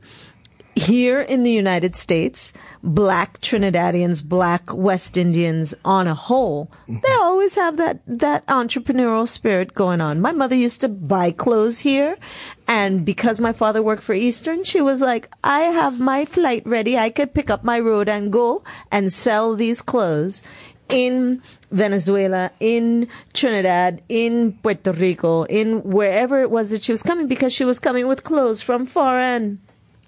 Here 0.75 1.19
in 1.19 1.43
the 1.43 1.51
United 1.51 1.97
States, 1.97 2.53
black 2.81 3.41
Trinidadians, 3.41 4.23
black 4.23 4.73
West 4.73 5.17
Indians 5.17 5.75
on 5.83 6.07
a 6.07 6.13
whole, 6.13 6.71
they 6.88 7.12
always 7.19 7.55
have 7.55 7.75
that, 7.77 7.99
that 8.07 8.47
entrepreneurial 8.47 9.27
spirit 9.27 9.73
going 9.73 9.99
on. 9.99 10.21
My 10.21 10.31
mother 10.31 10.55
used 10.55 10.79
to 10.81 10.88
buy 10.88 11.31
clothes 11.31 11.79
here. 11.79 12.17
And 12.65 13.03
because 13.03 13.41
my 13.41 13.51
father 13.51 13.83
worked 13.83 14.03
for 14.03 14.13
Eastern, 14.13 14.63
she 14.63 14.79
was 14.79 15.01
like, 15.01 15.29
I 15.43 15.62
have 15.62 15.99
my 15.99 16.23
flight 16.23 16.63
ready. 16.65 16.97
I 16.97 17.09
could 17.09 17.33
pick 17.33 17.49
up 17.49 17.65
my 17.65 17.79
road 17.81 18.07
and 18.07 18.31
go 18.31 18.63
and 18.89 19.12
sell 19.12 19.55
these 19.55 19.81
clothes 19.81 20.43
in 20.89 21.41
Venezuela, 21.71 22.52
in 22.60 23.08
Trinidad, 23.34 24.02
in 24.10 24.54
Puerto 24.54 24.91
Rico, 24.91 25.43
in 25.43 25.84
wherever 25.84 26.41
it 26.41 26.52
was 26.52 26.71
that 26.71 26.84
she 26.84 26.91
was 26.91 27.04
coming 27.04 27.28
because 27.28 27.54
she 27.54 27.65
was 27.65 27.80
coming 27.80 28.08
with 28.08 28.23
clothes 28.23 28.62
from 28.62 28.86
foreign. 28.86 29.60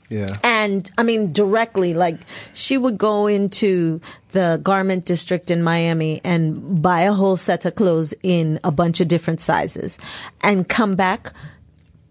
Yeah. 0.09 0.35
And 0.43 0.91
I 0.97 1.03
mean, 1.03 1.31
directly, 1.31 1.93
like 1.93 2.17
she 2.53 2.77
would 2.77 2.97
go 2.97 3.27
into 3.27 4.01
the 4.33 4.59
garment 4.61 5.05
district 5.05 5.49
in 5.49 5.63
Miami 5.63 6.19
and 6.25 6.81
buy 6.81 7.03
a 7.03 7.13
whole 7.13 7.37
set 7.37 7.63
of 7.63 7.75
clothes 7.75 8.13
in 8.21 8.59
a 8.63 8.71
bunch 8.71 8.99
of 8.99 9.07
different 9.07 9.39
sizes 9.39 9.99
and 10.41 10.67
come 10.67 10.95
back, 10.95 11.31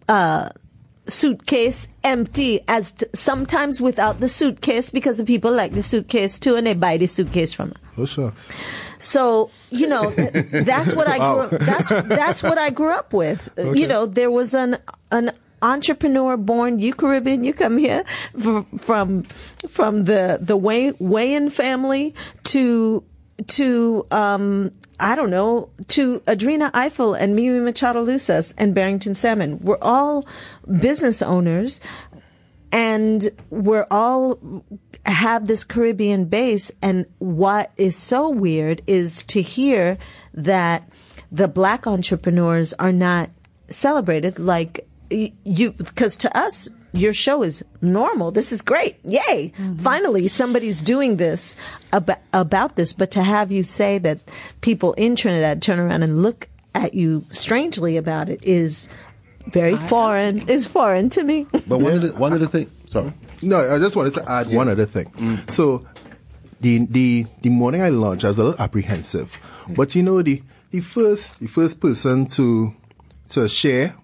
uh, 0.08 0.48
suitcase 1.10 1.88
empty 2.04 2.60
as 2.68 2.92
t- 2.92 3.06
sometimes 3.14 3.80
without 3.80 4.20
the 4.20 4.28
suitcase 4.28 4.90
because 4.90 5.18
the 5.18 5.24
people 5.24 5.52
like 5.52 5.72
the 5.72 5.82
suitcase 5.82 6.38
too 6.38 6.56
and 6.56 6.66
they 6.66 6.74
buy 6.74 6.96
the 6.96 7.06
suitcase 7.06 7.52
from 7.52 7.70
her. 7.70 7.76
Oh 7.98 8.06
shucks. 8.06 8.48
So 8.98 9.50
you 9.70 9.88
know 9.88 10.10
that's 10.10 10.94
what 10.94 11.08
I 11.08 11.18
Wow. 11.24 11.48
grew. 11.48 11.58
That's 11.58 11.88
that's 11.88 12.42
what 12.42 12.56
I 12.58 12.70
grew 12.70 12.92
up 12.92 13.12
with. 13.12 13.50
Uh, 13.58 13.72
you 13.72 13.86
know, 13.86 14.06
there 14.06 14.30
was 14.30 14.54
an 14.54 14.76
an 15.10 15.32
entrepreneur 15.62 16.36
born. 16.38 16.78
You 16.78 16.94
Caribbean, 16.94 17.44
you 17.44 17.52
come 17.52 17.76
here 17.76 18.04
from 18.38 18.64
from, 18.78 19.24
from 19.68 20.04
the 20.04 20.38
the 20.40 20.56
Way 20.56 20.92
Wayan 20.92 21.50
family 21.52 22.14
to 22.44 23.02
to 23.48 24.06
um 24.10 24.72
I 24.98 25.16
don't 25.16 25.30
know 25.30 25.70
to 25.88 26.20
Adrena 26.20 26.70
Eiffel 26.74 27.14
and 27.14 27.34
Mimi 27.34 27.60
Machado 27.60 28.02
Luces 28.02 28.54
and 28.58 28.74
Barrington 28.74 29.14
Salmon. 29.14 29.58
We're 29.60 29.78
all 29.80 30.26
business 30.80 31.22
owners 31.22 31.80
and 32.72 33.28
we're 33.50 33.86
all 33.90 34.38
have 35.06 35.46
this 35.46 35.64
Caribbean 35.64 36.26
base. 36.26 36.70
And 36.82 37.06
what 37.18 37.72
is 37.76 37.96
so 37.96 38.28
weird 38.28 38.82
is 38.86 39.24
to 39.24 39.42
hear 39.42 39.98
that 40.34 40.88
the 41.32 41.48
black 41.48 41.86
entrepreneurs 41.86 42.72
are 42.74 42.92
not 42.92 43.30
celebrated 43.68 44.38
like 44.38 44.86
you, 45.10 45.72
because 45.72 46.16
to 46.18 46.36
us, 46.36 46.68
your 46.92 47.12
show 47.12 47.42
is 47.42 47.64
normal. 47.80 48.30
This 48.30 48.52
is 48.52 48.62
great. 48.62 48.96
Yay. 49.04 49.52
Mm-hmm. 49.56 49.76
Finally, 49.76 50.28
somebody's 50.28 50.82
doing 50.82 51.16
this 51.16 51.56
about, 51.92 52.18
about 52.32 52.76
this. 52.76 52.92
But 52.92 53.10
to 53.12 53.22
have 53.22 53.52
you 53.52 53.62
say 53.62 53.98
that 53.98 54.18
people 54.60 54.92
in 54.94 55.16
Trinidad 55.16 55.62
turn 55.62 55.78
around 55.78 56.02
and 56.02 56.22
look 56.22 56.48
at 56.74 56.94
you 56.94 57.24
strangely 57.30 57.96
about 57.96 58.28
it 58.28 58.40
is 58.42 58.88
very 59.46 59.76
foreign, 59.76 60.48
is 60.48 60.66
foreign 60.66 61.10
to 61.10 61.22
me. 61.22 61.46
But 61.52 61.78
one 61.80 61.92
of 61.92 62.02
the 62.02 62.08
one 62.18 62.32
of 62.32 62.40
the 62.40 62.48
things. 62.48 62.70
Sorry. 62.86 63.12
No, 63.42 63.74
I 63.74 63.78
just 63.78 63.96
wanted 63.96 64.14
to 64.14 64.30
add 64.30 64.48
one 64.52 64.68
other 64.68 64.86
thing. 64.86 65.06
Mm. 65.06 65.50
So, 65.50 65.86
the 66.60 66.86
the 66.86 67.26
the 67.40 67.48
morning 67.48 67.82
I 67.82 67.88
launched, 67.88 68.24
I 68.24 68.28
was 68.28 68.38
a 68.38 68.44
little 68.44 68.62
apprehensive, 68.62 69.38
but 69.76 69.94
you 69.94 70.02
know 70.02 70.22
the 70.22 70.42
the 70.70 70.80
first 70.80 71.40
the 71.40 71.46
first 71.46 71.80
person 71.80 72.26
to 72.26 72.74
to 73.30 73.48
share 73.48 73.94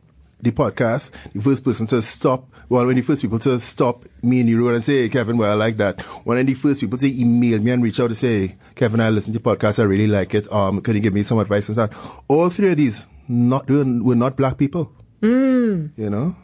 the 0.40 0.50
podcast, 0.52 1.10
the 1.32 1.40
first 1.40 1.64
person 1.64 1.86
to 1.88 2.02
stop. 2.02 2.48
Well, 2.68 2.86
when 2.86 2.96
the 2.96 3.02
first 3.02 3.22
people 3.22 3.38
to 3.40 3.58
stop 3.60 4.04
me 4.22 4.40
in 4.40 4.46
the 4.46 4.54
road 4.54 4.74
and 4.74 4.84
say, 4.84 5.02
hey, 5.02 5.08
Kevin, 5.08 5.36
well, 5.38 5.50
I 5.50 5.54
like 5.54 5.76
that. 5.78 6.00
One 6.24 6.36
of 6.38 6.46
the 6.46 6.54
first 6.54 6.80
people 6.80 6.98
to 6.98 7.20
email 7.20 7.60
me 7.60 7.70
and 7.70 7.82
reach 7.82 8.00
out 8.00 8.08
to 8.08 8.14
say, 8.14 8.48
hey, 8.48 8.56
Kevin, 8.74 9.00
I 9.00 9.08
listen 9.10 9.32
to 9.32 9.40
your 9.42 9.56
podcast. 9.56 9.78
I 9.78 9.84
really 9.84 10.06
like 10.06 10.34
it. 10.34 10.50
Um, 10.52 10.80
can 10.82 10.94
you 10.94 11.00
give 11.00 11.14
me 11.14 11.22
some 11.22 11.38
advice 11.38 11.68
and 11.68 11.76
stuff? 11.76 12.22
All 12.28 12.50
three 12.50 12.70
of 12.72 12.76
these 12.76 13.06
not 13.28 13.68
were, 13.70 13.84
were 14.02 14.14
not 14.16 14.36
black 14.36 14.58
people. 14.58 14.92
You 15.22 15.90
know? 15.96 16.36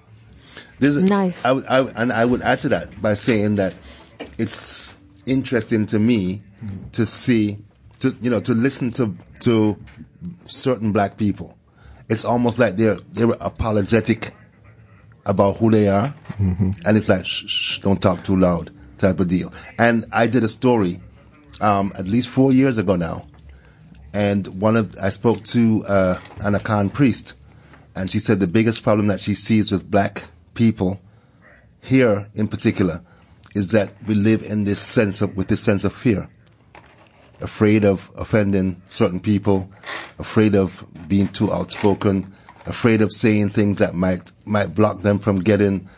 There's 0.78 0.96
a- 0.96 1.02
Nice. 1.02 1.44
I 1.44 1.50
I 1.68 1.80
and 1.96 2.12
I 2.12 2.24
would 2.24 2.42
add 2.42 2.60
to 2.62 2.68
that 2.70 3.00
by 3.00 3.14
saying 3.14 3.54
that 3.56 3.74
it's 4.38 4.96
interesting 5.26 5.86
to 5.86 5.98
me 5.98 6.42
to 6.92 7.06
see, 7.06 7.58
to 8.00 8.16
you 8.20 8.30
know, 8.30 8.40
to 8.40 8.52
listen 8.52 8.90
to 8.92 9.14
to 9.40 9.76
certain 10.46 10.92
black 10.92 11.16
people. 11.16 11.56
It's 12.12 12.26
almost 12.26 12.58
like 12.58 12.76
they're 12.76 12.98
they're 13.12 13.30
apologetic 13.40 14.34
about 15.24 15.56
who 15.56 15.70
they 15.70 15.88
are, 15.88 16.14
and 16.84 16.96
it's 16.96 17.08
like 17.08 17.24
shh, 17.24 17.46
shh, 17.46 17.78
don't 17.78 18.02
talk 18.02 18.22
too 18.22 18.36
loud 18.36 18.70
type 18.98 19.18
of 19.18 19.28
deal. 19.28 19.50
And 19.78 20.04
I 20.12 20.26
did 20.26 20.42
a 20.44 20.48
story 20.48 21.00
um, 21.62 21.90
at 21.98 22.06
least 22.06 22.28
four 22.28 22.52
years 22.52 22.76
ago 22.76 22.96
now, 22.96 23.22
and 24.12 24.46
one 24.60 24.76
of 24.76 24.94
I 25.02 25.08
spoke 25.08 25.42
to 25.44 25.84
uh, 25.88 26.18
an 26.44 26.52
Akan 26.52 26.92
priest, 26.92 27.34
and 27.96 28.10
she 28.10 28.18
said 28.18 28.40
the 28.40 28.46
biggest 28.46 28.82
problem 28.82 29.06
that 29.06 29.20
she 29.20 29.34
sees 29.34 29.72
with 29.72 29.90
black 29.90 30.24
people 30.52 31.00
here 31.82 32.28
in 32.34 32.46
particular 32.46 33.00
is 33.54 33.70
that 33.72 33.90
we 34.06 34.14
live 34.14 34.42
in 34.42 34.64
this 34.64 34.80
sense 34.80 35.22
of 35.22 35.34
with 35.34 35.48
this 35.48 35.62
sense 35.62 35.84
of 35.84 35.94
fear. 35.94 36.28
Afraid 37.40 37.86
of 37.86 38.10
offending 38.18 38.82
certain 38.90 39.18
people 39.18 39.70
afraid 40.22 40.54
of 40.54 40.84
being 41.08 41.28
too 41.28 41.52
outspoken 41.52 42.32
afraid 42.66 43.02
of 43.02 43.12
saying 43.12 43.50
things 43.50 43.78
that 43.78 43.94
might 43.94 44.30
might 44.44 44.74
block 44.74 45.00
them 45.00 45.18
from 45.18 45.40
getting 45.40 45.88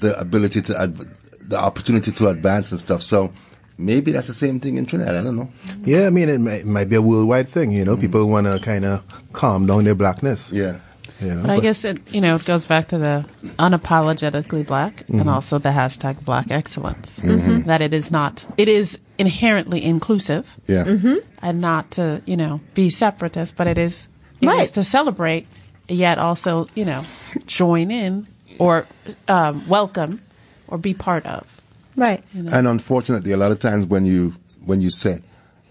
the 0.00 0.18
ability 0.18 0.62
to 0.62 0.76
adv- 0.80 1.48
the 1.48 1.58
opportunity 1.58 2.10
to 2.10 2.28
advance 2.28 2.70
and 2.70 2.80
stuff. 2.80 3.02
So 3.02 3.32
maybe 3.78 4.12
that's 4.12 4.26
the 4.26 4.32
same 4.32 4.60
thing 4.60 4.78
in 4.78 4.86
Trinidad. 4.86 5.16
I 5.16 5.22
don't 5.22 5.36
know. 5.36 5.50
Yeah, 5.84 6.06
I 6.06 6.10
mean, 6.10 6.28
it 6.28 6.40
might, 6.40 6.64
might 6.64 6.88
be 6.88 6.96
a 6.96 7.02
worldwide 7.02 7.48
thing. 7.48 7.72
You 7.72 7.84
know, 7.84 7.96
mm. 7.96 8.00
people 8.00 8.28
want 8.28 8.46
to 8.46 8.58
kind 8.60 8.84
of 8.84 9.02
calm 9.32 9.66
down 9.66 9.84
their 9.84 9.94
blackness. 9.94 10.52
yeah. 10.52 10.78
You 11.20 11.36
know, 11.36 11.42
But 11.42 11.50
I 11.50 11.60
guess 11.60 11.84
it, 11.84 12.12
you 12.12 12.20
know, 12.20 12.34
it 12.34 12.44
goes 12.44 12.66
back 12.66 12.88
to 12.88 12.98
the 12.98 13.24
unapologetically 13.60 14.66
black 14.66 15.08
and 15.08 15.20
mm-hmm. 15.20 15.28
also 15.28 15.58
the 15.58 15.68
hashtag 15.68 16.24
black 16.24 16.50
excellence. 16.50 17.20
Mm-hmm. 17.20 17.68
That 17.68 17.80
it 17.80 17.94
is 17.94 18.10
not, 18.10 18.44
it 18.56 18.68
is 18.68 18.98
inherently 19.18 19.84
inclusive. 19.84 20.58
Yeah 20.66 20.84
mm-hmm. 20.84 21.18
And 21.42 21.60
not 21.60 21.90
to, 21.92 22.22
you 22.24 22.36
know, 22.36 22.60
be 22.74 22.88
separatist, 22.88 23.56
but 23.56 23.66
it 23.66 23.76
is, 23.78 24.08
it 24.40 24.46
is 24.46 24.48
Right. 24.48 24.68
to 24.68 24.84
celebrate, 24.84 25.46
yet 25.88 26.18
also, 26.18 26.68
you 26.74 26.84
know, 26.84 27.04
join 27.46 27.90
in 27.90 28.26
or 28.58 28.86
um, 29.28 29.66
welcome 29.68 30.22
or 30.68 30.78
be 30.78 30.94
part 30.94 31.26
of. 31.26 31.60
Right. 31.96 32.22
And 32.32 32.66
unfortunately, 32.66 33.32
a 33.32 33.36
lot 33.36 33.50
of 33.52 33.58
times 33.60 33.84
when 33.86 34.06
you 34.06 34.34
when 34.64 34.80
you 34.80 34.88
say 34.90 35.18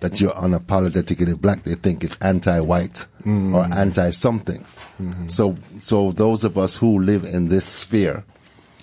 that 0.01 0.22
you're 0.22 0.32
unapologetically 0.32 1.39
black, 1.39 1.63
they 1.63 1.74
think 1.76 2.03
it's 2.03 2.17
anti-white 2.22 3.07
or 3.26 3.65
anti-something. 3.74 4.63
So 5.28 5.55
so 5.80 6.11
those 6.11 6.43
of 6.43 6.57
us 6.59 6.78
who 6.78 6.99
live 6.99 7.24
in 7.24 7.49
this 7.49 7.65
sphere 7.65 8.24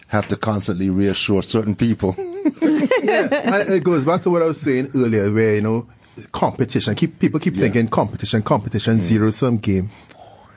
have 0.09 0.27
to 0.29 0.37
constantly 0.37 0.91
reassure 0.91 1.43
certain 1.43 1.77
people. 1.77 2.15
and 2.63 3.71
it 3.71 3.85
goes 3.85 4.05
back 4.05 4.23
to 4.23 4.31
what 4.31 4.43
I 4.43 4.47
was 4.47 4.61
saying 4.61 4.91
earlier, 4.97 5.31
where 5.31 5.55
you 5.55 5.61
know, 5.61 5.87
competition. 6.33 6.95
Keep 6.95 7.19
people 7.19 7.41
keep 7.41 7.55
thinking 7.55 7.89
competition, 7.89 8.43
competition, 8.43 8.99
mm. 8.99 9.01
zero 9.01 9.31
sum 9.31 9.59
game. 9.59 9.91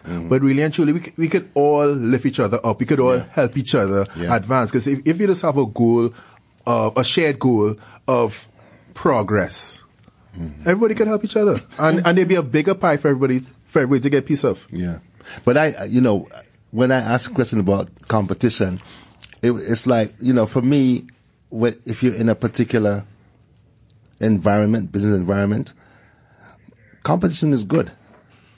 Mm. 0.05 0.29
But 0.29 0.41
really 0.41 0.63
and 0.63 0.73
truly, 0.73 0.93
we 0.93 1.01
we 1.17 1.27
could 1.27 1.49
all 1.53 1.85
lift 1.87 2.25
each 2.25 2.39
other 2.39 2.59
up. 2.63 2.79
We 2.79 2.85
could 2.85 2.99
all 2.99 3.19
help 3.19 3.57
each 3.57 3.75
other 3.75 4.07
Yeah. 4.15 4.35
advance. 4.35 4.71
Because 4.71 4.87
if, 4.87 5.01
if 5.05 5.19
you 5.19 5.27
just 5.27 5.43
have 5.43 5.57
a 5.57 5.65
goal, 5.65 6.13
of 6.65 6.97
a 6.97 7.03
shared 7.03 7.39
goal 7.39 7.75
of 8.07 8.47
progress, 8.93 9.83
mm-hmm. 10.37 10.61
everybody 10.61 10.95
can 10.95 11.07
help 11.07 11.23
each 11.23 11.35
other, 11.35 11.59
and 11.79 12.05
and 12.05 12.17
there'd 12.17 12.27
be 12.27 12.35
a 12.35 12.43
bigger 12.43 12.73
pie 12.75 12.97
for 12.97 13.09
everybody 13.09 13.41
for 13.65 13.79
everybody 13.81 14.01
to 14.01 14.09
get 14.09 14.19
a 14.19 14.27
piece 14.27 14.43
of. 14.43 14.67
Yeah. 14.71 14.99
But 15.45 15.57
I, 15.57 15.85
you 15.85 16.01
know, 16.01 16.27
when 16.71 16.91
I 16.91 16.97
ask 16.97 17.31
a 17.31 17.33
question 17.33 17.59
about 17.59 17.89
competition, 18.07 18.81
it, 19.41 19.51
it's 19.51 19.87
like, 19.87 20.13
you 20.19 20.33
know, 20.33 20.45
for 20.45 20.61
me, 20.61 21.07
if 21.51 22.03
you're 22.03 22.15
in 22.15 22.29
a 22.29 22.35
particular 22.35 23.05
environment, 24.21 24.91
business 24.91 25.15
environment, 25.15 25.73
competition 27.03 27.51
is 27.51 27.63
good. 27.63 27.91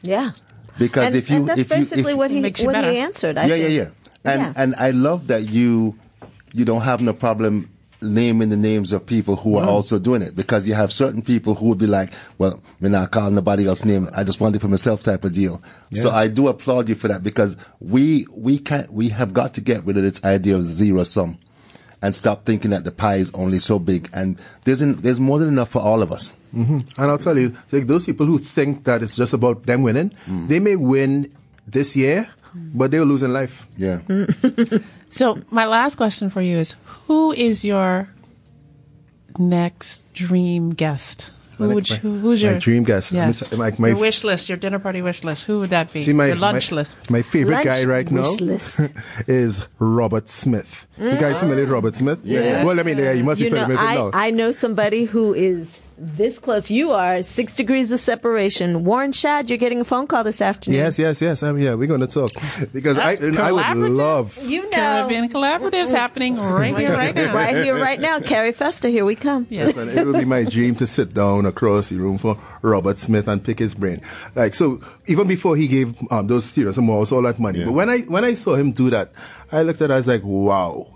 Yeah. 0.01 0.31
Because 0.77 1.07
and, 1.07 1.15
if 1.15 1.29
you, 1.29 1.37
and 1.37 1.47
that's 1.47 1.61
if 1.61 1.69
you, 1.69 1.75
basically 1.77 2.11
if, 2.13 2.17
what 2.17 2.31
he 2.31 2.41
Makes 2.41 2.61
you 2.61 2.67
what 2.67 2.73
better. 2.73 2.91
he 2.91 2.99
answered. 2.99 3.37
I 3.37 3.45
yeah, 3.45 3.55
yeah, 3.55 3.65
think. 3.65 3.75
yeah. 4.25 4.31
And 4.31 4.41
Yeah. 4.41 4.53
and 4.55 4.75
I 4.75 4.91
love 4.91 5.27
that 5.27 5.49
you 5.49 5.95
you 6.53 6.65
don't 6.65 6.81
have 6.81 7.01
no 7.01 7.13
problem 7.13 7.69
naming 8.01 8.49
the 8.49 8.57
names 8.57 8.91
of 8.91 9.05
people 9.05 9.37
who 9.37 9.57
are 9.57 9.65
mm. 9.65 9.69
also 9.69 9.97
doing 9.97 10.21
it 10.21 10.35
because 10.35 10.67
you 10.67 10.73
have 10.73 10.91
certain 10.91 11.21
people 11.21 11.55
who 11.55 11.69
would 11.69 11.77
be 11.77 11.87
like, 11.87 12.11
well, 12.37 12.61
me 12.81 12.89
not 12.89 13.11
call 13.11 13.31
nobody 13.31 13.65
else 13.65 13.85
name. 13.85 14.07
I 14.15 14.23
just 14.25 14.41
want 14.41 14.55
it 14.55 14.59
for 14.59 14.67
myself 14.67 15.03
type 15.03 15.23
of 15.23 15.31
deal. 15.31 15.61
So 15.93 16.09
I 16.09 16.27
do 16.27 16.49
applaud 16.49 16.89
you 16.89 16.95
for 16.95 17.07
that 17.07 17.23
because 17.23 17.57
we 17.79 18.25
we 18.31 18.59
can't 18.59 18.91
we 18.91 19.09
have 19.09 19.33
got 19.33 19.53
to 19.55 19.61
get 19.61 19.85
rid 19.85 19.97
of 19.97 20.03
this 20.03 20.23
idea 20.25 20.55
of 20.55 20.63
zero 20.63 21.03
sum 21.03 21.37
and 22.03 22.13
stop 22.13 22.45
thinking 22.45 22.69
that 22.71 22.83
the 22.83 22.91
pie 22.91 23.15
is 23.15 23.33
only 23.33 23.57
so 23.57 23.79
big 23.79 24.09
and 24.13 24.39
there's 24.65 24.83
in, 24.83 24.95
there's 24.97 25.19
more 25.19 25.39
than 25.39 25.47
enough 25.47 25.69
for 25.69 25.81
all 25.81 26.03
of 26.03 26.11
us. 26.11 26.35
Mm-hmm. 26.53 27.01
And 27.01 27.11
I'll 27.11 27.17
tell 27.17 27.37
you, 27.37 27.55
like 27.71 27.87
those 27.87 28.05
people 28.05 28.27
who 28.27 28.37
think 28.37 28.83
that 28.83 29.01
it's 29.01 29.15
just 29.15 29.33
about 29.33 29.65
them 29.65 29.81
winning, 29.81 30.11
mm. 30.27 30.47
they 30.47 30.59
may 30.59 30.75
win 30.75 31.31
this 31.65 31.95
year, 31.95 32.27
but 32.53 32.91
they'll 32.91 33.05
lose 33.05 33.23
in 33.23 33.33
life. 33.33 33.65
Yeah. 33.75 34.01
So 35.13 35.37
my 35.51 35.65
last 35.65 35.95
question 35.95 36.31
for 36.31 36.41
you 36.41 36.57
is: 36.57 36.75
Who 37.05 37.31
is 37.33 37.63
your 37.63 38.09
next 39.37 40.11
dream 40.13 40.73
guest? 40.73 41.29
Who 41.57 41.67
My- 41.67 41.73
would 41.75 41.89
my- 41.89 41.95
who- 41.97 42.17
who's 42.19 42.43
my 42.43 42.51
your 42.51 42.59
dream 42.59 42.83
guest. 42.83 43.11
Yes. 43.11 43.51
like 43.57 43.79
my 43.79 43.89
your 43.89 43.97
wish 43.97 44.23
list, 44.23 44.49
your 44.49 44.57
dinner 44.57 44.79
party 44.79 45.01
wish 45.01 45.23
list. 45.23 45.45
Who 45.45 45.59
would 45.59 45.69
that 45.69 45.91
be? 45.93 46.01
See 46.01 46.13
my 46.13 46.27
your 46.27 46.35
lunch 46.35 46.71
my, 46.71 46.75
list. 46.77 46.95
My 47.09 47.21
favorite 47.21 47.55
Lunch 47.55 47.67
guy 47.67 47.85
right 47.85 48.09
now 48.09 48.23
is 49.27 49.67
Robert 49.79 50.29
Smith. 50.29 50.87
You 50.97 51.11
guys 51.11 51.37
mm. 51.37 51.39
familiar 51.41 51.63
with 51.63 51.71
Robert 51.71 51.95
Smith? 51.95 52.19
Yeah. 52.23 52.63
Well, 52.63 52.79
I 52.79 52.83
mean, 52.83 52.97
yeah, 52.97 53.11
you 53.13 53.23
must 53.23 53.39
You 53.39 53.47
be 53.47 53.57
familiar 53.57 53.67
with 53.69 53.79
I, 53.79 53.93
him 53.93 53.99
now. 53.99 54.11
I 54.13 54.31
know 54.31 54.51
somebody 54.51 55.05
who 55.05 55.33
is 55.33 55.79
this 55.97 56.39
close. 56.39 56.71
You 56.71 56.91
are 56.91 57.21
six 57.23 57.55
degrees 57.55 57.91
of 57.91 57.99
separation. 57.99 58.83
Warren 58.83 59.11
Shad, 59.11 59.49
you're 59.49 59.57
getting 59.57 59.81
a 59.81 59.83
phone 59.83 60.07
call 60.07 60.23
this 60.23 60.41
afternoon. 60.41 60.79
yes, 60.79 60.97
yes, 60.99 61.21
yes. 61.21 61.43
I'm 61.43 61.57
here. 61.57 61.77
We're 61.77 61.87
going 61.87 62.01
to 62.01 62.07
talk 62.07 62.31
because 62.71 62.97
I, 62.97 63.13
I 63.13 63.51
would 63.51 63.91
love. 63.91 64.37
You 64.43 64.69
know. 64.69 64.77
Caribbean 64.77 65.29
collaboratives 65.29 65.91
happening 65.91 66.37
right 66.37 66.75
here, 66.77 66.91
right 66.91 67.15
now. 67.15 67.33
Right 67.33 67.55
here, 67.55 67.75
right 67.75 67.99
now. 67.99 68.19
Carifesta, 68.19 68.89
here 68.89 69.05
we 69.05 69.15
come. 69.15 69.47
Yes. 69.49 69.75
And 69.75 69.89
it 69.89 70.05
would 70.05 70.19
be 70.19 70.25
my 70.25 70.43
dream 70.43 70.75
to 70.75 70.87
sit 70.87 71.13
down 71.13 71.45
across 71.45 71.89
the 71.89 71.97
room 71.97 72.17
for 72.17 72.37
Robert 72.61 72.99
Smith 72.99 73.27
and 73.27 73.43
pick 73.43 73.59
his 73.59 73.75
brain. 73.75 74.01
Like 74.35 74.53
so, 74.53 74.81
even 75.07 75.27
before 75.27 75.55
he 75.55 75.67
gave 75.67 75.95
um, 76.11 76.27
those 76.27 76.45
serious 76.45 76.77
amounts, 76.77 77.11
all 77.11 77.21
that 77.23 77.39
money. 77.39 77.59
Yeah. 77.59 77.65
But 77.65 77.73
when 77.73 77.89
I 77.89 77.99
when 78.01 78.25
I 78.25 78.33
saw 78.33 78.55
him 78.55 78.71
do 78.71 78.89
that, 78.89 79.11
I 79.51 79.61
looked 79.61 79.81
at 79.81 79.89
it. 79.89 79.93
I 79.93 79.97
was 79.97 80.07
like, 80.07 80.23
wow! 80.23 80.87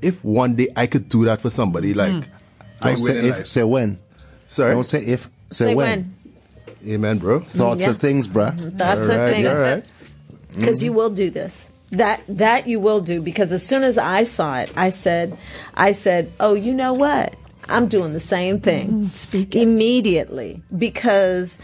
If 0.00 0.24
one 0.24 0.54
day 0.54 0.68
I 0.76 0.86
could 0.86 1.08
do 1.08 1.24
that 1.24 1.40
for 1.40 1.50
somebody, 1.50 1.94
like 1.94 2.28
I 2.82 2.94
say 2.94 3.28
if, 3.28 3.48
say 3.48 3.64
when. 3.64 3.98
Sorry, 4.54 4.72
Don't 4.72 4.84
say 4.84 4.98
if, 5.04 5.28
say, 5.50 5.64
Say 5.66 5.74
when. 5.74 6.14
when. 6.84 6.94
amen, 6.94 7.18
bro. 7.18 7.40
Mm, 7.40 7.44
Thoughts 7.44 7.80
Yeah. 7.82 7.90
are 7.90 7.94
things, 7.94 8.28
bruh. 8.28 8.54
Mm-hmm. 8.56 8.76
That's 8.76 9.08
All 9.08 9.16
a 9.16 9.18
right, 9.18 9.34
thing. 9.34 9.46
all 9.48 9.54
right. 9.60 9.92
because 10.54 10.78
mm-hmm. 10.78 10.84
you 10.84 10.92
will 10.92 11.10
do 11.10 11.28
this. 11.30 11.72
That 11.90 12.22
that 12.28 12.66
you 12.68 12.78
will 12.78 13.00
do 13.00 13.20
because 13.20 13.52
as 13.52 13.66
soon 13.66 13.82
as 13.82 13.98
I 13.98 14.22
saw 14.24 14.58
it, 14.60 14.70
I 14.76 14.90
said, 14.90 15.36
I 15.74 15.90
said, 15.92 16.30
oh, 16.38 16.54
you 16.54 16.72
know 16.72 16.92
what? 16.92 17.34
I'm 17.68 17.88
doing 17.88 18.12
the 18.12 18.20
same 18.20 18.60
thing 18.60 18.88
mm, 18.90 19.10
speak 19.10 19.54
immediately 19.56 20.62
because 20.76 21.60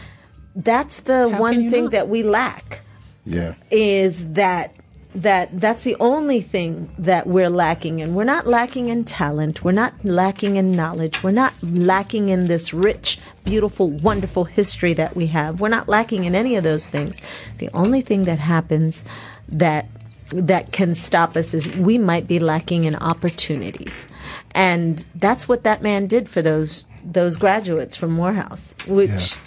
that's 0.55 1.01
the 1.01 1.29
How 1.29 1.39
one 1.39 1.69
thing 1.69 1.83
not? 1.85 1.91
that 1.91 2.07
we 2.09 2.23
lack 2.23 2.81
Yeah. 3.25 3.53
is 3.69 4.33
that 4.33 4.73
that 5.13 5.49
that's 5.59 5.83
the 5.83 5.95
only 5.99 6.41
thing 6.41 6.89
that 6.97 7.27
we're 7.27 7.49
lacking 7.49 7.99
in. 7.99 8.15
We're 8.15 8.23
not 8.23 8.47
lacking 8.47 8.89
in 8.89 9.03
talent. 9.03 9.63
We're 9.63 9.71
not 9.71 9.93
lacking 10.05 10.55
in 10.55 10.75
knowledge. 10.75 11.21
We're 11.21 11.31
not 11.31 11.53
lacking 11.61 12.29
in 12.29 12.47
this 12.47 12.73
rich, 12.73 13.19
beautiful, 13.43 13.89
wonderful 13.89 14.45
history 14.45 14.93
that 14.93 15.15
we 15.15 15.27
have. 15.27 15.59
We're 15.59 15.69
not 15.69 15.89
lacking 15.89 16.23
in 16.23 16.33
any 16.33 16.55
of 16.55 16.63
those 16.63 16.87
things. 16.87 17.19
The 17.57 17.69
only 17.73 18.01
thing 18.01 18.23
that 18.25 18.39
happens 18.39 19.03
that 19.49 19.87
that 20.33 20.71
can 20.71 20.95
stop 20.95 21.35
us 21.35 21.53
is 21.53 21.67
we 21.67 21.97
might 21.97 22.27
be 22.27 22.39
lacking 22.39 22.85
in 22.85 22.95
opportunities. 22.95 24.07
And 24.55 25.03
that's 25.15 25.49
what 25.49 25.65
that 25.65 25.81
man 25.81 26.07
did 26.07 26.29
for 26.29 26.41
those 26.41 26.85
those 27.03 27.35
graduates 27.35 27.95
from 27.95 28.11
Morehouse, 28.11 28.75
which 28.87 29.37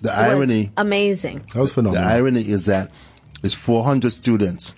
The 0.00 0.08
was 0.08 0.18
irony 0.18 0.70
amazing. 0.76 1.44
That 1.52 1.60
was 1.60 1.72
phenomenal. 1.72 2.06
The 2.06 2.10
irony 2.10 2.40
is 2.40 2.66
that 2.66 2.90
it's 3.42 3.54
400 3.54 4.10
students, 4.10 4.74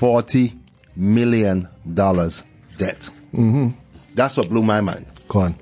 40 0.00 0.54
million 0.96 1.68
dollars 1.94 2.42
debt. 2.78 3.10
Mm-hmm. 3.34 3.68
That's 4.14 4.34
what 4.38 4.48
blew 4.48 4.62
my 4.62 4.80
mind. 4.80 5.04
Go 5.28 5.40
on. 5.40 5.54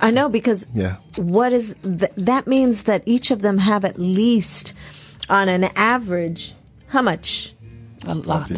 I 0.00 0.12
know 0.12 0.28
because 0.28 0.68
Yeah. 0.72 0.98
what 1.16 1.52
is 1.52 1.74
th- 1.82 2.12
that 2.16 2.46
means 2.46 2.84
that 2.84 3.02
each 3.06 3.32
of 3.32 3.42
them 3.42 3.58
have 3.58 3.84
at 3.84 3.98
least 3.98 4.72
on 5.28 5.48
an 5.48 5.64
average 5.74 6.54
how 6.86 7.02
much 7.02 7.52
A 8.06 8.14
lot. 8.14 8.48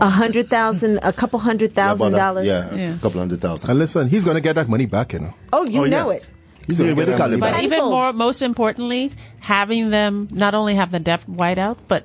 a 0.00 0.10
hundred 0.10 0.50
thousand 0.50 0.98
a 1.04 1.12
couple 1.12 1.38
hundred 1.38 1.72
thousand 1.72 2.08
About 2.08 2.16
a- 2.16 2.18
dollars 2.18 2.46
Yeah, 2.48 2.74
Yeah. 2.74 2.94
a 2.96 2.98
couple 2.98 3.20
hundred 3.20 3.40
thousand. 3.40 3.70
And 3.70 3.78
listen, 3.78 4.08
he's 4.08 4.24
going 4.24 4.34
to 4.34 4.40
get 4.40 4.56
that 4.56 4.68
money 4.68 4.86
back, 4.86 5.12
you 5.12 5.20
know. 5.20 5.34
oh 5.52 5.64
you 5.68 5.82
Oh, 5.82 5.84
know 5.84 6.10
yeah. 6.10 6.16
it 6.16 6.26
He's 6.66 6.78
gonna 6.78 6.94
get 6.94 7.06
that 7.06 7.18
money 7.18 7.34
it 7.36 7.40
back. 7.40 7.54
But 7.54 7.64
even 7.64 7.80
more, 7.84 8.12
most 8.12 8.40
importantly, 8.42 9.10
having 9.40 9.90
them 9.90 10.28
not 10.32 10.54
only 10.54 10.74
have 10.76 10.90
the 10.92 11.00
debt 11.00 11.28
white 11.28 11.58
out, 11.58 11.78
but 11.88 12.04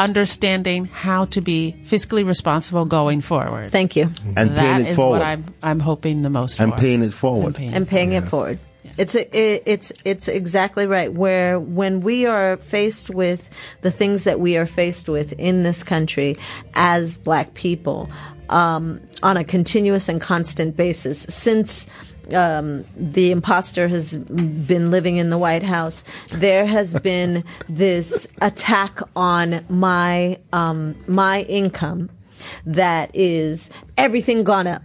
understanding 0.00 0.86
how 0.86 1.26
to 1.26 1.40
be 1.40 1.74
fiscally 1.84 2.26
responsible 2.26 2.84
going 2.86 3.20
forward. 3.20 3.70
thank 3.70 3.96
you 3.96 4.04
And 4.36 4.56
That 4.56 4.56
paying 4.76 4.86
it 4.86 4.90
is 4.90 4.96
forward. 4.96 5.18
what 5.18 5.26
I'm 5.26 5.44
I'm 5.62 5.80
hoping 5.80 6.22
the 6.22 6.30
most 6.30 6.60
And 6.60 6.72
for. 6.72 6.78
paying 6.78 7.02
it 7.02 7.12
forward. 7.12 7.46
And 7.46 7.56
paying 7.56 7.74
and 7.74 7.86
it 7.86 7.90
paying 7.90 8.12
it 8.12 8.24
forward 8.28 8.58
it's 8.98 9.14
a, 9.14 9.22
it, 9.36 9.62
it's 9.66 9.92
it's 10.04 10.26
exactly 10.28 10.86
right 10.86 11.12
where 11.12 11.58
when 11.60 12.00
we 12.00 12.26
are 12.26 12.56
faced 12.58 13.08
with 13.10 13.48
the 13.82 13.90
things 13.90 14.24
that 14.24 14.40
we 14.40 14.56
are 14.56 14.66
faced 14.66 15.08
with 15.08 15.32
in 15.38 15.62
this 15.62 15.82
country 15.82 16.36
as 16.74 17.16
black 17.16 17.54
people 17.54 18.10
um, 18.48 19.00
on 19.22 19.36
a 19.36 19.44
continuous 19.44 20.08
and 20.08 20.20
constant 20.20 20.76
basis 20.76 21.20
since 21.22 21.88
um, 22.34 22.84
the 22.96 23.30
imposter 23.30 23.88
has 23.88 24.16
been 24.16 24.90
living 24.90 25.16
in 25.16 25.30
the 25.30 25.38
White 25.38 25.62
House, 25.62 26.04
there 26.28 26.66
has 26.66 26.94
been 27.02 27.44
this 27.68 28.26
attack 28.40 29.00
on 29.16 29.64
my 29.68 30.38
um, 30.52 30.94
my 31.06 31.42
income 31.42 32.10
that 32.66 33.10
is 33.14 33.70
everything 33.98 34.44
gone 34.44 34.66
up. 34.66 34.82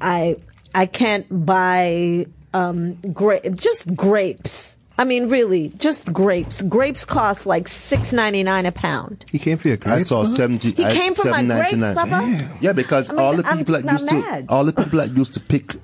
I 0.00 0.36
I 0.74 0.86
can't 0.86 1.26
buy 1.46 2.26
um, 2.54 2.94
gra- 3.12 3.48
just 3.50 3.94
grapes. 3.96 4.76
I 4.98 5.04
mean, 5.04 5.28
really, 5.28 5.68
just 5.76 6.10
grapes. 6.10 6.62
Grapes 6.62 7.04
cost 7.04 7.44
like 7.44 7.68
six 7.68 8.14
ninety 8.14 8.42
nine 8.42 8.64
a 8.64 8.72
pound. 8.72 9.26
He 9.30 9.38
came 9.38 9.58
for 9.58 9.68
your 9.68 9.78
I 9.84 9.98
saw 10.00 10.20
huh? 10.20 10.24
seventy. 10.24 10.70
He 10.72 10.84
I- 10.84 10.92
came 10.92 11.12
for 11.12 11.28
my 11.30 11.44
grapes, 11.44 11.74
7.99. 11.74 12.56
Yeah, 12.62 12.72
because 12.72 13.10
I 13.10 13.12
mean, 13.12 13.22
all 13.22 13.36
the 13.36 13.46
I'm- 13.46 13.58
people 13.58 13.74
that 13.80 13.92
used 13.92 14.10
mad. 14.10 14.48
to 14.48 14.54
all 14.54 14.64
the 14.64 14.72
people 14.72 14.98
that 15.00 15.10
used 15.14 15.34
to 15.34 15.40
pick 15.40 15.74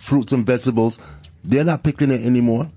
fruits 0.00 0.32
and 0.32 0.44
vegetables, 0.44 1.00
they're 1.44 1.64
not 1.64 1.84
picking 1.84 2.10
it 2.10 2.24
anymore, 2.26 2.68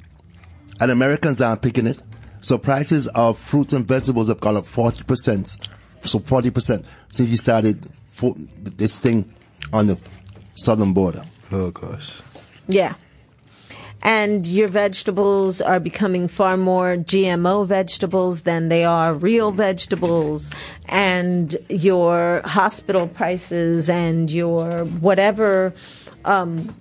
and 0.79 0.91
Americans 0.91 1.41
aren't 1.41 1.61
picking 1.61 1.87
it. 1.87 2.01
So 2.41 2.57
prices 2.57 3.07
of 3.07 3.39
fruits 3.39 3.73
and 3.73 3.87
vegetables 3.87 4.27
have 4.27 4.39
gone 4.41 4.57
up 4.57 4.65
forty 4.65 5.03
percent. 5.03 5.57
So 6.01 6.19
forty 6.19 6.51
percent 6.51 6.85
since 7.07 7.29
we 7.29 7.37
started 7.37 7.89
fo- 8.07 8.35
this 8.37 8.99
thing 8.99 9.33
on 9.71 9.87
the 9.87 9.99
southern 10.55 10.93
border. 10.93 11.23
Oh 11.51 11.71
gosh. 11.71 12.21
Yeah. 12.67 12.95
And 14.05 14.45
your 14.45 14.67
vegetables 14.67 15.61
are 15.61 15.79
becoming 15.79 16.27
far 16.27 16.57
more 16.57 16.97
GMO 16.97 17.65
vegetables 17.65 18.41
than 18.41 18.67
they 18.67 18.83
are 18.83 19.13
real 19.13 19.51
vegetables. 19.51 20.51
And 20.89 21.55
your 21.69 22.41
hospital 22.43 23.07
prices 23.07 23.89
and 23.89 24.29
your 24.29 24.83
whatever, 24.83 25.73
um, 26.25 26.75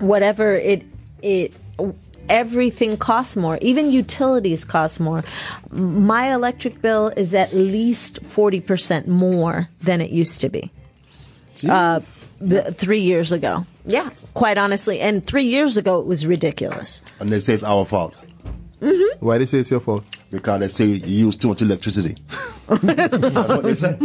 whatever 0.00 0.54
it, 0.54 0.84
it, 1.22 1.52
everything 2.28 2.96
costs 2.96 3.36
more. 3.36 3.58
Even 3.60 3.92
utilities 3.92 4.64
cost 4.64 5.00
more. 5.00 5.22
My 5.70 6.32
electric 6.32 6.80
bill 6.82 7.08
is 7.16 7.34
at 7.34 7.52
least 7.54 8.22
40% 8.22 9.06
more 9.06 9.68
than 9.82 10.00
it 10.00 10.10
used 10.10 10.40
to 10.40 10.48
be 10.48 10.70
uh, 11.68 12.00
th- 12.46 12.74
three 12.74 13.00
years 13.00 13.32
ago. 13.32 13.64
Yeah, 13.84 14.10
quite 14.34 14.58
honestly. 14.58 15.00
And 15.00 15.26
three 15.26 15.44
years 15.44 15.76
ago, 15.76 16.00
it 16.00 16.06
was 16.06 16.26
ridiculous. 16.26 17.02
And 17.18 17.28
they 17.30 17.38
say 17.38 17.54
it's 17.54 17.64
our 17.64 17.84
fault 17.84 18.16
Why 19.20 19.38
they 19.38 19.46
say 19.46 19.58
it's 19.58 19.70
your 19.70 19.80
fault? 19.80 20.04
because 20.30 20.60
they 20.60 20.68
say 20.68 20.84
you 20.84 21.26
use 21.26 21.36
too 21.36 21.48
much 21.48 21.60
electricity. 21.60 22.14
That's 22.68 23.48
what 23.48 23.64
they 23.64 23.74
say. 23.74 23.98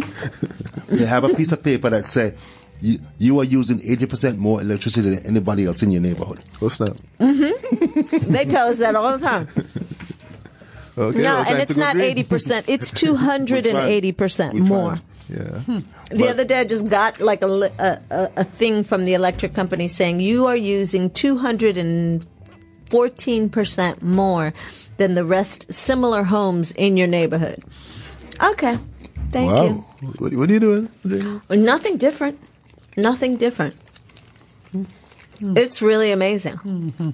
They 0.88 1.06
have 1.06 1.24
a 1.24 1.30
piece 1.30 1.52
of 1.52 1.64
paper 1.64 1.89
that 1.91 2.06
say 2.06 2.34
you, 2.82 2.99
you 3.17 3.39
are 3.39 3.43
using 3.43 3.80
eighty 3.84 4.05
percent 4.05 4.38
more 4.38 4.61
electricity 4.61 5.15
than 5.15 5.26
anybody 5.26 5.65
else 5.65 5.82
in 5.84 5.91
your 5.91 6.01
neighborhood. 6.01 6.41
Oh 6.61 6.67
mm-hmm. 6.67 6.69
snap. 6.69 6.97
They 8.32 8.45
tell 8.45 8.67
us 8.67 8.80
that 8.80 8.95
all 8.95 9.17
the 9.17 9.26
time. 9.26 9.47
Okay. 10.97 11.21
no, 11.21 11.36
well, 11.36 11.45
and 11.47 11.61
it's 11.61 11.76
not 11.76 11.97
green. 11.97 12.15
80%, 12.15 12.63
it's 12.67 12.89
280% 12.91 14.53
Which 14.53 14.63
more. 14.63 14.84
one? 14.84 15.01
Yeah. 15.28 15.59
Hmm. 15.59 15.80
The 16.09 16.30
other 16.30 16.45
day, 16.45 16.61
I 16.61 16.63
just 16.63 16.89
got 16.89 17.19
like 17.19 17.41
a, 17.41 17.47
a, 17.47 17.99
a, 18.09 18.32
a 18.38 18.43
thing 18.43 18.84
from 18.84 19.05
the 19.05 19.13
electric 19.15 19.53
company 19.53 19.88
saying 19.88 20.19
you 20.21 20.45
are 20.45 20.55
using 20.55 21.09
214% 21.09 24.01
more 24.01 24.53
than 24.97 25.15
the 25.15 25.26
rest, 25.26 25.73
similar 25.73 26.23
homes 26.23 26.71
in 26.73 26.95
your 26.95 27.07
neighborhood. 27.07 27.63
Okay. 28.41 28.76
Thank 29.30 29.51
wow. 29.51 29.65
you. 29.65 29.84
What, 30.19 30.34
what 30.34 30.49
are 30.49 30.53
you 30.53 30.59
doing? 30.59 30.89
Well, 31.03 31.41
Nothing 31.59 31.97
different. 31.97 32.39
Nothing 32.98 33.38
different. 33.38 33.76
Hmm. 34.72 35.58
It's 35.58 35.82
really 35.82 36.12
amazing. 36.12 36.56
Mm-hmm. 36.58 37.10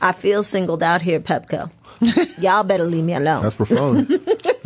I 0.00 0.12
feel 0.12 0.42
singled 0.42 0.82
out 0.82 1.02
here, 1.02 1.20
Pepco. 1.20 1.70
Y'all 2.38 2.64
better 2.64 2.84
leave 2.84 3.04
me 3.04 3.14
alone. 3.14 3.42
That's 3.42 3.56
profound. 3.56 4.08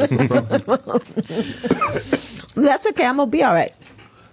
That's 2.54 2.86
okay. 2.86 3.06
I'm 3.06 3.16
gonna 3.16 3.30
be 3.30 3.42
all 3.42 3.54
right. 3.54 3.72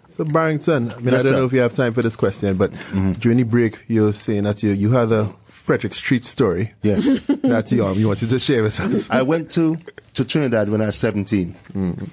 so 0.09 0.25
Barrington, 0.25 0.91
I 0.91 0.97
mean, 0.97 1.07
I 1.07 1.11
don't 1.11 1.25
sir. 1.25 1.31
know 1.31 1.45
if 1.45 1.53
you 1.53 1.61
have 1.61 1.73
time 1.73 1.93
for 1.93 2.01
this 2.01 2.17
question, 2.17 2.57
but 2.57 2.71
mm-hmm. 2.71 3.13
during 3.13 3.37
the 3.37 3.43
break, 3.43 3.85
you 3.87 4.03
were 4.03 4.13
saying 4.13 4.43
that 4.43 4.61
you 4.61 4.71
you 4.71 4.91
had 4.91 5.11
a 5.11 5.33
Frederick 5.69 5.93
Street 5.93 6.25
story 6.25 6.73
Yes. 6.81 7.23
that 7.27 7.71
you 7.71 7.85
um, 7.85 7.97
you 7.97 8.07
wanted 8.07 8.29
to 8.31 8.39
share 8.39 8.63
with 8.63 8.79
us. 8.79 9.09
I 9.09 9.21
went 9.21 9.51
to, 9.51 9.77
to 10.15 10.25
Trinidad 10.25 10.69
when 10.69 10.81
I 10.81 10.87
was 10.87 10.97
17. 10.97 11.53
Mm-hmm. 11.53 12.05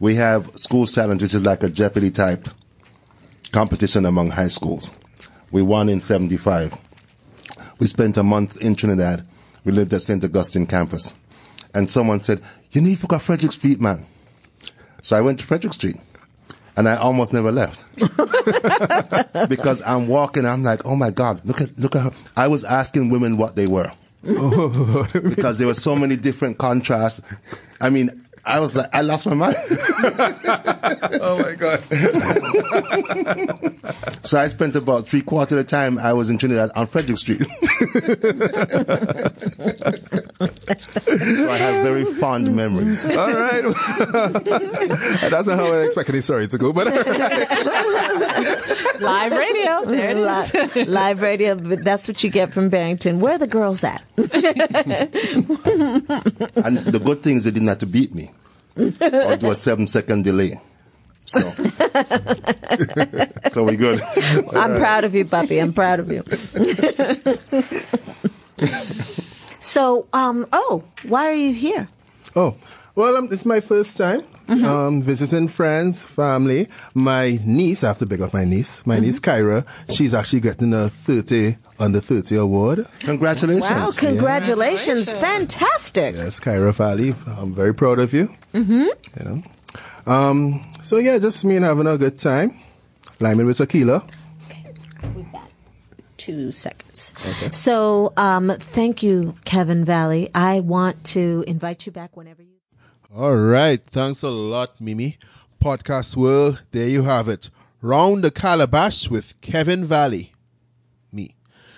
We 0.00 0.16
have 0.16 0.50
School 0.58 0.86
Challenge, 0.86 1.22
which 1.22 1.34
is 1.34 1.42
like 1.42 1.62
a 1.62 1.68
Jeopardy 1.68 2.10
type 2.10 2.48
competition 3.52 4.06
among 4.06 4.30
high 4.30 4.48
schools. 4.48 4.92
We 5.50 5.62
won 5.62 5.88
in 5.88 6.00
75. 6.00 6.76
We 7.78 7.86
spent 7.86 8.16
a 8.16 8.22
month 8.22 8.60
in 8.64 8.74
Trinidad. 8.74 9.26
We 9.64 9.72
lived 9.72 9.92
at 9.92 10.02
St. 10.02 10.24
Augustine 10.24 10.66
campus. 10.66 11.14
And 11.74 11.88
someone 11.88 12.22
said, 12.22 12.40
You 12.72 12.80
need 12.80 12.98
to 13.00 13.06
go 13.06 13.16
to 13.16 13.22
Frederick 13.22 13.52
Street, 13.52 13.80
man. 13.80 14.06
So 15.02 15.16
I 15.16 15.20
went 15.20 15.38
to 15.40 15.46
Frederick 15.46 15.72
Street. 15.74 15.96
And 16.76 16.88
I 16.88 16.96
almost 16.96 17.34
never 17.34 17.52
left. 17.52 17.84
because 19.48 19.82
I'm 19.86 20.08
walking, 20.08 20.46
I'm 20.46 20.62
like, 20.62 20.80
oh 20.86 20.96
my 20.96 21.10
God, 21.10 21.44
look 21.44 21.60
at 21.60 21.78
look 21.78 21.94
at 21.94 22.02
her. 22.04 22.10
I 22.34 22.48
was 22.48 22.64
asking 22.64 23.10
women 23.10 23.36
what 23.36 23.56
they 23.56 23.66
were 23.66 23.92
because 24.22 25.58
there 25.58 25.66
were 25.66 25.74
so 25.74 25.94
many 25.94 26.16
different 26.16 26.56
contrasts. 26.56 27.20
I 27.82 27.90
mean, 27.90 28.21
I 28.44 28.58
was 28.60 28.74
like, 28.74 28.88
I 28.92 29.02
lost 29.02 29.24
my 29.26 29.34
mind. 29.34 29.54
oh 31.20 31.38
my 31.42 31.54
God. 31.54 31.80
So 34.24 34.38
I 34.38 34.46
spent 34.48 34.76
about 34.76 35.08
three 35.08 35.20
quarter 35.20 35.58
of 35.58 35.64
the 35.64 35.68
time 35.68 35.98
I 35.98 36.12
was 36.12 36.30
in 36.30 36.38
Trinidad 36.38 36.70
on 36.76 36.86
Frederick 36.86 37.18
Street. 37.18 37.40
so 37.40 37.48
I 41.50 41.56
have 41.58 41.84
very 41.84 42.04
fond 42.04 42.54
memories. 42.54 43.04
All 43.08 43.32
right. 43.32 43.62
That's 45.28 45.48
not 45.48 45.58
how 45.58 45.72
I 45.72 45.80
expected 45.82 46.14
this 46.14 46.26
story 46.26 46.46
to 46.46 46.56
go, 46.56 46.72
but 46.72 46.86
Live 49.02 49.32
radio. 49.32 49.84
There 49.86 50.10
it 50.10 50.16
is. 50.16 50.22
Live, 50.22 50.76
live 50.88 51.20
radio, 51.22 51.56
but 51.56 51.82
that's 51.82 52.06
what 52.06 52.22
you 52.22 52.30
get 52.30 52.52
from 52.52 52.68
Barrington. 52.68 53.18
Where 53.18 53.34
are 53.34 53.38
the 53.38 53.48
girls 53.48 53.82
at? 53.82 54.04
And 54.16 54.28
the 56.78 57.00
good 57.04 57.22
thing 57.22 57.36
is 57.36 57.44
they 57.44 57.50
didn't 57.50 57.68
have 57.68 57.78
to 57.78 57.86
beat 57.86 58.14
me 58.14 58.30
or 58.76 59.36
do 59.36 59.50
a 59.50 59.54
seven 59.54 59.86
second 59.86 60.24
delay. 60.24 60.60
So, 61.24 61.40
so 63.50 63.64
we 63.64 63.76
good. 63.76 64.00
I'm 64.54 64.76
proud 64.76 65.04
of 65.04 65.14
you, 65.14 65.24
puppy. 65.24 65.58
I'm 65.58 65.72
proud 65.72 66.00
of 66.00 66.10
you. 66.10 66.24
so, 69.60 70.06
um, 70.12 70.46
oh, 70.52 70.82
why 71.04 71.26
are 71.26 71.34
you 71.34 71.54
here? 71.54 71.88
Oh, 72.34 72.56
well, 72.94 73.16
um, 73.16 73.28
it's 73.30 73.46
my 73.46 73.60
first 73.60 73.96
time 73.96 74.22
um, 74.48 75.02
visiting 75.02 75.48
friends, 75.48 76.04
family. 76.04 76.68
My 76.94 77.38
niece, 77.44 77.84
I 77.84 77.88
have 77.88 77.98
to 77.98 78.06
big 78.06 78.20
up 78.20 78.34
my 78.34 78.44
niece, 78.44 78.84
my 78.86 78.98
niece 78.98 79.20
Kyra, 79.20 79.66
she's 79.90 80.14
actually 80.14 80.40
getting 80.40 80.72
a 80.74 80.88
30 80.88 81.56
under 81.78 82.00
30 82.00 82.36
award. 82.36 82.86
Congratulations. 83.00 83.70
Wow, 83.70 83.90
congratulations. 83.96 85.10
Fantastic. 85.10 86.14
Yes, 86.14 86.40
Kyra 86.40 86.72
Fali, 86.72 87.14
I'm 87.38 87.54
very 87.54 87.74
proud 87.74 87.98
of 87.98 88.12
you. 88.12 88.28
Mm-hmm. 88.52 88.82
You 88.82 89.24
know. 89.24 89.42
Um, 90.06 90.64
so 90.82 90.96
yeah, 90.98 91.18
just 91.18 91.44
me 91.44 91.56
and 91.56 91.64
having 91.64 91.86
a 91.86 91.96
good 91.96 92.18
time. 92.18 92.58
Liming 93.20 93.46
with 93.46 93.58
tequila. 93.58 94.04
We've 95.14 95.30
got 95.32 95.48
two 96.16 96.50
seconds. 96.50 97.14
Okay. 97.24 97.52
So, 97.52 98.12
um, 98.16 98.50
thank 98.58 99.02
you, 99.02 99.36
Kevin 99.44 99.84
Valley. 99.84 100.30
I 100.34 100.60
want 100.60 101.04
to 101.04 101.44
invite 101.46 101.86
you 101.86 101.92
back 101.92 102.16
whenever 102.16 102.42
you. 102.42 102.61
All 103.14 103.36
right. 103.36 103.84
Thanks 103.84 104.22
a 104.22 104.30
lot, 104.30 104.80
Mimi. 104.80 105.18
Podcast 105.62 106.16
World, 106.16 106.62
there 106.72 106.88
you 106.88 107.02
have 107.02 107.28
it. 107.28 107.50
Round 107.82 108.24
the 108.24 108.30
Calabash 108.30 109.10
with 109.10 109.38
Kevin 109.40 109.84
Valley. 109.84 110.32
Me. 111.12 111.34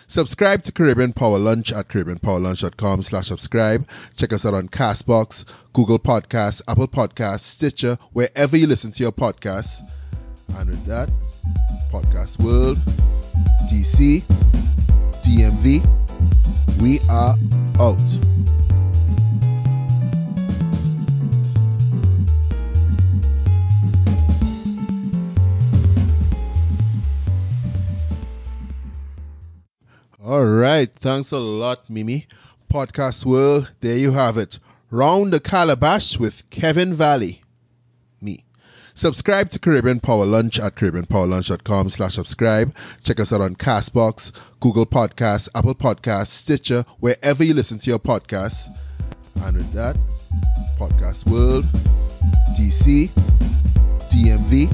Subscribe 0.06 0.62
to 0.62 0.72
Caribbean 0.72 1.12
Power 1.12 1.38
Lunch 1.38 1.72
at 1.72 1.88
caribbeanpowerlunch.com 1.88 3.02
slash 3.02 3.26
subscribe. 3.26 3.88
Check 4.16 4.32
us 4.32 4.46
out 4.46 4.54
on 4.54 4.68
Castbox, 4.68 5.44
Google 5.72 5.98
Podcasts, 5.98 6.62
Apple 6.68 6.88
Podcasts, 6.88 7.40
Stitcher, 7.40 7.98
wherever 8.12 8.56
you 8.56 8.66
listen 8.66 8.92
to 8.92 9.02
your 9.02 9.12
podcasts. 9.12 9.80
And 10.56 10.70
with 10.70 10.86
that, 10.86 11.08
Podcast 11.90 12.42
World, 12.44 12.76
DC, 13.72 14.22
DMV, 15.24 15.82
we 16.80 17.00
are 17.10 17.34
out. 17.80 18.63
All 30.24 30.46
right. 30.46 30.90
Thanks 30.90 31.32
a 31.32 31.38
lot, 31.38 31.90
Mimi. 31.90 32.26
Podcast 32.72 33.26
World, 33.26 33.72
there 33.80 33.98
you 33.98 34.12
have 34.12 34.38
it. 34.38 34.58
Round 34.90 35.34
the 35.34 35.38
Calabash 35.38 36.18
with 36.18 36.48
Kevin 36.48 36.94
Valley. 36.94 37.42
Me. 38.22 38.46
Subscribe 38.94 39.50
to 39.50 39.58
Caribbean 39.58 40.00
Power 40.00 40.24
Lunch 40.24 40.58
at 40.58 40.76
caribbeanpowerlunch.com 40.76 41.90
slash 41.90 42.14
subscribe. 42.14 42.74
Check 43.02 43.20
us 43.20 43.34
out 43.34 43.42
on 43.42 43.56
Castbox, 43.56 44.32
Google 44.60 44.86
Podcasts, 44.86 45.50
Apple 45.54 45.74
Podcasts, 45.74 46.28
Stitcher, 46.28 46.86
wherever 47.00 47.44
you 47.44 47.52
listen 47.52 47.78
to 47.80 47.90
your 47.90 47.98
podcasts. 47.98 48.66
And 49.44 49.58
with 49.58 49.72
that, 49.74 49.94
Podcast 50.78 51.30
World, 51.30 51.64
DC, 52.58 53.10
DMV, 54.08 54.72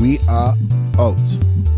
we 0.00 0.18
are 0.30 0.54
out. 0.98 1.75